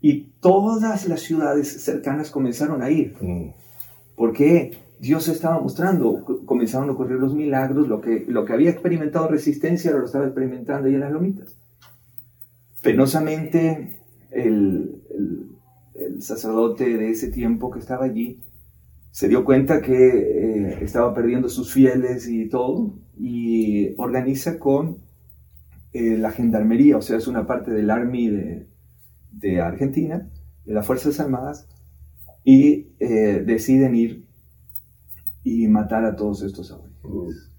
y 0.00 0.32
todas 0.40 1.08
las 1.08 1.20
ciudades 1.20 1.82
cercanas 1.82 2.30
comenzaron 2.30 2.82
a 2.82 2.90
ir. 2.90 3.16
Mm, 3.20 3.50
Porque 4.16 4.78
Dios 4.98 5.28
estaba 5.28 5.58
mostrando, 5.60 6.24
co- 6.24 6.44
comenzaron 6.44 6.90
a 6.90 6.92
ocurrir 6.92 7.18
los 7.18 7.34
milagros, 7.34 7.88
lo 7.88 8.00
que, 8.02 8.24
lo 8.28 8.44
que 8.44 8.52
había 8.52 8.70
experimentado 8.70 9.28
resistencia 9.28 9.90
lo 9.92 10.04
estaba 10.04 10.26
experimentando 10.26 10.88
ahí 10.88 10.94
en 10.94 11.00
las 11.00 11.12
lomitas. 11.12 11.56
Penosamente, 12.82 13.98
el, 14.30 14.99
el, 16.06 16.22
sacerdote 16.22 16.96
de 16.96 17.10
ese 17.10 17.30
tiempo 17.30 17.70
que 17.70 17.78
estaba 17.78 18.04
allí 18.04 18.40
se 19.10 19.28
dio 19.28 19.44
cuenta 19.44 19.80
que 19.80 19.92
eh, 19.92 20.78
estaba 20.82 21.12
perdiendo 21.14 21.48
sus 21.48 21.72
fieles 21.72 22.28
y 22.28 22.48
todo, 22.48 22.94
y 23.18 23.94
organiza 23.96 24.58
con 24.58 24.98
eh, 25.92 26.16
la 26.16 26.30
gendarmería, 26.30 26.96
o 26.96 27.02
sea, 27.02 27.18
es 27.18 27.26
una 27.26 27.46
parte 27.46 27.72
del 27.72 27.90
Army 27.90 28.30
de, 28.30 28.66
de 29.32 29.60
Argentina, 29.60 30.28
de 30.64 30.74
las 30.74 30.86
Fuerzas 30.86 31.18
Armadas, 31.18 31.66
y 32.44 32.86
eh, 33.00 33.42
deciden 33.44 33.96
ir 33.96 34.24
y 35.42 35.66
matar 35.66 36.04
a 36.04 36.14
todos 36.14 36.42
estos 36.42 36.70
aborígenes. 36.70 37.50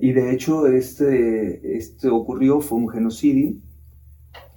y 0.00 0.12
de 0.12 0.32
hecho, 0.32 0.66
este, 0.68 1.76
este 1.76 2.08
ocurrió, 2.08 2.60
fue 2.60 2.78
un 2.78 2.88
genocidio, 2.88 3.56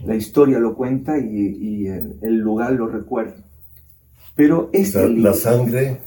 la 0.05 0.15
historia 0.15 0.59
lo 0.59 0.75
cuenta 0.75 1.17
y, 1.17 1.25
y 1.25 1.87
el, 1.87 2.17
el 2.21 2.37
lugar 2.37 2.73
lo 2.73 2.87
recuerda. 2.87 3.43
Pero 4.35 4.69
este 4.73 5.07
la, 5.09 5.29
la 5.29 5.33
sangre 5.33 6.01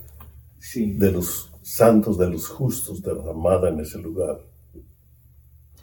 sí. 0.59 0.93
de 0.93 1.13
los 1.13 1.53
santos, 1.63 2.19
de 2.19 2.31
los 2.31 2.49
justos 2.49 3.03
derramada 3.03 3.69
en 3.69 3.81
ese 3.81 3.99
lugar, 3.99 4.39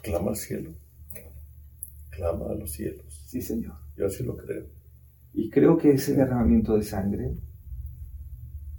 clama 0.02 0.30
al 0.30 0.36
cielo, 0.36 0.70
clama 2.10 2.50
a 2.50 2.54
los 2.54 2.72
cielos. 2.72 3.24
Sí, 3.26 3.40
Señor. 3.40 3.74
Yo 3.96 4.06
así 4.06 4.24
lo 4.24 4.36
creo. 4.36 4.66
Y 5.34 5.50
creo 5.50 5.76
que 5.78 5.92
ese 5.92 6.14
derramamiento 6.14 6.76
de 6.76 6.82
sangre, 6.82 7.34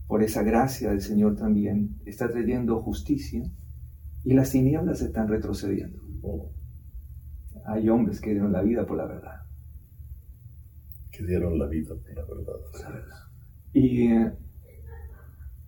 por 0.07 0.21
esa 0.21 0.43
gracia 0.43 0.91
del 0.91 1.01
Señor 1.01 1.35
también, 1.35 1.99
está 2.05 2.29
trayendo 2.29 2.79
justicia 2.81 3.43
y 4.23 4.33
las 4.33 4.51
tinieblas 4.51 5.01
están 5.01 5.27
retrocediendo. 5.27 5.99
Oh, 6.21 6.51
Hay 7.65 7.89
hombres 7.89 8.19
que 8.19 8.31
dieron 8.31 8.51
la 8.51 8.61
vida 8.61 8.85
por 8.85 8.97
la 8.97 9.05
verdad. 9.05 9.41
que 11.11 11.23
dieron 11.23 11.59
la 11.59 11.67
vida 11.67 11.93
por 11.95 12.15
la 12.15 12.21
verdad. 12.25 12.53
por 12.71 12.81
la 12.81 12.89
verdad. 12.89 13.17
Y, 13.73 14.09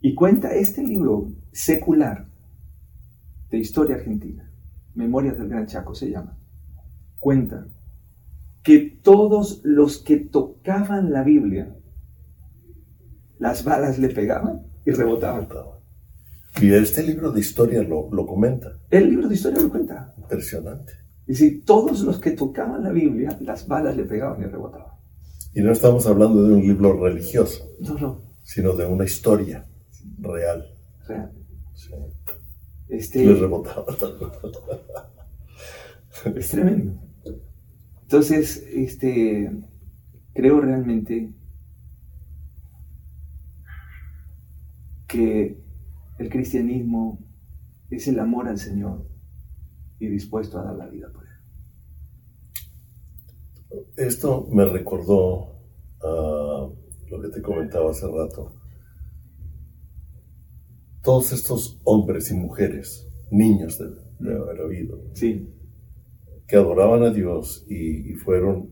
y 0.01 0.15
cuenta 0.15 0.53
este 0.53 0.83
libro 0.83 1.31
secular 1.51 2.27
de 3.49 3.57
historia 3.59 3.95
argentina, 3.95 4.51
Memorias 4.95 5.37
del 5.37 5.49
Gran 5.49 5.67
Chaco 5.67 5.93
se 5.93 6.09
llama, 6.09 6.37
cuenta 7.19 7.67
que 8.63 8.99
todos 9.03 9.61
los 9.63 9.99
que 9.99 10.17
tocaban 10.17 11.11
la 11.11 11.23
Biblia, 11.23 11.75
las 13.37 13.63
balas 13.63 13.99
le 13.99 14.09
pegaban 14.09 14.65
y 14.85 14.91
rebotaban. 14.91 15.47
Y 16.59 16.73
este 16.73 17.03
libro 17.03 17.31
de 17.31 17.41
historia 17.41 17.83
lo, 17.83 18.09
lo 18.11 18.25
comenta. 18.25 18.79
El 18.89 19.09
libro 19.09 19.27
de 19.27 19.35
historia 19.35 19.61
lo 19.61 19.69
cuenta. 19.69 20.13
Impresionante. 20.17 21.04
Dice, 21.27 21.61
todos 21.65 22.01
los 22.01 22.19
que 22.19 22.31
tocaban 22.31 22.83
la 22.83 22.91
Biblia, 22.91 23.37
las 23.41 23.67
balas 23.67 23.95
le 23.97 24.03
pegaban 24.03 24.41
y 24.41 24.45
rebotaban. 24.45 24.93
Y 25.53 25.61
no 25.61 25.71
estamos 25.71 26.05
hablando 26.05 26.43
de 26.43 26.53
un 26.53 26.61
libro 26.61 26.93
religioso, 27.01 27.67
No, 27.79 27.93
no. 27.95 28.21
sino 28.43 28.73
de 28.75 28.85
una 28.85 29.05
historia 29.05 29.65
real. 30.19 30.67
Sea, 31.07 31.31
Sí. 31.73 31.93
este, 32.89 33.25
Les 33.25 33.39
rebotaba. 33.39 33.85
Es 36.35 36.49
tremendo. 36.49 36.99
Entonces, 38.03 38.63
este, 38.73 39.51
creo 40.33 40.61
realmente 40.61 41.33
que 45.07 45.57
el 46.19 46.29
cristianismo 46.29 47.19
es 47.89 48.07
el 48.07 48.19
amor 48.19 48.47
al 48.47 48.57
Señor 48.57 49.07
y 49.99 50.07
dispuesto 50.07 50.59
a 50.59 50.63
dar 50.63 50.75
la 50.75 50.87
vida 50.87 51.11
por 51.11 51.23
Él. 51.23 51.29
Esto 53.97 54.47
me 54.51 54.65
recordó 54.65 55.55
a 56.01 56.69
lo 57.09 57.21
que 57.21 57.29
te 57.29 57.41
comentaba 57.41 57.91
hace 57.91 58.07
rato. 58.07 58.53
Todos 61.01 61.31
estos 61.33 61.79
hombres 61.83 62.31
y 62.31 62.35
mujeres, 62.35 63.07
niños 63.31 63.77
de, 63.77 63.89
de 64.19 64.35
haber 64.35 64.61
habido, 64.61 65.01
Sí, 65.13 65.53
que 66.47 66.55
adoraban 66.55 67.03
a 67.03 67.11
Dios 67.11 67.65
y, 67.69 68.11
y 68.11 68.13
fueron 68.15 68.69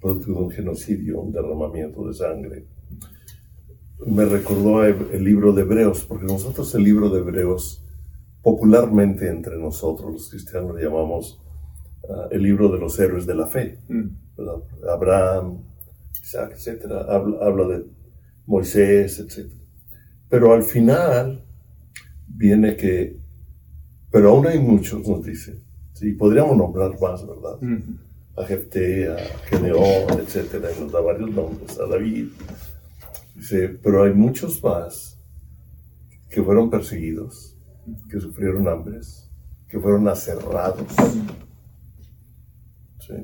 producto 0.00 0.32
de 0.32 0.38
un 0.38 0.50
genocidio, 0.50 1.20
un 1.20 1.32
derramamiento 1.32 2.06
de 2.06 2.14
sangre. 2.14 2.66
Me 4.06 4.24
recordó 4.24 4.82
el, 4.84 4.96
el 5.12 5.24
libro 5.24 5.52
de 5.52 5.62
Hebreos, 5.62 6.04
porque 6.06 6.24
nosotros 6.24 6.74
el 6.74 6.84
libro 6.84 7.10
de 7.10 7.20
Hebreos, 7.20 7.84
popularmente 8.42 9.28
entre 9.28 9.56
nosotros 9.58 10.12
los 10.12 10.30
cristianos 10.30 10.74
le 10.76 10.84
llamamos 10.84 11.40
ah, 12.08 12.28
el 12.30 12.42
libro 12.42 12.70
de 12.70 12.78
los 12.78 12.98
héroes 12.98 13.26
de 13.26 13.34
la 13.34 13.46
fe. 13.46 13.78
Mm, 13.88 14.08
¿verdad? 14.36 14.62
Abraham, 14.92 15.58
Isaac, 16.22 16.52
etcétera, 16.54 17.02
habla, 17.08 17.36
habla 17.44 17.68
de 17.68 17.84
Moisés, 18.46 19.18
etcétera. 19.18 19.60
Pero 20.28 20.52
al 20.54 20.62
final 20.62 21.44
viene 22.28 22.76
que, 22.76 23.16
pero 24.10 24.30
aún 24.30 24.46
hay 24.46 24.58
muchos, 24.58 25.06
nos 25.06 25.24
dice, 25.24 25.60
sí, 25.92 26.12
podríamos 26.12 26.56
nombrar 26.56 26.98
más, 27.00 27.26
¿verdad? 27.26 27.60
mm, 27.60 27.98
A 28.36 28.44
Jefté, 28.46 29.08
a 29.12 29.16
Gedeón, 29.48 30.18
etcétera, 30.20 30.68
y 30.76 30.80
nos 30.80 30.92
da 30.92 31.00
varios 31.00 31.30
nombres, 31.30 31.78
a 31.78 31.86
David. 31.86 32.28
Dice, 33.34 33.68
pero 33.82 34.04
hay 34.04 34.12
muchos 34.14 34.62
más 34.62 35.18
que 36.30 36.42
fueron 36.42 36.70
perseguidos, 36.70 37.56
que 38.08 38.20
sufrieron 38.20 38.68
hambres, 38.68 39.30
que 39.68 39.78
fueron 39.78 40.08
aserrados. 40.08 40.86
¿sí? 43.00 43.14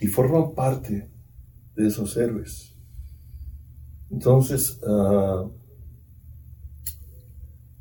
y 0.00 0.06
forman 0.06 0.54
parte 0.54 1.10
de 1.76 1.86
esos 1.86 2.16
héroes. 2.16 2.74
Entonces, 4.10 4.80
ah, 4.86 5.48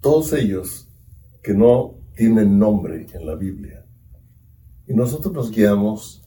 todos 0.02 0.34
ellos 0.34 0.88
que 1.42 1.54
no 1.54 1.96
tienen 2.16 2.60
nombre 2.60 3.08
en 3.14 3.26
la 3.26 3.36
Biblia, 3.36 3.86
y 4.86 4.94
nosotros 4.94 5.34
nos 5.34 5.52
guiamos 5.52 6.24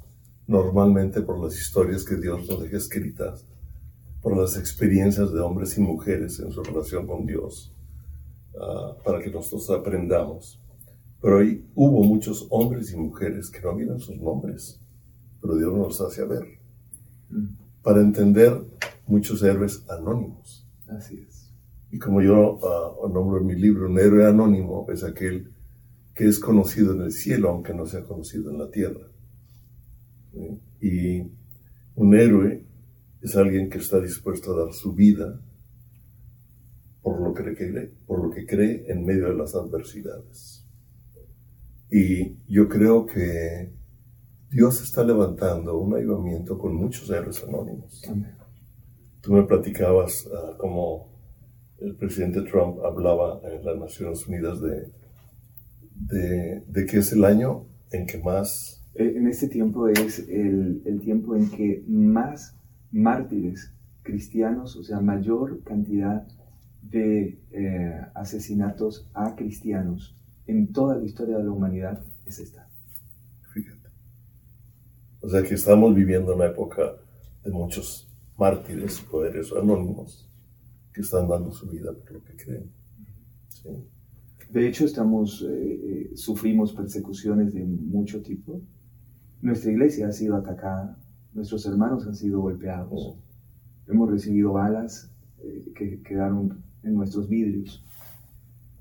normalmente 0.47 1.21
por 1.21 1.43
las 1.43 1.59
historias 1.59 2.05
que 2.05 2.17
Dios 2.17 2.49
nos 2.49 2.63
deja 2.63 2.77
escritas, 2.77 3.47
por 4.23 4.37
las 4.37 4.57
experiencias 4.57 5.33
de 5.33 5.41
hombres 5.41 5.77
y 5.77 5.81
mujeres 5.81 6.39
en 6.41 6.53
su 6.53 6.63
relación 6.63 7.07
con 7.07 7.27
Dios, 7.27 7.75
ah, 8.61 8.97
para 9.05 9.21
que 9.21 9.31
nosotros 9.31 9.71
aprendamos. 9.71 10.61
Pero 11.21 11.39
ahí 11.39 11.65
hubo 11.75 12.03
muchos 12.03 12.47
hombres 12.51 12.93
y 12.93 12.97
mujeres 12.97 13.51
que 13.51 13.61
no 13.61 13.77
vieron 13.77 14.01
sus 14.01 14.17
nombres, 14.17 14.81
pero 15.41 15.57
Dios 15.57 15.73
nos 15.73 16.01
hace 16.01 16.25
ver, 16.25 16.63
Mm, 17.33 17.57
para 17.83 18.01
entender 18.01 18.53
muchos 19.07 19.43
héroes 19.43 19.85
anónimos. 19.89 20.67
Así 20.87 21.25
es. 21.27 21.51
Y 21.91 21.99
como 21.99 22.23
yo 22.23 22.59
ah, 22.63 23.09
nombro 23.13 23.39
en 23.39 23.47
mi 23.47 23.55
libro, 23.55 23.89
un 23.89 23.99
héroe 23.99 24.27
anónimo 24.27 24.87
es 24.91 25.03
aquel 25.03 25.51
que 26.15 26.27
es 26.27 26.39
conocido 26.39 26.95
en 26.95 27.03
el 27.03 27.13
cielo, 27.13 27.51
aunque 27.51 27.75
no 27.75 27.87
sea 27.87 28.05
conocido 28.05 28.51
en 28.51 28.59
la 28.59 28.71
tierra. 28.71 29.09
¿Sí? 30.33 30.61
Y 30.81 31.31
un 31.97 32.15
héroe 32.15 32.67
es 33.23 33.37
alguien 33.37 33.71
que 33.71 33.79
está 33.79 34.01
dispuesto 34.01 34.53
a 34.53 34.65
dar 34.65 34.73
su 34.75 34.93
vida 34.93 35.41
por 37.03 37.21
lo 37.21 37.35
que 37.35 37.55
cree, 37.55 37.93
por 38.07 38.25
lo 38.25 38.31
que 38.31 38.47
cree 38.47 38.85
en 38.91 39.05
medio 39.05 39.29
de 39.29 39.35
las 39.35 39.55
adversidades. 39.55 40.67
Y 41.91 42.37
yo 42.49 42.69
creo 42.69 43.05
que 43.07 43.73
Dios 44.51 44.83
está 44.83 45.05
levantando 45.05 45.79
un 45.79 45.95
avivamiento 45.95 46.59
con 46.59 46.75
muchos 46.75 47.11
héroes 47.11 47.43
anónimos. 47.43 48.03
Amén. 48.09 48.35
Tú 49.21 49.33
me 49.33 49.43
platicabas 49.45 50.29
ah, 50.33 50.57
cómo 50.59 51.11
el 51.79 51.95
presidente 51.97 52.43
Trump 52.43 52.79
hablaba 52.85 53.41
en 53.45 53.65
las 53.65 53.77
Naciones 53.79 54.27
Unidas 54.27 54.61
de, 54.61 54.93
de, 55.95 56.65
de 56.67 56.87
que 56.87 56.99
es 56.99 57.13
el 57.13 57.25
año 57.25 57.67
en 57.91 58.07
que 58.07 58.19
más 58.19 58.79
Eh, 58.95 59.15
En 59.17 59.27
este 59.27 59.49
tiempo 59.49 59.89
es 59.89 60.19
el, 60.29 60.83
el 60.85 61.01
tiempo 61.01 61.35
en 61.35 61.51
que 61.51 61.83
más 61.89 62.57
mártires 62.91 63.73
cristianos, 64.03 64.77
o 64.77 64.83
sea, 64.83 65.01
mayor 65.01 65.63
cantidad 65.65 66.27
de 66.83 67.41
eh, 67.53 68.01
asesinatos 68.15 69.09
a 69.15 69.35
cristianos 69.37 70.15
en 70.47 70.73
toda 70.73 70.97
la 70.97 71.05
historia 71.05 71.39
de 71.39 71.45
la 71.45 71.51
humanidad 71.53 72.03
es 72.27 72.39
esta. 72.39 72.69
Fíjate. 73.53 73.89
O 75.21 75.29
sea 75.29 75.43
que 75.43 75.55
estamos 75.55 75.95
viviendo 75.95 76.35
una 76.35 76.47
época 76.47 76.97
de 77.45 77.51
muchos 77.51 78.09
mártires, 78.37 79.01
poderes 79.01 79.53
anónimos, 79.53 80.29
que 80.93 81.01
están 81.01 81.29
dando 81.29 81.53
su 81.53 81.69
vida 81.69 81.93
por 81.93 82.13
lo 82.13 82.25
que 82.25 82.37
creen. 82.37 82.71
¿Sí? 83.49 83.71
De 84.51 84.69
hecho, 84.69 84.85
estamos, 84.85 85.43
eh, 85.49 86.11
eh, 86.13 86.17
sufrimos 86.17 86.73
persecuciones 86.73 87.55
de 87.55 87.65
mucho 87.65 88.21
tipo. 88.21 88.61
Nuestra 89.41 89.71
iglesia 89.71 90.09
ha 90.09 90.13
sido 90.13 90.37
atacada, 90.37 90.99
nuestros 91.33 91.65
hermanos 91.65 92.07
han 92.07 92.15
sido 92.15 92.41
golpeados, 92.41 92.91
Oh. 92.93 93.17
hemos 93.89 94.11
recibido 94.11 94.53
balas 94.53 95.11
eh, 95.43 95.73
que 95.75 96.03
quedaron 96.03 96.63
en 96.83 96.95
nuestros 96.95 97.29
vidrios, 97.29 97.85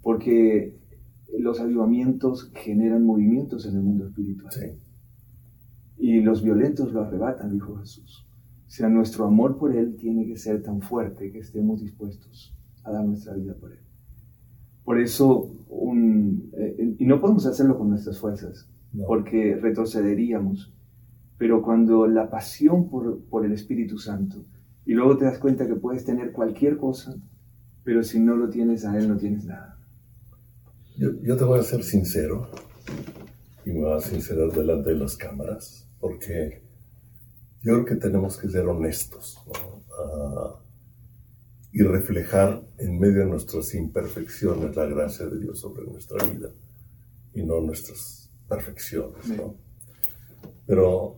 porque 0.02 0.76
los 1.38 1.60
avivamientos 1.60 2.52
generan 2.54 3.06
movimientos 3.06 3.66
en 3.66 3.76
el 3.76 3.84
mundo 3.84 4.06
espiritual. 4.08 4.52
Sí. 4.52 4.66
Y 5.98 6.22
los 6.22 6.44
violentos 6.44 6.92
lo 6.94 7.02
arrebatan, 7.02 7.52
dijo 7.52 7.76
Jesús. 7.78 8.26
O 8.68 8.70
sea, 8.72 8.90
nuestro 8.90 9.26
amor 9.26 9.58
por 9.58 9.76
Él 9.76 9.96
tiene 9.98 10.26
que 10.26 10.38
ser 10.38 10.64
tan 10.64 10.82
fuerte 10.82 11.32
que 11.32 11.40
estemos 11.40 11.82
dispuestos 11.82 12.54
a 12.84 12.92
dar 12.92 13.06
nuestra 13.06 13.34
vida 13.34 13.54
por 13.54 13.72
Él. 13.72 13.80
Por 14.84 15.00
eso, 15.00 15.52
un, 15.70 16.50
eh, 16.58 16.96
y 16.98 17.06
no 17.06 17.22
podemos 17.22 17.46
hacerlo 17.46 17.78
con 17.78 17.90
nuestras 17.90 18.18
fuerzas, 18.20 18.68
No. 18.94 19.06
porque 19.06 19.56
retrocederíamos. 19.56 20.74
Pero 21.38 21.62
cuando 21.62 22.08
la 22.08 22.30
pasión 22.30 22.90
por, 22.90 23.20
por 23.26 23.46
el 23.46 23.52
Espíritu 23.52 23.98
Santo, 23.98 24.44
y 24.86 24.94
luego 24.94 25.18
te 25.18 25.26
das 25.26 25.38
cuenta 25.38 25.68
que 25.68 25.76
puedes 25.76 26.04
tener 26.04 26.32
cualquier 26.32 26.78
cosa, 26.78 27.16
pero 27.84 28.04
si 28.04 28.20
no 28.20 28.36
lo 28.36 28.50
tienes 28.50 28.86
a 28.86 28.98
Él, 28.98 29.08
no 29.08 29.18
tienes 29.18 29.46
nada. 29.46 29.78
Yo, 30.98 31.10
yo 31.22 31.36
te 31.36 31.44
voy 31.44 31.60
a 31.60 31.64
ser 31.64 31.84
sincero 31.84 32.50
y 33.66 33.72
me 33.72 33.82
voy 33.82 33.98
a 33.98 34.02
sincerar 34.02 34.52
delante 34.52 34.92
de 34.92 34.98
las 34.98 35.16
cámaras 35.18 35.88
porque 36.00 36.62
yo 37.64 37.74
creo 37.74 37.86
que 37.86 37.96
tenemos 37.96 38.38
que 38.38 38.50
ser 38.50 38.68
honestos 38.68 39.38
¿no? 39.46 39.84
Ah, 39.98 40.60
y 41.72 41.84
reflejar 41.84 42.64
en 42.80 43.00
medio 43.00 43.20
de 43.20 43.28
nuestras 43.28 43.74
imperfecciones 43.76 44.76
la 44.76 44.86
gracia 44.86 45.26
de 45.28 45.40
Dios 45.40 45.60
sobre 45.60 45.86
nuestra 45.86 46.26
vida 46.26 46.50
y 47.34 47.44
no 47.44 47.62
nuestras 47.62 48.30
perfecciones. 48.50 49.26
¿no? 49.30 49.56
Pero 50.66 51.18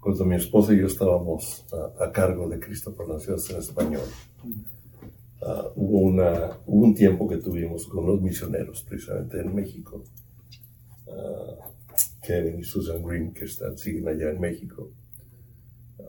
cuando 0.00 0.24
mi 0.24 0.36
esposa 0.36 0.72
y 0.72 0.80
yo 0.80 0.86
estábamos 0.86 1.66
a, 1.72 2.04
a 2.04 2.10
cargo 2.10 2.48
de 2.48 2.58
Cristo 2.58 2.94
por 2.94 3.08
Naciones 3.08 3.48
en 3.50 3.58
Español, 3.58 4.02
Ah, 5.40 5.68
hubo, 5.76 6.00
una, 6.00 6.58
hubo 6.66 6.84
un 6.84 6.94
tiempo 6.94 7.28
que 7.28 7.36
tuvimos 7.36 7.86
con 7.86 8.06
los 8.06 8.20
misioneros, 8.20 8.82
precisamente 8.82 9.40
en 9.40 9.54
México, 9.54 10.02
Ah, 11.10 11.70
Kevin 12.22 12.58
y 12.58 12.64
Susan 12.64 13.02
Green, 13.02 13.32
que 13.32 13.46
están, 13.46 13.78
siguen 13.78 14.08
allá 14.08 14.30
en 14.30 14.40
México, 14.40 14.90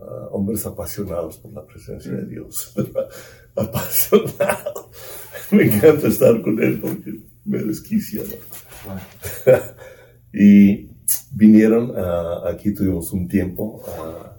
Ah, 0.01 0.29
hombres 0.31 0.65
apasionados 0.65 1.37
por 1.39 1.51
la 1.51 1.65
presencia 1.65 2.11
de 2.11 2.25
Dios, 2.25 2.73
apasionados. 3.55 4.87
Me 5.51 5.63
encanta 5.63 6.07
estar 6.07 6.41
con 6.41 6.61
él 6.61 6.79
porque 6.79 7.19
me 7.43 7.57
desquicia. 7.63 8.21
¿no? 8.21 9.53
y 10.33 10.89
vinieron, 11.31 11.93
ah, 11.97 12.43
aquí 12.47 12.73
tuvimos 12.73 13.11
un 13.11 13.27
tiempo, 13.27 13.81
ah, 13.87 14.37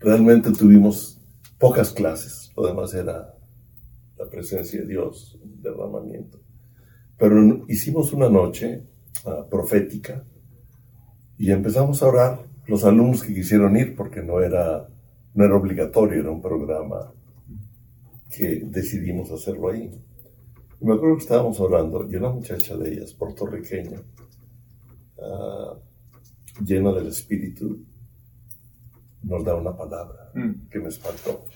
realmente 0.00 0.50
tuvimos 0.50 1.20
pocas 1.58 1.92
clases, 1.92 2.50
lo 2.56 2.66
demás 2.66 2.92
era 2.94 3.35
la 4.18 4.28
presencia 4.28 4.80
de 4.80 4.86
Dios, 4.86 5.38
un 5.42 5.60
derramamiento. 5.62 6.38
Pero 7.18 7.64
hicimos 7.68 8.12
una 8.12 8.28
noche 8.28 8.82
ah, 9.24 9.46
profética 9.50 10.24
y 11.38 11.50
empezamos 11.50 12.02
a 12.02 12.06
orar 12.08 12.46
los 12.66 12.84
alumnos 12.84 13.22
que 13.22 13.34
quisieron 13.34 13.76
ir 13.76 13.94
porque 13.94 14.22
no 14.22 14.40
era, 14.40 14.88
no 15.34 15.44
era 15.44 15.56
obligatorio, 15.56 16.20
era 16.20 16.30
un 16.30 16.42
programa 16.42 17.12
que 18.34 18.62
decidimos 18.64 19.30
hacerlo 19.30 19.70
ahí. 19.70 19.90
Y 20.80 20.84
me 20.84 20.94
acuerdo 20.94 21.16
que 21.16 21.22
estábamos 21.22 21.58
orando 21.60 22.06
y 22.10 22.16
una 22.16 22.30
muchacha 22.30 22.76
de 22.76 22.92
ellas, 22.92 23.14
puertorriqueña, 23.14 24.02
ah, 25.22 25.74
llena 26.64 26.92
del 26.92 27.08
Espíritu, 27.08 27.84
nos 29.22 29.44
da 29.44 29.54
una 29.56 29.76
palabra 29.76 30.26
Mm. 30.36 30.68
que 30.70 30.78
me 30.78 30.88
espantó. 30.88 31.46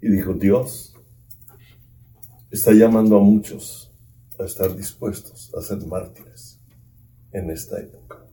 Y 0.00 0.10
dijo, 0.10 0.34
Dios 0.34 0.94
está 2.50 2.72
llamando 2.72 3.18
a 3.18 3.22
muchos 3.22 3.92
a 4.38 4.44
estar 4.44 4.76
dispuestos 4.76 5.52
a 5.54 5.60
ser 5.60 5.84
mártires 5.86 6.60
en 7.32 7.50
esta 7.50 7.80
época. 7.80 8.24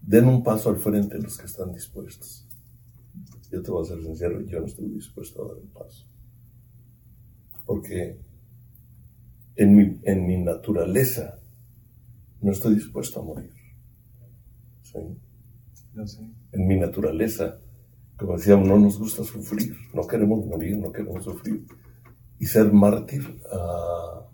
Den 0.00 0.26
un 0.26 0.42
paso 0.42 0.70
al 0.70 0.78
frente 0.78 1.18
los 1.18 1.36
que 1.36 1.46
están 1.46 1.72
dispuestos. 1.72 2.48
Yo 3.50 3.62
te 3.62 3.70
voy 3.70 3.84
a 3.84 3.88
ser 3.88 4.02
sincero, 4.02 4.40
yo 4.40 4.60
no 4.60 4.66
estoy 4.66 4.88
dispuesto 4.88 5.44
a 5.44 5.48
dar 5.48 5.62
el 5.62 5.68
paso. 5.68 6.06
Porque 7.66 8.18
en 9.56 9.76
mi, 9.76 10.00
en 10.04 10.26
mi 10.26 10.38
naturaleza 10.38 11.38
no 12.40 12.52
estoy 12.52 12.74
dispuesto 12.74 13.20
a 13.20 13.24
morir. 13.24 13.52
¿Sí? 14.82 14.98
No 15.92 16.06
sé. 16.06 16.22
en 16.52 16.66
mi 16.66 16.76
naturaleza, 16.76 17.58
como 18.20 18.36
decíamos, 18.36 18.68
no 18.68 18.78
nos 18.78 18.98
gusta 18.98 19.24
sufrir, 19.24 19.74
no 19.94 20.06
queremos 20.06 20.44
morir, 20.44 20.76
no 20.76 20.92
queremos 20.92 21.24
sufrir. 21.24 21.64
Y 22.38 22.44
ser 22.44 22.70
mártir 22.70 23.40
ah, 23.50 24.28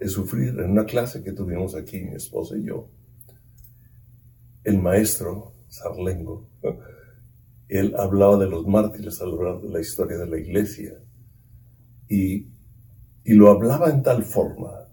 es 0.00 0.12
sufrir. 0.12 0.58
En 0.58 0.70
una 0.70 0.86
clase 0.86 1.22
que 1.22 1.32
tuvimos 1.32 1.74
aquí, 1.74 2.00
mi 2.00 2.14
esposa 2.14 2.56
y 2.56 2.64
yo, 2.64 2.88
el 4.64 4.80
maestro 4.80 5.52
Sarlengo, 5.68 6.48
él 7.68 7.94
hablaba 7.98 8.38
de 8.38 8.48
los 8.48 8.66
mártires 8.66 9.20
al 9.20 9.32
hablar 9.32 9.60
de 9.60 9.68
la 9.68 9.80
historia 9.80 10.16
de 10.16 10.26
la 10.26 10.38
iglesia. 10.38 10.94
Y, 12.08 12.46
y 13.24 13.34
lo 13.34 13.50
hablaba 13.50 13.90
en 13.90 14.02
tal 14.02 14.24
forma 14.24 14.88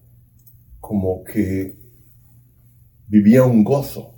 como 0.82 1.24
que 1.24 1.78
vivía 3.08 3.46
un 3.46 3.64
gozo. 3.64 4.14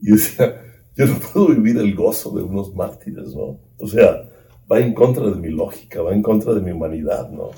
Y 0.00 0.12
decía, 0.12 0.67
yo 0.98 1.06
no 1.06 1.18
puedo 1.20 1.48
vivir 1.48 1.78
el 1.78 1.94
gozo 1.94 2.36
de 2.36 2.42
unos 2.42 2.74
mártires, 2.74 3.34
¿no? 3.34 3.60
O 3.78 3.86
sea, 3.86 4.28
va 4.70 4.80
en 4.80 4.92
contra 4.92 5.24
de 5.30 5.36
mi 5.36 5.48
lógica, 5.48 6.02
va 6.02 6.12
en 6.12 6.22
contra 6.22 6.52
de 6.54 6.60
mi 6.60 6.72
humanidad, 6.72 7.30
¿no? 7.30 7.50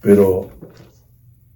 Pero 0.00 0.48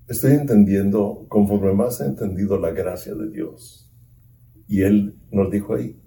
estoy 0.06 0.32
entendiendo, 0.34 1.24
conforme 1.28 1.72
más 1.72 2.00
he 2.00 2.04
entendido 2.04 2.58
la 2.60 2.70
gracia 2.70 3.14
de 3.14 3.30
Dios, 3.30 3.90
y 4.68 4.82
Él 4.82 5.16
nos 5.30 5.50
dijo 5.50 5.74
ahí, 5.74 5.98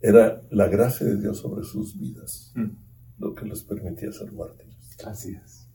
era 0.00 0.42
la 0.50 0.66
gracia 0.68 1.06
de 1.06 1.16
Dios 1.20 1.38
sobre 1.38 1.64
sus 1.64 1.98
vidas 1.98 2.52
Mm. 2.56 2.70
lo 3.18 3.34
que 3.34 3.46
les 3.46 3.62
permitía 3.62 4.10
ser 4.12 4.32
mártires. 4.32 4.96
Así 5.06 5.32
es. 5.42 5.68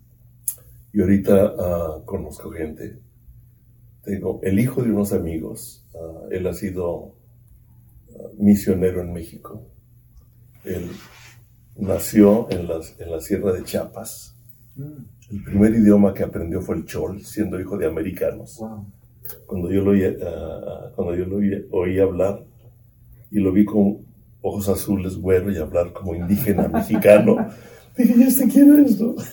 Y 0.91 0.99
ahorita 1.01 1.53
ah, 1.57 2.01
conozco 2.05 2.51
gente. 2.51 2.99
Tengo 4.03 4.39
el 4.43 4.59
hijo 4.59 4.83
de 4.83 4.91
unos 4.91 5.13
amigos. 5.13 5.85
ah, 5.95 6.27
él 6.31 6.45
ha 6.47 6.53
sido 6.53 7.16
misionero 8.37 9.01
en 9.01 9.13
México. 9.13 9.63
Él 10.63 10.89
nació 11.77 12.47
en, 12.49 12.67
las- 12.67 12.99
en 12.99 13.11
la 13.11 13.21
sierra 13.21 13.53
de 13.53 13.63
Chiapas. 13.63 14.35
Mm. 14.75 15.03
El 15.31 15.43
primer 15.43 15.73
idioma 15.73 16.13
que 16.13 16.23
aprendió 16.23 16.61
fue 16.61 16.77
el 16.77 16.85
chol, 16.85 17.21
siendo 17.23 17.59
hijo 17.59 17.77
de 17.77 17.87
americanos. 17.87 18.57
Wow. 18.59 18.85
Cuando 19.45 19.71
yo 19.71 19.81
lo 19.83 19.91
oí, 19.91 20.03
ah, 20.05 20.91
cuando 20.95 21.15
yo 21.15 21.25
lo 21.25 21.37
oí, 21.37 21.67
oí 21.71 21.99
hablar 21.99 22.43
y 23.29 23.39
lo 23.39 23.51
vi 23.51 23.65
con 23.65 24.05
ojos 24.41 24.69
azules, 24.69 25.17
güero 25.17 25.51
y 25.51 25.57
hablar 25.57 25.91
como 25.91 26.15
indígena 26.15 26.67
mexicano, 26.69 27.35
dije, 27.97 28.13
¿y 28.17 28.23
este 28.23 28.47
quién 28.47 28.85
es? 28.85 28.99
no?" 28.99 29.15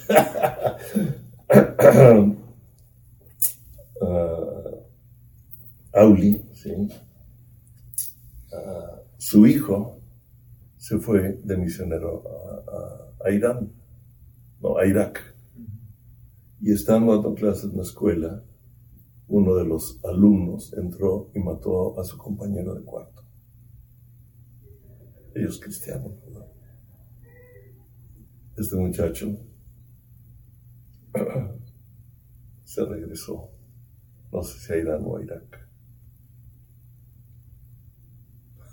Ah, 4.01 4.71
Auli, 5.93 6.43
¿sí? 6.53 6.71
Su 9.25 9.47
hijo 9.47 10.03
se 10.77 10.99
fue 10.99 11.41
de 11.43 11.57
misionero 11.57 12.25
a 13.25 13.31
Irán, 13.31 13.73
no, 14.61 14.77
a 14.77 14.85
Irak. 14.85 15.35
Y 16.61 16.73
estando 16.73 17.15
dando 17.15 17.35
clases 17.35 17.71
en 17.71 17.79
la 17.79 17.85
escuela, 17.85 18.45
uno 19.29 19.55
de 19.55 19.65
los 19.65 19.99
alumnos 20.05 20.75
entró 20.75 21.31
y 21.35 21.39
mató 21.39 21.99
a 21.99 22.05
su 22.05 22.19
compañero 22.19 22.75
de 22.75 22.83
cuarto. 22.83 23.23
Ellos 25.35 25.59
cristianos, 25.59 26.13
¿verdad? 26.27 26.47
Este 28.59 28.77
muchacho 28.77 29.39
se 32.65 32.85
regresó, 32.85 33.49
no 34.31 34.43
sé 34.43 34.61
si 34.61 34.73
a 34.75 34.77
Irán 34.77 35.03
o 35.03 35.17
a 35.17 35.23
Irak. 35.23 35.64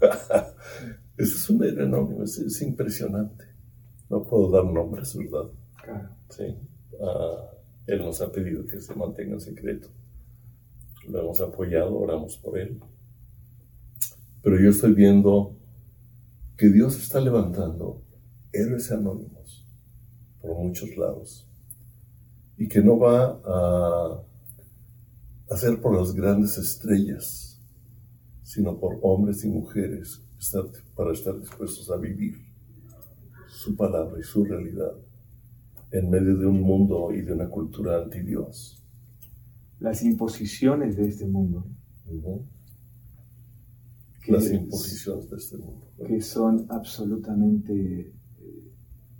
Ese 1.18 1.36
es 1.36 1.50
un 1.50 1.64
héroe 1.64 1.86
anónimo, 1.86 2.24
es, 2.24 2.38
es 2.38 2.62
impresionante. 2.62 3.46
No 4.10 4.24
puedo 4.24 4.50
dar 4.50 4.66
nombres, 4.66 5.16
¿verdad? 5.16 5.50
Claro. 5.84 6.10
Sí. 6.30 6.56
Ah, 7.02 7.52
él 7.88 8.00
nos 8.00 8.22
ha 8.22 8.32
pedido 8.32 8.66
que 8.66 8.80
se 8.80 8.94
mantenga 8.96 9.34
en 9.34 9.42
secreto. 9.42 9.88
Lo 11.08 11.22
hemos 11.22 11.42
apoyado, 11.42 11.98
oramos 11.98 12.38
por 12.38 12.58
él. 12.58 12.80
Pero 14.42 14.60
yo 14.60 14.70
estoy 14.70 14.94
viendo 14.94 15.56
que 16.58 16.70
Dios 16.70 16.96
está 16.98 17.20
levantando 17.20 18.02
héroes 18.52 18.92
anónimos 18.92 19.66
por 20.42 20.56
muchos 20.58 20.96
lados. 20.98 21.48
Y 22.58 22.68
que 22.68 22.82
no 22.82 23.00
va 23.00 23.40
a 23.44 24.24
hacer 25.50 25.82
por 25.82 25.98
las 25.98 26.14
grandes 26.14 26.58
estrellas, 26.58 27.51
sino 28.54 28.78
por 28.78 29.00
hombres 29.02 29.46
y 29.46 29.50
mujeres 29.50 30.22
estar- 30.38 30.66
para 30.96 31.14
estar 31.14 31.40
dispuestos 31.40 31.90
a 31.90 31.96
vivir 31.98 32.36
su 33.48 33.76
palabra 33.78 34.20
y 34.20 34.24
su 34.24 34.44
realidad 34.44 34.92
en 35.92 36.10
medio 36.10 36.38
de 36.38 36.46
un 36.48 36.62
mundo 36.62 37.14
y 37.14 37.22
de 37.22 37.32
una 37.34 37.48
cultura 37.50 38.02
anti-Dios. 38.04 38.84
Las 39.80 40.04
imposiciones 40.04 40.98
de 40.98 41.08
este 41.08 41.26
mundo. 41.28 41.66
Las 44.28 44.44
imposiciones 44.52 45.30
de 45.30 45.38
este 45.38 45.58
mundo. 45.58 45.88
Que 46.08 46.22
son 46.22 46.66
absolutamente 46.70 47.74
eh, 48.42 48.72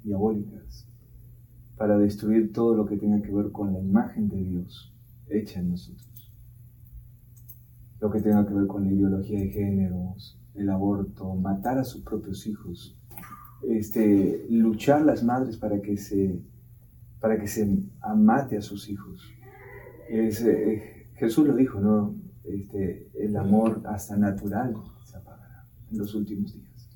diabólicas 0.04 0.88
para 1.78 1.98
destruir 1.98 2.52
todo 2.52 2.76
lo 2.76 2.86
que 2.86 2.98
tenga 2.98 3.22
que 3.22 3.32
ver 3.34 3.52
con 3.52 3.72
la 3.74 3.80
imagen 3.80 4.28
de 4.30 4.44
Dios 4.44 4.94
hecha 5.30 5.60
en 5.62 5.70
nosotros. 5.70 6.08
Lo 8.02 8.10
que 8.10 8.20
tenga 8.20 8.46
que 8.46 8.54
ver 8.54 8.68
con 8.68 8.84
la 8.84 8.92
ideología 8.92 9.40
de 9.40 9.50
géneros, 9.50 10.38
el 10.56 10.70
aborto, 10.70 11.34
matar 11.36 11.78
a 11.78 11.84
sus 11.84 12.02
propios 12.02 12.46
hijos, 12.48 12.98
este, 13.68 14.46
luchar 14.50 15.04
las 15.04 15.24
madres 15.24 15.58
para 15.58 15.82
que 15.82 15.98
se, 15.98 16.42
para 17.20 17.40
que 17.40 17.48
se 17.48 17.78
amate 18.02 18.58
a 18.58 18.62
sus 18.62 18.90
hijos. 18.90 19.32
Eh, 20.10 21.08
Jesús 21.16 21.48
lo 21.48 21.56
dijo, 21.56 21.80
¿no? 21.80 22.16
Este, 22.44 23.10
el 23.14 23.38
amor 23.38 23.84
hasta 23.86 24.18
natural 24.18 24.74
se 25.06 25.18
apagará 25.18 25.68
en 25.92 25.98
los 25.98 26.16
últimos 26.16 26.54
días. 26.54 26.90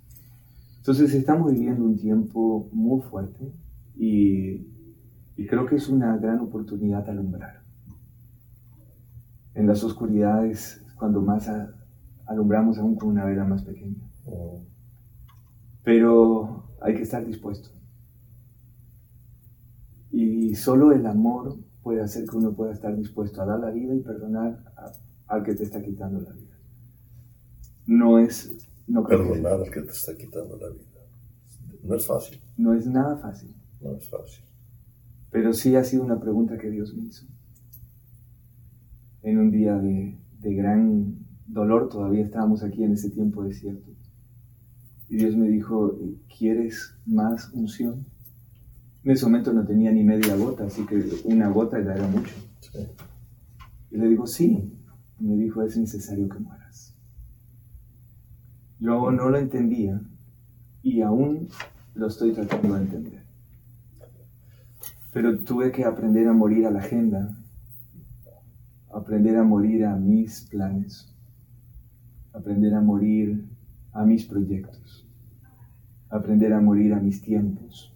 Entonces 0.78 1.14
estamos 1.14 1.51
viviendo 1.51 1.86
un 1.86 1.97
tiempo 1.97 2.68
muy 2.72 3.01
fuerte 3.01 3.53
y, 3.95 4.68
y 5.38 5.47
creo 5.47 5.66
que 5.66 5.76
es 5.76 5.88
una 5.88 6.18
gran 6.18 6.39
oportunidad 6.39 7.08
alumbrar. 7.10 7.64
En 9.53 9.68
las 9.68 9.84
oscuridades, 9.84 10.84
cuando 10.95 11.21
más 11.21 11.49
alumbramos 12.25 12.77
aún 12.77 12.95
con 12.95 13.09
una 13.09 13.25
vela 13.25 13.45
más 13.45 13.63
pequeña. 13.63 14.09
Oh. 14.25 14.63
Pero 15.83 16.65
hay 16.81 16.95
que 16.95 17.03
estar 17.03 17.25
dispuesto. 17.25 17.69
Y 20.11 20.55
solo 20.55 20.91
el 20.91 21.05
amor 21.05 21.57
puede 21.83 22.01
hacer 22.01 22.25
que 22.25 22.37
uno 22.37 22.53
pueda 22.53 22.73
estar 22.73 22.95
dispuesto 22.95 23.41
a 23.41 23.45
dar 23.45 23.59
la 23.59 23.69
vida 23.69 23.93
y 23.93 23.99
perdonar 23.99 24.63
al 25.27 25.43
que 25.43 25.53
te 25.53 25.63
está 25.63 25.81
quitando 25.81 26.21
la 26.21 26.31
vida. 26.31 26.57
No 27.85 28.17
es... 28.17 28.55
No 28.87 29.03
perdonar 29.03 29.53
al 29.53 29.69
que 29.69 29.81
te 29.81 29.91
está 29.91 30.15
quitando 30.15 30.57
la 30.57 30.69
vida. 30.69 30.85
No 31.83 31.95
es 31.95 32.05
fácil. 32.05 32.39
No 32.57 32.73
es 32.73 32.87
nada 32.87 33.17
fácil. 33.17 33.55
No 33.81 33.95
es 33.95 34.09
fácil. 34.09 34.43
Pero 35.31 35.53
sí 35.53 35.75
ha 35.75 35.83
sido 35.83 36.03
una 36.03 36.19
pregunta 36.19 36.57
que 36.57 36.69
Dios 36.69 36.95
me 36.95 37.03
hizo. 37.03 37.25
En 39.21 39.37
un 39.37 39.51
día 39.51 39.75
de, 39.75 40.17
de 40.45 40.53
gran 40.53 41.17
dolor, 41.47 41.89
todavía 41.89 42.23
estábamos 42.23 42.61
aquí 42.63 42.83
en 42.83 42.93
ese 42.93 43.09
tiempo 43.09 43.43
desierto. 43.43 43.89
Y 45.09 45.17
Dios 45.17 45.35
me 45.35 45.49
dijo, 45.49 45.97
¿quieres 46.37 46.95
más 47.05 47.51
unción? 47.53 48.05
En 49.03 49.11
ese 49.11 49.25
momento 49.25 49.53
no 49.53 49.65
tenía 49.65 49.91
ni 49.91 50.03
media 50.03 50.35
gota, 50.35 50.65
así 50.65 50.85
que 50.85 51.03
una 51.25 51.49
gota 51.49 51.83
ya 51.83 51.95
era 51.95 52.07
mucho. 52.07 52.33
Y 53.89 53.97
le 53.97 54.07
digo, 54.07 54.27
sí. 54.27 54.71
Y 55.19 55.23
me 55.23 55.35
dijo, 55.35 55.63
es 55.63 55.77
necesario 55.77 56.29
que 56.29 56.37
mueras. 56.37 56.95
Yo 58.79 59.09
no 59.09 59.29
lo 59.29 59.37
entendía 59.37 59.99
y 60.83 61.01
aún 61.01 61.47
lo 61.95 62.07
estoy 62.07 62.33
tratando 62.33 62.75
de 62.75 62.81
entender. 62.81 63.23
Pero 65.11 65.39
tuve 65.39 65.71
que 65.71 65.85
aprender 65.85 66.27
a 66.27 66.33
morir 66.33 66.67
a 66.67 66.71
la 66.71 66.79
agenda, 66.79 67.35
aprender 68.95 69.37
a 69.37 69.43
morir 69.43 69.85
a 69.85 69.97
mis 69.97 70.47
planes, 70.49 71.13
aprender 72.31 72.73
a 72.73 72.79
morir 72.79 73.45
a 73.91 74.05
mis 74.05 74.25
proyectos, 74.25 75.05
aprender 76.09 76.53
a 76.53 76.61
morir 76.61 76.93
a 76.93 77.01
mis 77.01 77.21
tiempos, 77.21 77.93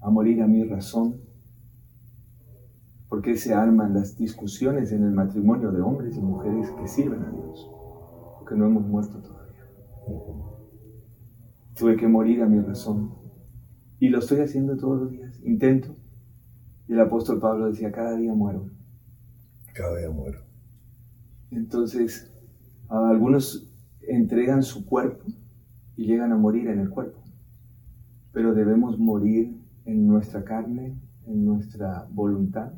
a 0.00 0.10
morir 0.10 0.42
a 0.42 0.46
mi 0.46 0.64
razón. 0.64 1.16
¿Por 3.08 3.22
qué 3.22 3.38
se 3.38 3.54
arman 3.54 3.94
las 3.94 4.18
discusiones 4.18 4.92
en 4.92 5.02
el 5.04 5.12
matrimonio 5.12 5.72
de 5.72 5.80
hombres 5.80 6.16
y 6.16 6.20
mujeres 6.20 6.70
que 6.72 6.86
sirven 6.88 7.22
a 7.22 7.30
Dios? 7.30 7.70
Porque 8.38 8.54
no 8.54 8.66
hemos 8.66 8.86
muerto 8.86 9.18
todavía. 9.18 9.64
Tuve 11.74 11.96
que 11.96 12.06
morir 12.06 12.42
a 12.42 12.46
mi 12.46 12.60
razón. 12.60 13.14
Y 13.98 14.08
lo 14.08 14.18
estoy 14.18 14.40
haciendo 14.40 14.76
todos 14.76 15.02
los 15.02 15.10
días. 15.10 15.40
Intento. 15.42 15.96
Y 16.86 16.92
el 16.92 17.00
apóstol 17.00 17.40
Pablo 17.40 17.66
decía, 17.66 17.92
cada 17.92 18.16
día 18.16 18.34
muero. 18.34 18.81
Cada 19.74 19.98
día 19.98 20.10
muero. 20.10 20.40
Entonces, 21.50 22.30
algunos 22.88 23.72
entregan 24.00 24.62
su 24.62 24.84
cuerpo 24.84 25.24
y 25.96 26.06
llegan 26.06 26.32
a 26.32 26.36
morir 26.36 26.68
en 26.68 26.78
el 26.78 26.90
cuerpo. 26.90 27.22
Pero 28.32 28.54
debemos 28.54 28.98
morir 28.98 29.56
en 29.84 30.06
nuestra 30.06 30.44
carne, 30.44 30.98
en 31.26 31.44
nuestra 31.44 32.06
voluntad, 32.10 32.72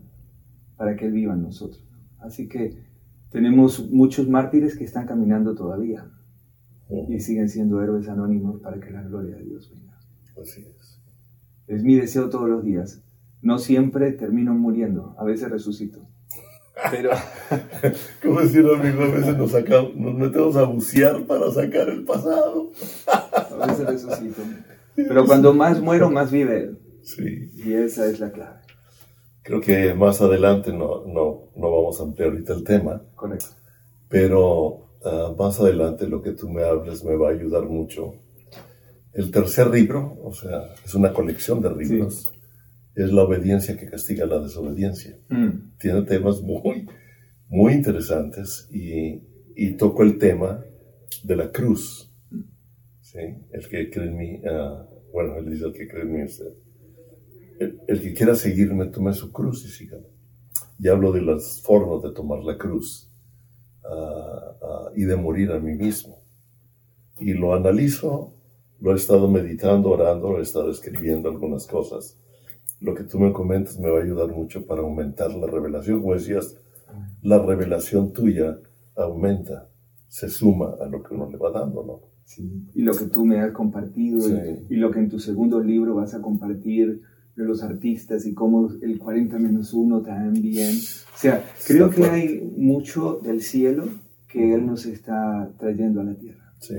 para 0.76 0.96
que 0.96 1.06
Él 1.06 1.12
viva 1.12 1.34
en 1.34 1.42
nosotros. 1.42 1.84
Así 2.18 2.48
que 2.48 2.84
tenemos 3.30 3.90
muchos 3.90 4.28
mártires 4.28 4.76
que 4.76 4.84
están 4.84 5.06
caminando 5.06 5.54
todavía 5.54 6.10
y 7.08 7.18
siguen 7.20 7.48
siendo 7.48 7.82
héroes 7.82 8.08
anónimos 8.08 8.60
para 8.60 8.78
que 8.78 8.90
la 8.90 9.02
gloria 9.02 9.36
de 9.36 9.44
Dios 9.44 9.70
venga. 9.74 9.98
Así 10.40 10.62
es. 10.62 11.00
Es 11.66 11.82
mi 11.82 11.96
deseo 11.96 12.28
todos 12.28 12.48
los 12.48 12.64
días. 12.64 13.02
No 13.42 13.58
siempre 13.58 14.12
termino 14.12 14.54
muriendo, 14.54 15.14
a 15.18 15.24
veces 15.24 15.50
resucito. 15.50 16.08
Pero, 16.90 17.10
como 18.22 18.40
decía 18.40 18.60
un 18.62 18.80
amigo, 18.80 19.02
a 19.02 19.08
veces 19.08 19.36
nos, 19.36 19.52
nos 19.52 20.14
metemos 20.14 20.56
a 20.56 20.64
bucear 20.64 21.24
para 21.24 21.50
sacar 21.52 21.88
el 21.88 22.04
pasado. 22.04 22.70
A 23.06 23.66
veces 23.66 23.86
resucito. 23.86 24.42
Pero 24.96 25.24
cuando 25.26 25.52
más 25.52 25.80
muero, 25.80 26.10
más 26.10 26.30
vive 26.30 26.72
Sí. 27.02 27.50
Y 27.56 27.74
esa 27.74 28.06
es 28.06 28.18
la 28.18 28.30
clave. 28.32 28.60
Creo 29.42 29.60
que 29.60 29.92
más 29.94 30.20
adelante 30.22 30.72
no, 30.72 31.04
no, 31.04 31.50
no 31.54 31.70
vamos 31.70 32.00
a 32.00 32.04
ampliar 32.04 32.30
ahorita 32.30 32.54
el 32.54 32.64
tema. 32.64 33.02
Correcto. 33.14 33.46
Pero 34.08 34.86
ah, 35.04 35.34
más 35.38 35.60
adelante 35.60 36.08
lo 36.08 36.22
que 36.22 36.32
tú 36.32 36.48
me 36.48 36.64
hables 36.64 37.04
me 37.04 37.14
va 37.14 37.28
a 37.28 37.32
ayudar 37.32 37.64
mucho. 37.64 38.14
El 39.12 39.30
tercer 39.30 39.68
libro, 39.68 40.16
o 40.24 40.32
sea, 40.32 40.74
es 40.84 40.94
una 40.94 41.12
colección 41.12 41.60
de 41.60 41.70
libros 41.76 42.33
es 42.94 43.12
la 43.12 43.24
obediencia 43.24 43.76
que 43.76 43.86
castiga 43.86 44.26
la 44.26 44.40
desobediencia. 44.40 45.18
Mm. 45.28 45.76
Tiene 45.78 46.02
temas 46.02 46.40
muy, 46.42 46.86
muy 47.48 47.72
interesantes 47.72 48.68
y, 48.70 49.22
y 49.56 49.76
toco 49.76 50.02
el 50.02 50.18
tema 50.18 50.64
de 51.24 51.36
la 51.36 51.50
cruz. 51.50 52.12
¿sí? 53.00 53.18
El 53.50 53.68
que 53.68 53.90
cree 53.90 54.08
en 54.08 54.16
mí, 54.16 54.40
uh, 54.44 55.10
bueno, 55.12 55.36
él 55.36 55.50
dice 55.50 55.66
el 55.66 55.72
que 55.72 55.88
cree 55.88 56.02
en 56.02 56.12
mí, 56.12 56.20
el, 57.58 57.80
el, 57.86 58.00
que 58.00 58.12
quiera 58.14 58.34
seguirme, 58.34 58.86
tome 58.86 59.12
su 59.12 59.32
cruz 59.32 59.64
y 59.64 59.68
sígame. 59.68 60.06
Y 60.78 60.88
hablo 60.88 61.12
de 61.12 61.22
las 61.22 61.60
formas 61.62 62.02
de 62.02 62.12
tomar 62.12 62.44
la 62.44 62.56
cruz 62.58 63.10
uh, 63.84 63.88
uh, 63.88 64.96
y 64.96 65.04
de 65.04 65.16
morir 65.16 65.50
a 65.50 65.58
mí 65.58 65.74
mismo. 65.74 66.22
Y 67.18 67.32
lo 67.32 67.54
analizo, 67.54 68.36
lo 68.80 68.92
he 68.92 68.96
estado 68.96 69.30
meditando, 69.30 69.90
orando, 69.90 70.38
he 70.38 70.42
estado 70.42 70.70
escribiendo 70.70 71.28
algunas 71.28 71.66
cosas 71.66 72.20
lo 72.84 72.94
que 72.94 73.04
tú 73.04 73.18
me 73.18 73.32
comentas 73.32 73.78
me 73.80 73.88
va 73.88 73.98
a 73.98 74.02
ayudar 74.02 74.28
mucho 74.28 74.66
para 74.66 74.82
aumentar 74.82 75.34
la 75.34 75.46
revelación. 75.46 76.02
Como 76.02 76.14
decías, 76.14 76.58
la 77.22 77.38
revelación 77.42 78.12
tuya 78.12 78.58
aumenta, 78.94 79.70
se 80.06 80.28
suma 80.28 80.74
a 80.78 80.86
lo 80.86 81.02
que 81.02 81.14
uno 81.14 81.30
le 81.30 81.38
va 81.38 81.50
dando, 81.50 81.82
¿no? 81.82 82.00
Sí. 82.26 82.68
Y 82.74 82.82
lo 82.82 82.94
que 82.94 83.06
tú 83.06 83.24
me 83.24 83.40
has 83.40 83.52
compartido 83.52 84.28
y, 84.68 84.76
lo 84.76 84.90
que 84.90 84.98
en 84.98 85.08
tu 85.08 85.18
segundo 85.18 85.60
libro 85.60 85.94
vas 85.94 86.14
a 86.14 86.20
compartir 86.20 87.00
de 87.36 87.44
los 87.44 87.62
artistas 87.62 88.26
y 88.26 88.34
cómo 88.34 88.68
el 88.82 88.98
40 88.98 89.38
menos 89.38 89.72
1 89.72 90.02
también. 90.02 90.76
O 90.76 91.18
sea, 91.18 91.42
creo 91.66 91.88
que 91.88 92.04
hay 92.04 92.52
mucho 92.56 93.18
del 93.22 93.40
cielo 93.40 93.84
que 94.28 94.54
Él 94.54 94.66
nos 94.66 94.84
está 94.84 95.50
trayendo 95.58 96.02
a 96.02 96.04
la 96.04 96.14
tierra. 96.14 96.52
Sí. 96.60 96.74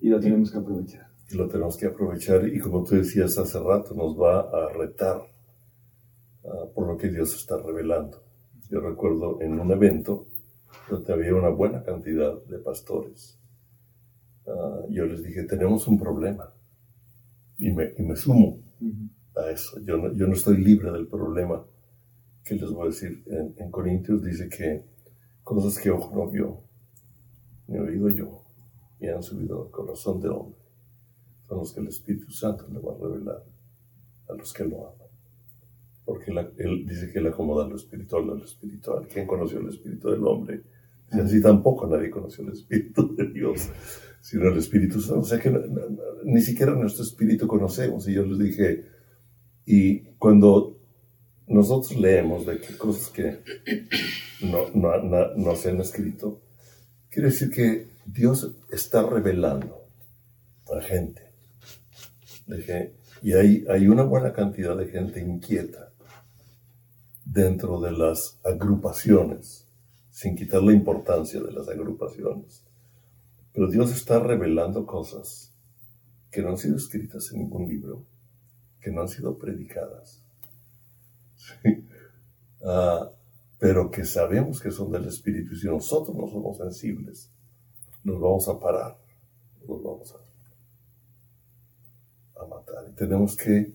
Y 0.00 0.08
lo 0.08 0.18
tenemos 0.18 0.50
que 0.50 0.58
aprovechar 0.58 1.11
y 1.30 1.36
lo 1.36 1.48
tenemos 1.48 1.76
que 1.76 1.86
aprovechar 1.86 2.46
y 2.46 2.58
como 2.58 2.84
tú 2.84 2.96
decías 2.96 3.38
hace 3.38 3.58
rato, 3.58 3.94
nos 3.94 4.18
va 4.20 4.40
a 4.40 4.68
retar 4.72 5.22
ah, 6.44 6.66
por 6.74 6.86
lo 6.86 6.96
que 6.96 7.08
Dios 7.08 7.34
está 7.34 7.56
revelando. 7.56 8.22
Yo 8.68 8.80
recuerdo 8.80 9.40
en 9.40 9.58
un 9.58 9.70
evento 9.70 10.26
donde 10.90 11.12
había 11.12 11.34
una 11.34 11.50
buena 11.50 11.82
cantidad 11.82 12.42
de 12.44 12.58
pastores. 12.58 13.38
Ah, 14.46 14.82
yo 14.90 15.06
les 15.06 15.22
dije, 15.22 15.44
tenemos 15.44 15.86
un 15.88 15.98
problema 15.98 16.52
y 17.58 17.72
me, 17.72 17.92
y 17.96 18.02
me 18.02 18.16
sumo 18.16 18.58
a 19.36 19.50
eso. 19.50 19.80
Yo 19.84 19.96
no, 19.96 20.12
yo 20.12 20.26
no 20.26 20.34
estoy 20.34 20.58
libre 20.58 20.92
del 20.92 21.06
problema. 21.06 21.64
que 22.44 22.54
les 22.54 22.70
voy 22.70 22.88
a 22.88 22.90
decir? 22.90 23.22
En, 23.26 23.54
en 23.56 23.70
Corintios 23.70 24.22
dice 24.22 24.48
que 24.48 24.84
cosas 25.42 25.82
que 25.82 25.90
ojo 25.90 26.14
no 26.14 26.30
vio, 26.30 26.60
ni 27.68 27.78
oído 27.78 28.10
yo, 28.10 28.42
y 29.00 29.08
han 29.08 29.22
subido 29.22 29.64
al 29.64 29.70
corazón 29.70 30.20
de 30.20 30.28
hombre 30.28 30.61
son 31.52 31.58
los 31.58 31.72
que 31.72 31.80
el 31.80 31.88
Espíritu 31.88 32.30
Santo 32.30 32.66
le 32.72 32.78
va 32.78 32.92
a 32.92 32.98
revelar 32.98 33.44
a 34.28 34.34
los 34.34 34.52
que 34.52 34.64
lo 34.64 34.88
aman. 34.88 35.08
Porque 36.04 36.32
él 36.58 36.86
dice 36.86 37.12
que 37.12 37.18
él 37.18 37.26
acomoda 37.26 37.68
lo 37.68 37.76
espiritual 37.76 38.24
a 38.30 38.34
lo 38.34 38.44
espiritual. 38.44 39.06
¿Quién 39.06 39.26
conoció 39.26 39.60
el 39.60 39.68
Espíritu 39.68 40.10
del 40.10 40.24
hombre? 40.24 40.62
Y 41.12 41.20
así 41.20 41.40
tampoco 41.40 41.86
nadie 41.86 42.10
conoció 42.10 42.44
el 42.44 42.52
Espíritu 42.52 43.14
de 43.14 43.30
Dios, 43.30 43.68
sino 44.20 44.48
el 44.48 44.58
Espíritu 44.58 45.00
Santo. 45.00 45.20
O 45.20 45.24
sea 45.24 45.38
que 45.38 45.52
ni 46.24 46.40
siquiera 46.40 46.74
nuestro 46.74 47.04
Espíritu 47.04 47.46
conocemos. 47.46 48.08
Y 48.08 48.14
yo 48.14 48.24
les 48.24 48.38
dije, 48.38 48.84
Y 49.64 50.00
cuando 50.18 50.78
nosotros 51.46 51.96
leemos 51.96 52.46
de 52.46 52.58
que 52.58 52.76
cosas 52.76 53.10
que 53.10 53.42
no, 54.42 54.70
no, 54.74 55.34
no, 55.36 55.56
se 55.56 55.70
han 55.70 55.80
escrito, 55.80 56.40
quiere 57.10 57.28
decir 57.28 57.50
que 57.50 57.88
Dios 58.06 58.56
está 58.70 59.08
revelando 59.08 59.86
a 60.76 60.80
gente. 60.82 61.21
Y 63.22 63.32
hay, 63.32 63.88
una 63.88 64.02
buena 64.02 64.32
cantidad 64.32 64.76
de 64.76 64.88
gente 64.88 65.20
inquieta 65.20 65.92
dentro 67.24 67.80
de 67.80 67.92
las 67.92 68.38
agrupaciones, 68.44 69.66
sin 70.10 70.36
quitar 70.36 70.62
la 70.62 70.72
importancia 70.72 71.40
de 71.40 71.52
las 71.52 71.68
agrupaciones. 71.68 72.64
Pero 73.52 73.70
Dios 73.70 73.92
está 73.92 74.18
revelando 74.18 74.86
cosas 74.86 75.52
que 76.30 76.42
no 76.42 76.50
han 76.50 76.58
sido 76.58 76.76
escritas 76.76 77.30
en 77.32 77.40
ningún 77.40 77.68
libro, 77.68 78.04
que 78.80 78.90
no 78.90 79.02
han 79.02 79.08
sido 79.08 79.38
predicadas, 79.38 80.22
ah, 82.64 83.10
pero 83.58 83.90
que 83.90 84.04
sabemos 84.04 84.60
que 84.60 84.72
son 84.72 84.90
del 84.90 85.06
Espíritu 85.06 85.54
y 85.54 85.58
si 85.58 85.66
nosotros 85.68 86.16
no 86.16 86.26
somos 86.28 86.56
sensibles, 86.56 87.30
nos 88.02 88.20
vamos 88.20 88.48
a 88.48 88.58
parar, 88.58 88.98
nos 89.68 89.82
vamos 89.82 90.12
a, 90.14 90.21
matar. 92.46 92.88
Y 92.90 92.94
tenemos 92.94 93.36
que 93.36 93.72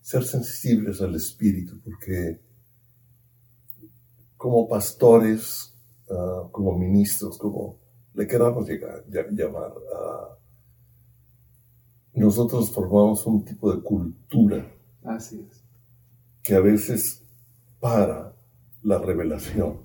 ser 0.00 0.24
sensibles 0.24 1.00
al 1.00 1.14
Espíritu 1.14 1.80
porque 1.84 2.40
como 4.36 4.68
pastores, 4.68 5.74
ah, 6.10 6.48
como 6.52 6.78
ministros, 6.78 7.36
como 7.38 7.78
le 8.14 8.26
queramos 8.26 8.68
llegar, 8.68 9.04
llamar, 9.30 9.72
a 9.94 10.38
nosotros 12.18 12.70
formamos 12.72 13.24
un 13.26 13.44
tipo 13.44 13.72
de 13.72 13.80
cultura. 13.80 14.74
Así 15.04 15.46
es. 15.48 15.62
Que 16.42 16.54
a 16.54 16.60
veces 16.60 17.22
para 17.78 18.34
la 18.82 18.98
revelación, 18.98 19.78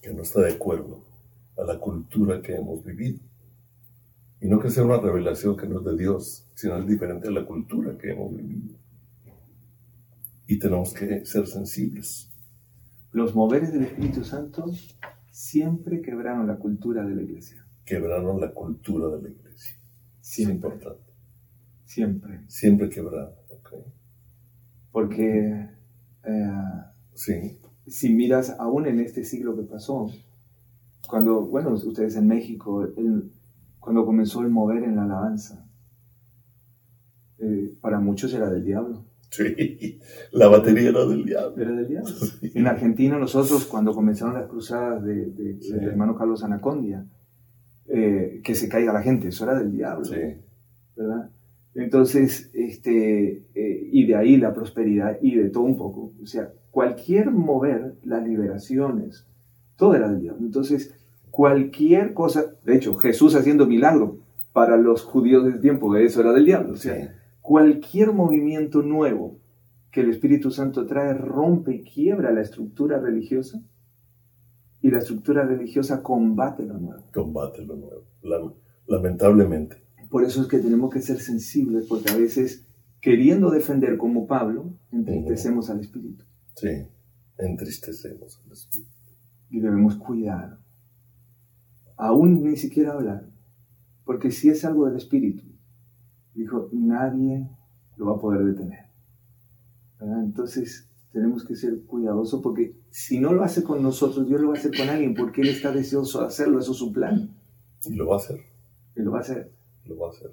que 0.00 0.12
no 0.12 0.22
está 0.22 0.40
de 0.40 0.52
acuerdo 0.52 1.04
a 1.56 1.64
la 1.64 1.78
cultura 1.78 2.40
que 2.40 2.54
hemos 2.54 2.84
vivido. 2.84 3.20
Y 4.40 4.48
no 4.48 4.58
que 4.58 4.70
sea 4.70 4.84
una 4.84 4.98
revelación 4.98 5.56
que 5.56 5.66
no 5.66 5.80
es 5.80 5.84
de 5.84 5.96
Dios, 5.96 6.46
sino 6.54 6.78
es 6.78 6.86
diferente 6.86 7.28
a 7.28 7.30
la 7.30 7.44
cultura 7.44 7.96
que 7.98 8.12
hemos 8.12 8.34
vivido. 8.34 8.76
Y 10.46 10.58
tenemos 10.58 10.94
que 10.94 11.24
ser 11.26 11.46
sensibles. 11.46 12.30
Los 13.12 13.34
moveres 13.34 13.72
del 13.72 13.82
Espíritu 13.82 14.24
Santo 14.24 14.64
siempre 15.30 16.00
quebraron 16.00 16.46
la 16.46 16.56
cultura 16.56 17.04
de 17.04 17.14
la 17.14 17.22
iglesia. 17.22 17.66
Quebraron 17.84 18.40
la 18.40 18.52
cultura 18.52 19.08
de 19.16 19.22
la 19.22 19.28
iglesia. 19.28 19.76
Siempre. 20.20 20.54
Es 20.54 20.74
importante. 20.74 21.12
Siempre. 21.84 22.40
Siempre 22.46 22.88
quebraron, 22.88 23.34
ok. 23.48 23.74
Porque 24.90 25.68
eh, 26.24 26.82
sí. 27.14 27.58
si 27.86 28.14
miras 28.14 28.56
aún 28.58 28.86
en 28.86 29.00
este 29.00 29.24
siglo 29.24 29.56
que 29.56 29.62
pasó, 29.62 30.10
cuando, 31.08 31.46
bueno, 31.46 31.74
ustedes 31.74 32.16
en 32.16 32.26
México, 32.26 32.86
cuando 33.90 34.06
comenzó 34.06 34.42
el 34.42 34.50
mover 34.50 34.84
en 34.84 34.94
la 34.94 35.02
alabanza, 35.02 35.66
eh, 37.40 37.74
para 37.80 37.98
muchos 37.98 38.32
era 38.32 38.48
del 38.48 38.64
diablo. 38.64 39.04
Sí, 39.30 39.98
la 40.30 40.46
batería 40.46 40.90
era 40.90 41.04
del 41.04 41.24
diablo. 41.24 41.60
Era 41.60 41.72
del 41.72 41.88
diablo. 41.88 42.14
En 42.40 42.68
Argentina 42.68 43.18
nosotros 43.18 43.64
cuando 43.64 43.92
comenzaron 43.92 44.34
las 44.34 44.46
cruzadas 44.46 45.02
de, 45.02 45.26
del 45.26 45.82
hermano 45.82 46.14
Carlos 46.14 46.44
Anacondia, 46.44 47.04
eh, 47.88 48.40
que 48.44 48.54
se 48.54 48.68
caiga 48.68 48.92
la 48.92 49.02
gente, 49.02 49.26
eso 49.26 49.42
era 49.42 49.58
del 49.58 49.72
diablo. 49.72 50.04
Sí. 50.04 50.36
¿Verdad? 50.94 51.28
Entonces, 51.74 52.48
este, 52.54 53.42
eh, 53.56 53.88
y 53.90 54.06
de 54.06 54.14
ahí 54.14 54.36
la 54.36 54.54
prosperidad 54.54 55.18
y 55.20 55.34
de 55.34 55.50
todo 55.50 55.64
un 55.64 55.76
poco. 55.76 56.12
O 56.22 56.26
sea, 56.26 56.52
cualquier 56.70 57.32
mover, 57.32 57.96
las 58.04 58.24
liberaciones, 58.24 59.26
todo 59.74 59.96
era 59.96 60.08
del 60.08 60.20
diablo. 60.20 60.46
Entonces, 60.46 60.94
cualquier 61.30 62.14
cosa, 62.14 62.54
de 62.64 62.76
hecho, 62.76 62.96
Jesús 62.96 63.34
haciendo 63.34 63.66
milagro 63.66 64.18
para 64.52 64.76
los 64.76 65.02
judíos 65.02 65.44
del 65.44 65.60
tiempo, 65.60 65.94
eso 65.96 66.20
era 66.20 66.32
del 66.32 66.44
diablo. 66.44 66.74
O 66.74 66.76
sea, 66.76 67.16
cualquier 67.40 68.12
movimiento 68.12 68.82
nuevo 68.82 69.38
que 69.90 70.02
el 70.02 70.10
Espíritu 70.10 70.50
Santo 70.50 70.86
trae 70.86 71.14
rompe 71.14 71.74
y 71.74 71.82
quiebra 71.82 72.32
la 72.32 72.42
estructura 72.42 72.98
religiosa 72.98 73.62
y 74.82 74.90
la 74.90 74.98
estructura 74.98 75.44
religiosa 75.44 76.02
combate 76.02 76.64
lo 76.64 76.78
nuevo. 76.78 77.02
Combate 77.12 77.64
lo 77.64 77.76
nuevo, 77.76 78.56
lamentablemente. 78.86 79.82
Por 80.08 80.24
eso 80.24 80.42
es 80.42 80.48
que 80.48 80.58
tenemos 80.58 80.92
que 80.92 81.00
ser 81.00 81.20
sensibles, 81.20 81.86
porque 81.86 82.10
a 82.10 82.16
veces, 82.16 82.66
queriendo 83.00 83.50
defender 83.50 83.96
como 83.96 84.26
Pablo, 84.26 84.74
entristecemos 84.90 85.70
al 85.70 85.80
Espíritu. 85.80 86.24
Sí, 86.56 86.86
entristecemos 87.38 88.40
al 88.44 88.52
Espíritu. 88.52 88.90
Y 89.50 89.60
debemos 89.60 89.96
cuidar. 89.96 90.58
Aún 92.00 92.42
ni 92.42 92.56
siquiera 92.56 92.94
hablar. 92.94 93.28
Porque 94.06 94.30
si 94.30 94.48
es 94.48 94.64
algo 94.64 94.86
del 94.86 94.96
Espíritu, 94.96 95.44
dijo, 96.34 96.70
nadie 96.72 97.46
lo 97.98 98.06
va 98.06 98.16
a 98.16 98.18
poder 98.18 98.42
detener. 98.42 98.86
Entonces, 100.00 100.88
tenemos 101.12 101.44
que 101.44 101.54
ser 101.54 101.82
cuidadosos 101.82 102.40
porque 102.42 102.74
si 102.90 103.20
no 103.20 103.34
lo 103.34 103.44
hace 103.44 103.62
con 103.62 103.82
nosotros, 103.82 104.26
Dios 104.26 104.40
lo 104.40 104.48
va 104.48 104.54
a 104.54 104.58
hacer 104.58 104.74
con 104.74 104.88
alguien 104.88 105.14
porque 105.14 105.42
Él 105.42 105.48
está 105.48 105.72
deseoso 105.72 106.20
de 106.20 106.28
hacerlo, 106.28 106.58
eso 106.58 106.72
es 106.72 106.78
su 106.78 106.90
plan. 106.90 107.36
Y 107.84 107.92
lo 107.92 108.08
va 108.08 108.14
a 108.14 108.18
hacer. 108.18 108.40
Y 108.96 109.02
lo 109.02 109.12
va 109.12 109.18
a 109.18 109.20
hacer. 109.20 109.52
Lo 109.84 109.98
va 109.98 110.06
a 110.06 110.10
hacer. 110.10 110.30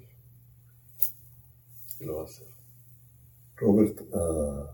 Lo 2.00 2.16
va 2.16 2.22
a 2.22 2.24
hacer. 2.24 2.46
Robert, 3.56 4.00
uh, 4.10 4.68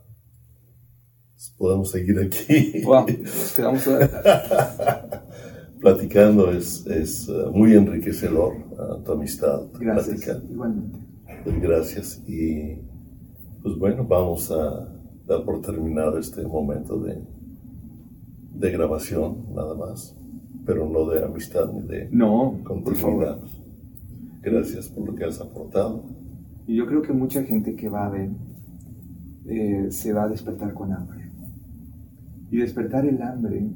podemos 1.59 1.91
seguir 1.91 2.21
aquí. 2.21 2.83
Wow, 2.85 3.07
nos 3.09 3.53
quedamos 3.53 3.85
Platicando 5.85 6.51
es, 6.51 6.87
es 6.87 7.29
uh, 7.29 7.53
muy 7.53 7.75
enriquecedor 7.75 8.55
uh, 8.55 9.03
tu 9.05 9.13
amistad. 9.13 9.65
Gracias. 9.79 10.43
Igualmente. 10.51 10.99
Pues 11.45 11.61
gracias. 11.61 12.23
Y 12.27 12.79
pues 13.63 13.77
bueno, 13.77 14.03
vamos 14.03 14.51
a 14.51 14.89
dar 15.27 15.45
por 15.45 15.61
terminado 15.61 16.17
este 16.17 16.43
momento 16.47 16.99
de, 17.01 17.19
de 18.55 18.71
grabación, 18.71 19.45
nada 19.55 19.75
más. 19.75 20.17
Pero 20.65 20.89
no 20.89 21.07
de 21.11 21.23
amistad 21.23 21.71
ni 21.71 21.83
de 21.87 22.09
no, 22.11 22.61
continuidad. 22.65 23.41
Gracias 24.41 24.89
por 24.89 25.07
lo 25.07 25.15
que 25.15 25.25
has 25.25 25.39
aportado. 25.39 26.03
Y 26.67 26.77
yo 26.77 26.87
creo 26.87 27.03
que 27.03 27.13
mucha 27.13 27.43
gente 27.43 27.77
que 27.77 27.91
va 27.91 28.07
a 28.07 28.09
ver 28.09 28.31
eh, 29.45 29.89
se 29.91 30.15
va 30.15 30.23
a 30.23 30.29
despertar 30.29 30.73
con 30.73 30.95
hambre. 30.95 31.31
Y 32.51 32.57
despertar 32.57 33.05
el 33.05 33.21
hambre 33.21 33.69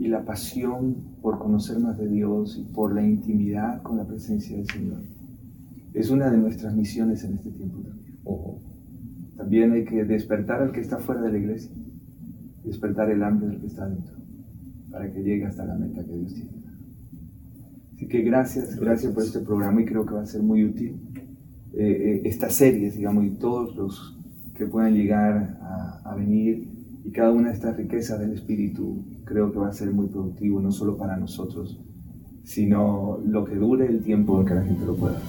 y 0.00 0.08
la 0.08 0.24
pasión 0.24 0.96
por 1.20 1.38
conocer 1.38 1.78
más 1.78 1.98
de 1.98 2.08
Dios 2.08 2.58
y 2.58 2.72
por 2.72 2.94
la 2.94 3.06
intimidad 3.06 3.82
con 3.82 3.98
la 3.98 4.06
presencia 4.06 4.56
del 4.56 4.66
Señor 4.66 5.02
es 5.92 6.10
una 6.10 6.30
de 6.30 6.38
nuestras 6.38 6.74
misiones 6.74 7.22
en 7.24 7.34
este 7.34 7.50
tiempo 7.50 7.80
también. 7.82 8.10
También 9.36 9.72
hay 9.72 9.84
que 9.84 10.04
despertar 10.04 10.62
al 10.62 10.72
que 10.72 10.80
está 10.80 10.98
fuera 10.98 11.22
de 11.22 11.32
la 11.32 11.38
iglesia, 11.38 11.70
despertar 12.64 13.10
el 13.10 13.22
hambre 13.22 13.48
del 13.48 13.60
que 13.60 13.66
está 13.66 13.88
dentro, 13.88 14.14
para 14.90 15.10
que 15.10 15.22
llegue 15.22 15.46
hasta 15.46 15.64
la 15.64 15.74
meta 15.76 16.04
que 16.04 16.16
Dios 16.16 16.34
tiene. 16.34 16.50
Así 17.94 18.06
que 18.06 18.22
gracias, 18.22 18.78
gracias, 18.78 19.12
por 19.12 19.22
este 19.22 19.40
programa 19.40 19.82
y 19.82 19.84
creo 19.84 20.06
que 20.06 20.14
va 20.14 20.22
a 20.22 20.26
ser 20.26 20.42
muy 20.42 20.64
útil 20.64 21.00
eh, 21.74 21.84
eh, 21.84 22.22
estas 22.24 22.54
series, 22.54 22.96
digamos, 22.96 23.24
y 23.24 23.30
todos 23.30 23.76
los 23.76 24.18
que 24.54 24.66
puedan 24.66 24.94
llegar 24.94 25.58
a, 26.04 26.14
venir 26.16 26.68
y 27.04 27.10
cada 27.12 27.30
una 27.30 27.48
de 27.48 27.54
estas 27.54 27.76
riquezas 27.76 28.18
del 28.18 28.32
Espíritu 28.32 29.04
creo 29.30 29.52
que 29.52 29.60
va 29.60 29.68
a 29.68 29.72
ser 29.72 29.92
muy 29.92 30.08
productivo, 30.08 30.60
no 30.60 30.72
solo 30.72 30.96
para 30.96 31.16
nosotros, 31.16 31.78
sino 32.42 33.20
lo 33.24 33.44
que 33.44 33.54
dure 33.54 33.86
el 33.86 34.02
tiempo 34.02 34.40
en 34.40 34.46
que 34.46 34.54
la 34.54 34.64
gente 34.64 34.84
lo 34.84 34.96
pueda. 34.96 35.20